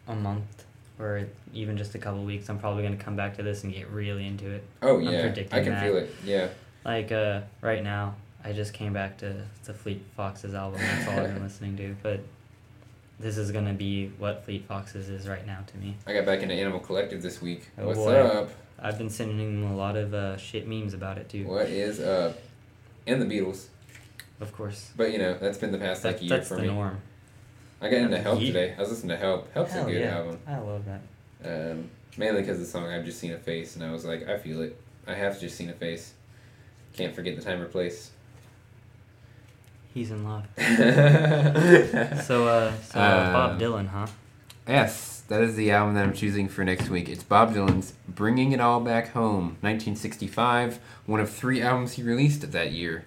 a 0.08 0.14
month 0.14 0.64
or 0.98 1.26
even 1.54 1.76
just 1.76 1.94
a 1.94 1.98
couple 1.98 2.24
weeks, 2.24 2.48
I'm 2.48 2.58
probably 2.58 2.82
gonna 2.82 2.96
come 2.96 3.16
back 3.16 3.36
to 3.36 3.42
this 3.42 3.64
and 3.64 3.72
get 3.72 3.88
really 3.90 4.26
into 4.26 4.50
it. 4.50 4.64
Oh 4.82 4.96
I'm 4.98 5.02
yeah, 5.02 5.22
predicting 5.22 5.58
I 5.58 5.62
can 5.62 5.72
that. 5.72 5.82
feel 5.82 5.96
it. 5.96 6.14
Yeah. 6.24 6.48
Like 6.84 7.12
uh, 7.12 7.42
right 7.60 7.82
now, 7.82 8.16
I 8.44 8.52
just 8.52 8.72
came 8.74 8.92
back 8.92 9.18
to 9.18 9.42
the 9.64 9.74
Fleet 9.74 10.02
Foxes 10.16 10.54
album. 10.54 10.80
That's 10.80 11.08
all 11.08 11.20
I've 11.20 11.34
been 11.34 11.42
listening 11.44 11.76
to. 11.76 11.96
But 12.02 12.20
this 13.20 13.36
is 13.38 13.52
gonna 13.52 13.74
be 13.74 14.08
what 14.18 14.44
Fleet 14.44 14.66
Foxes 14.66 15.08
is 15.08 15.28
right 15.28 15.46
now 15.46 15.60
to 15.66 15.76
me. 15.76 15.96
I 16.06 16.12
got 16.12 16.26
back 16.26 16.40
into 16.40 16.54
Animal 16.54 16.80
Collective 16.80 17.22
this 17.22 17.40
week. 17.40 17.68
Oh, 17.78 17.86
What's 17.86 17.98
boy. 17.98 18.14
up? 18.16 18.50
I've 18.80 18.98
been 18.98 19.10
sending 19.10 19.62
them 19.62 19.70
a 19.70 19.76
lot 19.76 19.96
of 19.96 20.12
uh, 20.12 20.36
shit 20.36 20.66
memes 20.66 20.92
about 20.92 21.18
it 21.18 21.28
too. 21.28 21.46
What 21.46 21.68
is 21.68 22.00
up? 22.00 22.36
And 23.06 23.20
the 23.22 23.26
Beatles. 23.26 23.66
Of 24.40 24.52
course. 24.52 24.90
But 24.96 25.12
you 25.12 25.18
know, 25.18 25.36
that's 25.38 25.58
been 25.58 25.72
the 25.72 25.78
past 25.78 26.02
That, 26.02 26.14
like 26.14 26.22
year 26.22 26.30
that's 26.38 26.48
for 26.48 26.56
the 26.56 26.62
me. 26.62 26.68
norm. 26.68 27.00
I 27.80 27.88
got 27.88 27.98
into 28.00 28.18
Help 28.18 28.40
Ye- 28.40 28.46
today. 28.48 28.74
I 28.76 28.80
was 28.80 28.90
listening 28.90 29.10
to 29.10 29.16
Help. 29.16 29.52
Help's 29.52 29.72
Hell 29.72 29.86
a 29.86 29.90
good 29.92 30.00
yeah. 30.02 30.16
album. 30.18 30.38
I 30.46 30.58
love 30.58 30.84
that. 30.86 31.00
Um, 31.44 31.90
mainly 32.16 32.40
because 32.42 32.58
the 32.58 32.64
song 32.66 32.86
I've 32.88 33.04
just 33.04 33.18
seen 33.18 33.32
a 33.32 33.38
face, 33.38 33.74
and 33.76 33.84
I 33.84 33.90
was 33.92 34.04
like, 34.04 34.28
I 34.28 34.38
feel 34.38 34.62
it. 34.62 34.80
I 35.06 35.14
have 35.14 35.40
just 35.40 35.56
seen 35.56 35.68
a 35.70 35.72
face. 35.72 36.12
Can't 36.92 37.14
forget 37.14 37.34
the 37.36 37.42
time 37.42 37.60
or 37.60 37.66
place. 37.66 38.10
He's 39.94 40.10
in 40.10 40.24
love. 40.24 40.44
so 40.56 40.62
So 42.22 42.46
uh, 42.46 42.72
so 42.82 42.98
uh, 43.00 43.32
Bob 43.32 43.50
Um, 43.52 43.58
Dylan, 43.58 43.88
huh? 43.88 44.06
yes, 44.66 45.21
that 45.32 45.40
is 45.40 45.56
the 45.56 45.70
album 45.70 45.94
that 45.94 46.04
I'm 46.04 46.12
choosing 46.12 46.46
for 46.46 46.62
next 46.62 46.90
week. 46.90 47.08
It's 47.08 47.22
Bob 47.22 47.54
Dylan's 47.54 47.94
"Bringing 48.06 48.52
It 48.52 48.60
All 48.60 48.80
Back 48.80 49.12
Home," 49.12 49.56
1965. 49.62 50.78
One 51.06 51.20
of 51.20 51.30
three 51.30 51.62
albums 51.62 51.94
he 51.94 52.02
released 52.02 52.52
that 52.52 52.72
year. 52.72 53.06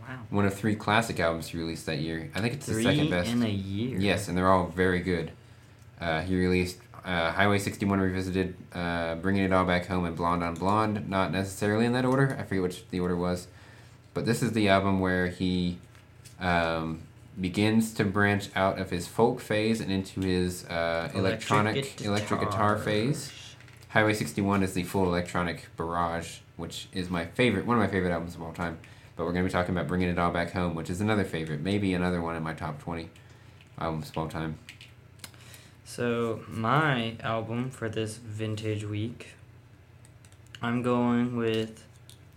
Wow. 0.00 0.18
One 0.30 0.44
of 0.46 0.54
three 0.54 0.76
classic 0.76 1.18
albums 1.18 1.48
he 1.48 1.58
released 1.58 1.84
that 1.86 1.98
year. 1.98 2.30
I 2.36 2.40
think 2.40 2.54
it's 2.54 2.66
the 2.66 2.80
second 2.80 3.10
best. 3.10 3.32
in 3.32 3.42
a 3.42 3.48
year. 3.48 3.98
Yes, 3.98 4.28
and 4.28 4.38
they're 4.38 4.48
all 4.48 4.68
very 4.68 5.00
good. 5.00 5.32
Uh, 6.00 6.20
he 6.20 6.36
released 6.36 6.78
uh, 7.04 7.32
Highway 7.32 7.58
61 7.58 7.98
Revisited, 7.98 8.54
uh, 8.72 9.16
Bringing 9.16 9.42
It 9.42 9.52
All 9.52 9.64
Back 9.64 9.86
Home, 9.86 10.04
and 10.04 10.14
Blonde 10.14 10.44
on 10.44 10.54
Blonde. 10.54 11.10
Not 11.10 11.32
necessarily 11.32 11.84
in 11.84 11.92
that 11.94 12.04
order. 12.04 12.36
I 12.38 12.44
forget 12.44 12.62
which 12.62 12.88
the 12.90 13.00
order 13.00 13.16
was. 13.16 13.48
But 14.14 14.24
this 14.24 14.40
is 14.40 14.52
the 14.52 14.68
album 14.68 15.00
where 15.00 15.26
he 15.26 15.78
um, 16.38 17.02
begins 17.40 17.92
to 17.94 18.04
branch 18.04 18.48
out 18.54 18.78
of 18.78 18.90
his 18.90 19.06
folk 19.06 19.40
phase 19.40 19.80
and 19.80 19.90
into 19.90 20.20
his 20.20 20.64
uh, 20.66 21.10
electronic 21.14 22.02
electric 22.02 22.40
guitar 22.40 22.78
phase. 22.78 23.32
Highway 23.88 24.14
61 24.14 24.62
is 24.62 24.74
the 24.74 24.82
full 24.82 25.04
electronic 25.04 25.68
barrage, 25.76 26.38
which 26.56 26.88
is 26.92 27.08
my 27.08 27.26
favorite, 27.26 27.66
one 27.66 27.76
of 27.76 27.82
my 27.82 27.88
favorite 27.88 28.12
albums 28.12 28.34
of 28.34 28.42
all 28.42 28.52
time. 28.52 28.78
But 29.16 29.24
we're 29.24 29.32
going 29.32 29.44
to 29.44 29.48
be 29.48 29.52
talking 29.52 29.74
about 29.74 29.88
Bringing 29.88 30.08
It 30.10 30.18
All 30.18 30.30
Back 30.30 30.52
Home, 30.52 30.74
which 30.74 30.90
is 30.90 31.00
another 31.00 31.24
favorite, 31.24 31.60
maybe 31.60 31.94
another 31.94 32.20
one 32.20 32.36
in 32.36 32.42
my 32.42 32.52
top 32.52 32.82
20 32.82 33.08
albums 33.78 34.10
of 34.10 34.18
all 34.18 34.28
time. 34.28 34.58
So 35.84 36.42
my 36.48 37.16
album 37.22 37.70
for 37.70 37.88
this 37.88 38.16
vintage 38.16 38.84
week 38.84 39.36
I'm 40.62 40.82
going 40.82 41.36
with, 41.36 41.84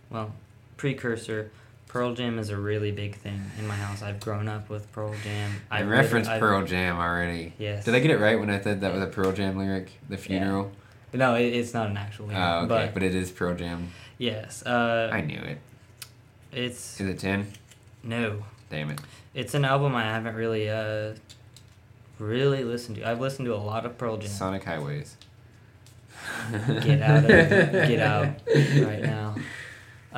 well, 0.09 0.33
precursor. 0.77 1.51
Pearl 1.89 2.13
Jam 2.13 2.37
is 2.39 2.49
a 2.49 2.55
really 2.57 2.91
big 2.91 3.15
thing 3.15 3.41
in 3.57 3.67
my 3.67 3.75
house. 3.75 4.01
I've 4.01 4.19
grown 4.19 4.47
up 4.47 4.69
with 4.69 4.89
Pearl 4.91 5.13
Jam. 5.23 5.51
I 5.71 5.81
referenced 5.81 6.29
I've- 6.29 6.39
Pearl 6.39 6.63
Jam 6.65 6.97
already. 6.97 7.53
Yes. 7.57 7.83
Did 7.83 7.95
I 7.95 7.99
get 7.99 8.11
it 8.11 8.19
right 8.19 8.39
when 8.39 8.49
I 8.49 8.61
said 8.61 8.81
that 8.81 8.93
was 8.93 9.01
a 9.01 9.07
Pearl 9.07 9.31
Jam 9.31 9.57
lyric? 9.57 9.91
The 10.07 10.15
funeral. 10.17 10.71
No, 11.13 11.33
it, 11.35 11.45
it's 11.47 11.73
not 11.73 11.89
an 11.89 11.97
actual. 11.97 12.27
lyric, 12.27 12.39
Oh, 12.41 12.57
okay, 12.59 12.67
But, 12.67 12.93
but, 12.93 13.03
it 13.03 13.15
is 13.15 13.31
Pearl 13.31 13.55
Jam. 13.55 13.89
yes, 14.19 14.63
uh, 14.65 15.09
I 15.11 15.21
knew 15.21 15.39
it. 15.39 15.57
it's 16.51 17.01
Is 17.01 17.07
it 17.09 17.17
ten? 17.19 17.47
no, 18.03 18.43
Damn 18.69 18.91
it. 18.91 19.01
it's 19.33 19.55
an 19.55 19.65
album 19.65 19.95
I 19.95 20.03
haven't 20.03 20.35
really, 20.35 20.69
uh, 20.69 21.15
really 22.19 22.63
listened 22.63 22.97
to. 22.97 23.09
I've 23.09 23.19
listened 23.19 23.47
to 23.47 23.55
a 23.55 23.57
lot 23.57 23.87
of 23.87 23.97
Pearl 23.97 24.17
Jam. 24.17 24.29
Sonic 24.29 24.63
Highways. 24.63 25.17
Get 26.83 27.01
out 27.01 27.23
of 27.23 27.27
get 27.27 27.99
out 27.99 28.27
right 28.47 29.01
now. 29.01 29.35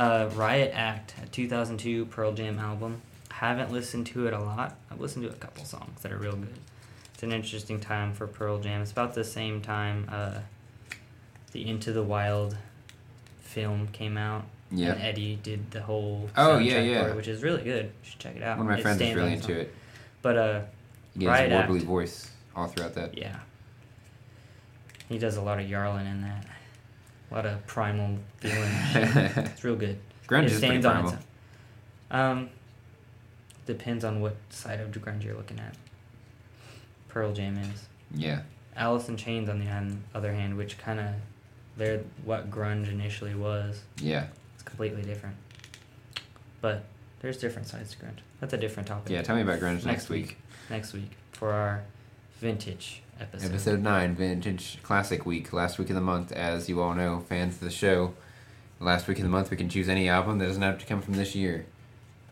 Uh, 0.01 0.29
Riot 0.33 0.71
Act, 0.73 1.13
a 1.21 1.27
2002 1.27 2.05
Pearl 2.07 2.31
Jam 2.33 2.57
album. 2.57 3.01
Haven't 3.29 3.71
listened 3.71 4.07
to 4.07 4.25
it 4.25 4.33
a 4.33 4.39
lot. 4.39 4.75
I've 4.89 4.99
listened 4.99 5.25
to 5.25 5.29
a 5.31 5.35
couple 5.35 5.63
songs 5.63 6.01
that 6.01 6.11
are 6.11 6.17
real 6.17 6.35
good. 6.35 6.57
It's 7.13 7.21
an 7.21 7.31
interesting 7.31 7.79
time 7.79 8.13
for 8.13 8.25
Pearl 8.25 8.59
Jam. 8.59 8.81
It's 8.81 8.91
about 8.91 9.13
the 9.13 9.23
same 9.23 9.61
time 9.61 10.07
uh, 10.11 10.39
the 11.51 11.69
Into 11.69 11.93
the 11.93 12.01
Wild 12.01 12.57
film 13.41 13.89
came 13.89 14.17
out. 14.17 14.45
Yeah. 14.71 14.93
And 14.93 15.01
Eddie 15.03 15.35
did 15.43 15.69
the 15.69 15.81
whole 15.81 16.29
Oh, 16.35 16.57
yeah, 16.57 16.79
yeah. 16.79 17.07
it, 17.09 17.15
which 17.15 17.27
is 17.27 17.43
really 17.43 17.63
good. 17.63 17.85
You 17.85 18.09
should 18.09 18.19
check 18.19 18.35
it 18.37 18.41
out. 18.41 18.57
One 18.57 18.67
of 18.67 18.71
my 18.71 18.79
It 18.79 18.81
friends 18.81 19.01
is 19.01 19.13
really 19.15 19.33
into 19.33 19.53
it. 19.59 19.75
But 20.23 20.37
uh, 20.37 20.61
He 21.15 21.27
Riot 21.27 21.51
a 21.51 21.55
Act. 21.57 21.71
voice 21.83 22.31
all 22.55 22.67
throughout 22.67 22.95
that. 22.95 23.15
yeah. 23.17 23.37
He 25.09 25.17
does 25.19 25.35
a 25.37 25.41
lot 25.41 25.59
of 25.59 25.69
yarling 25.69 26.07
in 26.07 26.21
that. 26.21 26.45
A 27.31 27.33
lot 27.33 27.45
of 27.45 27.65
primal 27.65 28.17
feeling. 28.37 28.71
it's 28.95 29.63
real 29.63 29.75
good. 29.75 29.97
Grunge 30.27 30.43
it 30.43 30.51
is 30.51 30.59
pretty 30.59 30.81
stands 30.81 30.85
on 30.85 30.93
primal. 30.93 31.13
its 31.13 31.23
own. 32.11 32.19
Um, 32.19 32.49
depends 33.65 34.03
on 34.03 34.19
what 34.19 34.35
side 34.49 34.79
of 34.81 34.91
grunge 34.91 35.23
you're 35.23 35.35
looking 35.35 35.59
at. 35.59 35.75
Pearl 37.07 37.33
Jam 37.33 37.57
is. 37.57 37.87
Yeah. 38.13 38.41
Alice 38.75 39.09
in 39.09 39.17
Chains, 39.17 39.49
on 39.49 39.59
the 39.59 39.97
other 40.17 40.33
hand, 40.33 40.57
which 40.57 40.77
kind 40.77 40.99
of, 40.99 41.07
they're 41.77 42.01
what 42.23 42.51
grunge 42.51 42.89
initially 42.89 43.35
was. 43.35 43.81
Yeah. 43.97 44.27
It's 44.55 44.63
completely 44.63 45.03
different. 45.03 45.35
But 46.61 46.83
there's 47.21 47.37
different 47.37 47.67
sides 47.67 47.91
to 47.91 47.97
grunge. 47.97 48.19
That's 48.39 48.53
a 48.53 48.57
different 48.57 48.87
topic. 48.87 49.11
Yeah, 49.11 49.21
tell 49.21 49.35
me 49.35 49.41
about 49.41 49.59
grunge 49.59 49.73
next, 49.73 49.85
Next 49.85 50.09
week. 50.09 50.37
Next 50.69 50.93
week 50.93 51.11
for 51.31 51.51
our 51.51 51.83
vintage 52.39 53.01
episode. 53.21 53.49
Episode 53.51 53.81
9, 53.81 54.15
Vintage 54.15 54.79
Classic 54.83 55.25
Week, 55.25 55.53
last 55.53 55.77
week 55.77 55.89
of 55.89 55.95
the 55.95 56.01
month. 56.01 56.31
As 56.31 56.67
you 56.67 56.81
all 56.81 56.93
know, 56.93 57.19
fans 57.29 57.55
of 57.55 57.61
the 57.61 57.69
show, 57.69 58.13
last 58.79 59.07
week 59.07 59.17
of 59.17 59.23
the 59.23 59.29
month 59.29 59.51
we 59.51 59.57
can 59.57 59.69
choose 59.69 59.87
any 59.87 60.09
album 60.09 60.39
that 60.39 60.47
doesn't 60.47 60.61
have 60.61 60.79
to 60.79 60.85
come 60.85 61.01
from 61.01 61.13
this 61.13 61.35
year. 61.35 61.65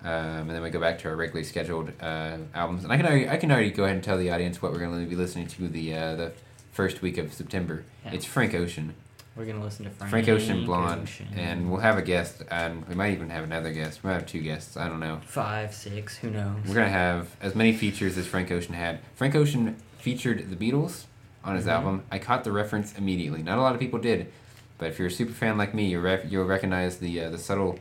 Um, 0.01 0.09
and 0.09 0.51
then 0.51 0.61
we 0.61 0.69
go 0.69 0.79
back 0.79 0.97
to 0.99 1.09
our 1.09 1.15
regularly 1.15 1.43
scheduled 1.43 1.91
uh, 2.01 2.37
albums. 2.53 2.83
And 2.83 2.93
I 2.93 2.97
can 2.97 3.05
already, 3.05 3.29
I 3.29 3.37
can 3.37 3.51
already 3.51 3.71
go 3.71 3.83
ahead 3.83 3.95
and 3.95 4.03
tell 4.03 4.17
the 4.17 4.31
audience 4.31 4.61
what 4.61 4.71
we're 4.71 4.79
going 4.79 4.99
to 4.99 5.09
be 5.09 5.15
listening 5.15 5.47
to 5.47 5.67
the 5.67 5.93
uh, 5.93 6.15
the 6.15 6.31
first 6.71 7.01
week 7.01 7.17
of 7.17 7.33
September. 7.33 7.83
Yeah. 8.05 8.13
It's 8.13 8.25
Frank 8.25 8.53
Ocean. 8.53 8.95
We're 9.35 9.45
gonna 9.45 9.63
listen 9.63 9.85
to 9.85 9.91
Frank, 9.91 10.09
Frank 10.09 10.29
Ocean 10.29 10.65
Blonde. 10.65 11.03
Ocean. 11.03 11.27
And 11.33 11.71
we'll 11.71 11.79
have 11.79 11.97
a 11.97 12.01
guest, 12.01 12.43
and 12.51 12.85
we 12.89 12.95
might 12.95 13.13
even 13.13 13.29
have 13.29 13.45
another 13.45 13.71
guest. 13.71 14.03
We 14.03 14.09
might 14.09 14.15
have 14.15 14.25
two 14.25 14.41
guests, 14.41 14.75
I 14.75 14.89
don't 14.89 14.99
know. 14.99 15.21
five, 15.23 15.73
six, 15.73 16.17
who 16.17 16.29
knows? 16.29 16.57
We're 16.67 16.73
gonna 16.73 16.89
have 16.89 17.37
as 17.39 17.55
many 17.55 17.71
features 17.71 18.17
as 18.17 18.27
Frank 18.27 18.51
Ocean 18.51 18.73
had. 18.73 18.99
Frank 19.15 19.35
Ocean 19.35 19.77
featured 19.99 20.49
the 20.49 20.55
Beatles 20.55 21.05
on 21.43 21.55
his 21.55 21.65
Mhm. 21.65 21.71
album. 21.71 22.03
I 22.11 22.19
caught 22.19 22.43
the 22.43 22.51
reference 22.51 22.97
immediately. 22.97 23.43
Not 23.43 23.57
a 23.57 23.61
lot 23.61 23.73
of 23.73 23.79
people 23.79 23.99
did, 23.99 24.31
but 24.77 24.89
if 24.89 24.99
you're 24.99 25.07
a 25.07 25.11
super 25.11 25.33
fan 25.33 25.57
like 25.57 25.73
me, 25.73 25.87
you 25.87 25.99
rec- 25.99 26.29
you'll 26.31 26.45
recognize 26.45 26.97
the 26.97 27.21
uh, 27.21 27.29
the 27.29 27.37
subtle. 27.37 27.79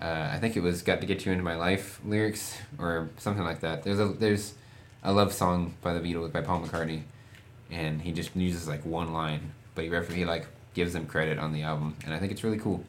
Uh, 0.00 0.30
I 0.32 0.38
think 0.38 0.56
it 0.56 0.60
was 0.62 0.82
"Got 0.82 1.00
to 1.00 1.06
Get 1.06 1.24
You 1.24 1.32
Into 1.32 1.44
My 1.44 1.54
Life" 1.56 2.00
lyrics 2.04 2.56
or 2.78 3.10
something 3.18 3.44
like 3.44 3.60
that. 3.60 3.82
There's 3.84 4.00
a 4.00 4.08
there's 4.08 4.54
a 5.04 5.12
love 5.12 5.32
song 5.32 5.74
by 5.82 5.92
the 5.94 6.00
Beatles 6.00 6.32
by 6.32 6.40
Paul 6.42 6.60
McCartney, 6.62 7.02
and 7.70 8.02
he 8.02 8.12
just 8.12 8.34
uses 8.36 8.66
like 8.68 8.84
one 8.84 9.12
line, 9.12 9.52
but 9.74 9.84
he 9.84 9.90
refer- 9.90 10.12
he 10.14 10.24
like 10.24 10.46
gives 10.74 10.92
them 10.92 11.06
credit 11.06 11.38
on 11.38 11.52
the 11.52 11.62
album, 11.62 11.94
and 12.04 12.14
I 12.14 12.18
think 12.18 12.32
it's 12.32 12.42
really 12.44 12.58
cool. 12.58 12.84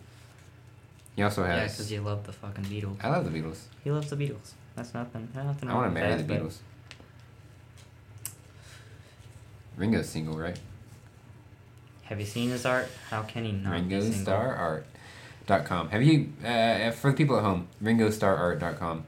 He 1.15 1.21
also 1.21 1.43
has. 1.43 1.57
Yeah, 1.57 1.63
because 1.67 1.91
you 1.91 2.01
love 2.01 2.26
the 2.26 2.34
fucking 2.34 2.65
Beatles. 2.65 2.97
I 3.03 3.09
love 3.09 3.32
the 3.32 3.39
Beatles. 3.39 3.59
He 3.84 3.91
loves 3.91 4.09
the 4.09 4.15
Beatles. 4.15 4.53
That's 4.76 4.93
nothing. 4.95 5.28
Nothing. 5.36 5.69
I 5.69 5.74
want 5.76 5.88
to 5.88 5.93
marry 5.93 6.15
that, 6.15 6.28
the 6.28 6.34
Beatles. 6.34 6.57
Ringo's 9.78 10.09
single, 10.09 10.38
right? 10.38 10.59
Have 12.03 12.19
you 12.19 12.26
seen 12.26 12.49
his 12.49 12.65
art? 12.65 12.89
How 13.09 13.24
can 13.24 13.45
he 13.45 13.51
not? 13.51 13.71
Ringo? 13.71 14.01
Starr 14.11 14.55
Art. 14.55 14.86
Dot 15.45 15.65
com. 15.65 15.89
Have 15.89 16.01
you 16.03 16.32
uh, 16.45 16.91
for 16.91 17.11
the 17.11 17.17
people 17.17 17.36
at 17.38 17.43
home? 17.43 17.67
RingoStarArt.com. 17.84 19.05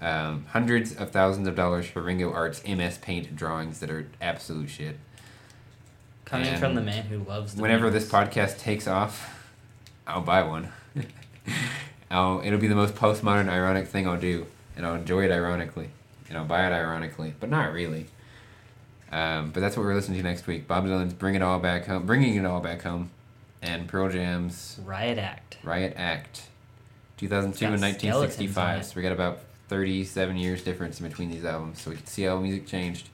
Um, 0.00 0.46
hundreds 0.50 0.94
of 0.94 1.10
thousands 1.10 1.46
of 1.46 1.54
dollars 1.54 1.86
for 1.86 2.02
Ringo 2.02 2.32
Art's 2.32 2.66
MS 2.66 2.98
Paint 2.98 3.36
drawings 3.36 3.80
that 3.80 3.90
are 3.90 4.08
absolute 4.20 4.70
shit. 4.70 4.96
Coming 6.24 6.56
from 6.56 6.74
the 6.74 6.82
man 6.82 7.04
who 7.04 7.18
loves. 7.18 7.54
The 7.54 7.62
Whenever 7.62 7.88
Beatles. 7.88 7.92
this 7.92 8.10
podcast 8.10 8.58
takes 8.58 8.86
off, 8.86 9.48
I'll 10.06 10.20
buy 10.20 10.42
one. 10.42 10.72
I'll, 12.10 12.42
it'll 12.44 12.58
be 12.58 12.68
the 12.68 12.74
most 12.74 12.94
postmodern 12.94 13.48
ironic 13.48 13.86
thing 13.88 14.06
I'll 14.08 14.18
do, 14.20 14.46
and 14.76 14.84
I'll 14.84 14.94
enjoy 14.94 15.24
it 15.24 15.30
ironically, 15.30 15.90
and 16.28 16.36
I'll 16.38 16.44
buy 16.44 16.66
it 16.66 16.72
ironically, 16.72 17.34
but 17.38 17.50
not 17.50 17.72
really. 17.72 18.06
Um, 19.10 19.50
but 19.50 19.60
that's 19.60 19.76
what 19.76 19.84
we're 19.84 19.94
listening 19.94 20.18
to 20.18 20.24
next 20.24 20.46
week. 20.46 20.68
Bob 20.68 20.84
Dylan's 20.84 21.14
"Bring 21.14 21.34
It 21.34 21.42
All 21.42 21.58
Back 21.58 21.86
Home," 21.86 22.04
bringing 22.04 22.36
it 22.36 22.44
all 22.44 22.60
back 22.60 22.82
home, 22.82 23.10
and 23.62 23.88
Pearl 23.88 24.10
Jam's 24.10 24.78
Riot 24.84 25.18
Act. 25.18 25.58
Riot 25.62 25.94
Act, 25.96 26.42
2002 27.16 27.64
and 27.64 27.74
It's 27.74 27.80
got 27.80 27.90
skeletons 27.98 28.38
1965. 28.38 28.86
So 28.86 28.92
we 28.96 29.02
got 29.02 29.12
about 29.12 29.40
37 29.68 30.36
years 30.36 30.62
difference 30.62 31.00
in 31.00 31.08
between 31.08 31.30
these 31.30 31.44
albums, 31.44 31.80
so 31.80 31.90
we 31.90 31.96
can 31.96 32.06
see 32.06 32.24
how 32.24 32.38
music 32.38 32.66
changed. 32.66 33.08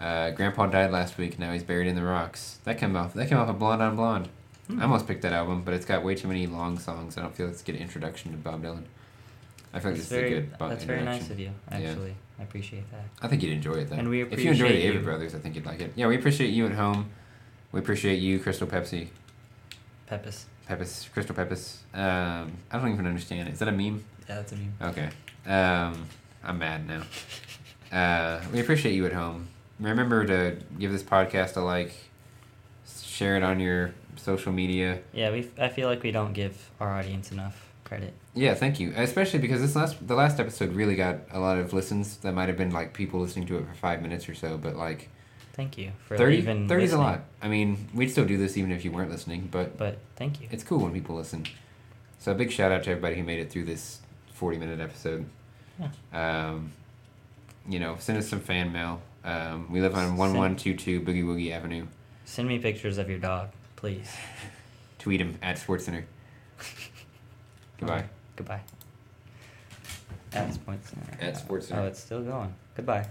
Uh, 0.00 0.30
Grandpa 0.30 0.66
died 0.66 0.90
last 0.90 1.16
week. 1.18 1.38
Now 1.38 1.52
he's 1.52 1.62
buried 1.62 1.86
in 1.86 1.94
the 1.94 2.02
rocks. 2.02 2.58
That 2.64 2.78
came 2.78 2.96
off. 2.96 3.14
That 3.14 3.28
came 3.28 3.38
off 3.38 3.48
of 3.48 3.58
Blonde 3.58 3.82
on 3.82 3.96
Blonde. 3.96 4.28
Hmm. 4.66 4.80
I 4.80 4.82
almost 4.84 5.06
picked 5.06 5.22
that 5.22 5.32
album, 5.32 5.62
but 5.62 5.74
it's 5.74 5.86
got 5.86 6.04
way 6.04 6.14
too 6.14 6.28
many 6.28 6.46
long 6.46 6.78
songs. 6.78 7.16
I 7.16 7.22
don't 7.22 7.34
feel 7.34 7.48
it's 7.48 7.62
a 7.62 7.64
good 7.64 7.76
introduction 7.76 8.32
to 8.32 8.36
Bob 8.36 8.62
Dylan. 8.62 8.84
I 9.76 9.80
feel 9.80 9.90
like 9.90 9.98
That's 9.98 10.08
this 10.08 10.18
very. 10.18 10.32
is 10.32 10.38
a 10.38 10.40
good 10.40 10.58
Bob 10.58 10.70
that's 10.70 10.84
very 10.84 11.02
nice 11.02 11.28
of 11.28 11.38
you. 11.38 11.50
Yeah. 11.70 11.76
Actually, 11.76 12.14
I 12.38 12.42
appreciate 12.44 12.90
that. 12.92 13.04
I 13.20 13.28
think 13.28 13.42
you'd 13.42 13.52
enjoy 13.52 13.74
it 13.74 13.90
though. 13.90 13.96
And 13.96 14.08
we 14.08 14.22
appreciate 14.22 14.52
if 14.52 14.58
you 14.58 14.64
enjoy 14.64 14.74
the 14.74 14.98
Avett. 14.98 15.04
Brothers, 15.04 15.34
I 15.34 15.38
think 15.38 15.54
you'd 15.54 15.66
like 15.66 15.80
it. 15.80 15.92
Yeah, 15.94 16.06
we 16.06 16.16
appreciate 16.16 16.48
you 16.48 16.64
at 16.64 16.72
home. 16.72 17.10
We 17.72 17.80
appreciate 17.80 18.16
you, 18.16 18.38
Crystal 18.38 18.66
Pepsi, 18.66 19.08
Pepis. 20.06 20.46
Pepis, 20.66 21.10
Crystal 21.12 21.34
Pepis. 21.34 21.82
Um, 21.92 22.52
I 22.70 22.78
don't 22.78 22.90
even 22.90 23.06
understand. 23.06 23.50
Is 23.50 23.58
that 23.58 23.68
a 23.68 23.72
meme? 23.72 24.02
Yeah, 24.26 24.36
that's 24.36 24.52
a 24.52 24.56
meme. 24.56 24.74
Okay. 24.80 25.10
Um, 25.46 26.06
I'm 26.42 26.58
mad 26.58 26.86
now. 26.88 27.02
Uh, 27.92 28.42
we 28.52 28.58
appreciate 28.58 28.94
you 28.94 29.06
at 29.06 29.12
home. 29.12 29.46
Remember 29.78 30.26
to 30.26 30.56
give 30.76 30.90
this 30.90 31.04
podcast 31.04 31.56
a 31.56 31.60
like, 31.60 31.94
share 33.04 33.36
it 33.36 33.44
on 33.44 33.60
your 33.60 33.94
social 34.16 34.50
media. 34.50 34.98
Yeah, 35.12 35.30
we. 35.30 35.48
I 35.56 35.68
feel 35.68 35.88
like 35.88 36.02
we 36.02 36.10
don't 36.10 36.32
give 36.32 36.72
our 36.80 36.90
audience 36.98 37.30
enough 37.30 37.65
credit. 37.86 38.12
Yeah, 38.34 38.54
thank 38.54 38.78
you. 38.78 38.92
Especially 38.96 39.38
because 39.38 39.60
this 39.62 39.74
last 39.74 40.06
the 40.06 40.14
last 40.14 40.38
episode 40.38 40.74
really 40.74 40.96
got 40.96 41.20
a 41.30 41.40
lot 41.40 41.58
of 41.58 41.72
listens. 41.72 42.18
That 42.18 42.32
might 42.34 42.48
have 42.48 42.58
been 42.58 42.70
like 42.72 42.92
people 42.92 43.20
listening 43.20 43.46
to 43.46 43.56
it 43.58 43.66
for 43.66 43.74
five 43.74 44.02
minutes 44.02 44.28
or 44.28 44.34
so, 44.34 44.58
but 44.58 44.76
like 44.76 45.08
Thank 45.54 45.78
you 45.78 45.92
for 46.06 46.18
30 46.18 46.36
even. 46.36 46.68
30 46.68 46.84
is 46.84 46.92
a 46.92 46.98
lot. 46.98 47.20
I 47.40 47.48
mean, 47.48 47.88
we'd 47.94 48.10
still 48.10 48.26
do 48.26 48.36
this 48.36 48.58
even 48.58 48.70
if 48.72 48.84
you 48.84 48.92
weren't 48.92 49.10
listening, 49.10 49.48
but 49.50 49.78
But 49.78 49.96
thank 50.16 50.42
you. 50.42 50.48
it's 50.50 50.62
cool 50.62 50.80
when 50.80 50.92
people 50.92 51.16
listen. 51.16 51.46
So 52.18 52.32
a 52.32 52.34
big 52.34 52.50
shout 52.50 52.72
out 52.72 52.82
to 52.84 52.90
everybody 52.90 53.14
who 53.16 53.22
made 53.22 53.38
it 53.38 53.50
through 53.50 53.64
this 53.64 54.00
forty 54.32 54.58
minute 54.58 54.80
episode. 54.80 55.24
Yeah. 55.80 55.88
Um, 56.48 56.72
you 57.68 57.80
know, 57.80 57.96
send 57.98 58.18
us 58.18 58.28
some 58.28 58.40
fan 58.40 58.72
mail. 58.72 59.00
Um, 59.24 59.70
we 59.72 59.80
live 59.80 59.94
on 59.94 60.16
one 60.16 60.34
one 60.34 60.56
two 60.56 60.74
two 60.74 61.00
Boogie 61.00 61.24
Woogie 61.24 61.52
Avenue. 61.52 61.86
Send 62.24 62.48
me 62.48 62.58
pictures 62.58 62.98
of 62.98 63.08
your 63.08 63.18
dog, 63.18 63.48
please. 63.76 64.10
Tweet 64.98 65.20
him 65.20 65.38
at 65.42 65.56
SportsCenter. 65.56 66.04
Goodbye. 67.78 68.04
Goodbye. 68.36 68.60
At 70.32 70.52
Sports 70.54 70.92
At 71.20 71.36
Sports 71.36 71.70
Oh, 71.72 71.84
it's 71.84 72.00
still 72.00 72.22
going. 72.22 72.52
Goodbye. 72.74 73.04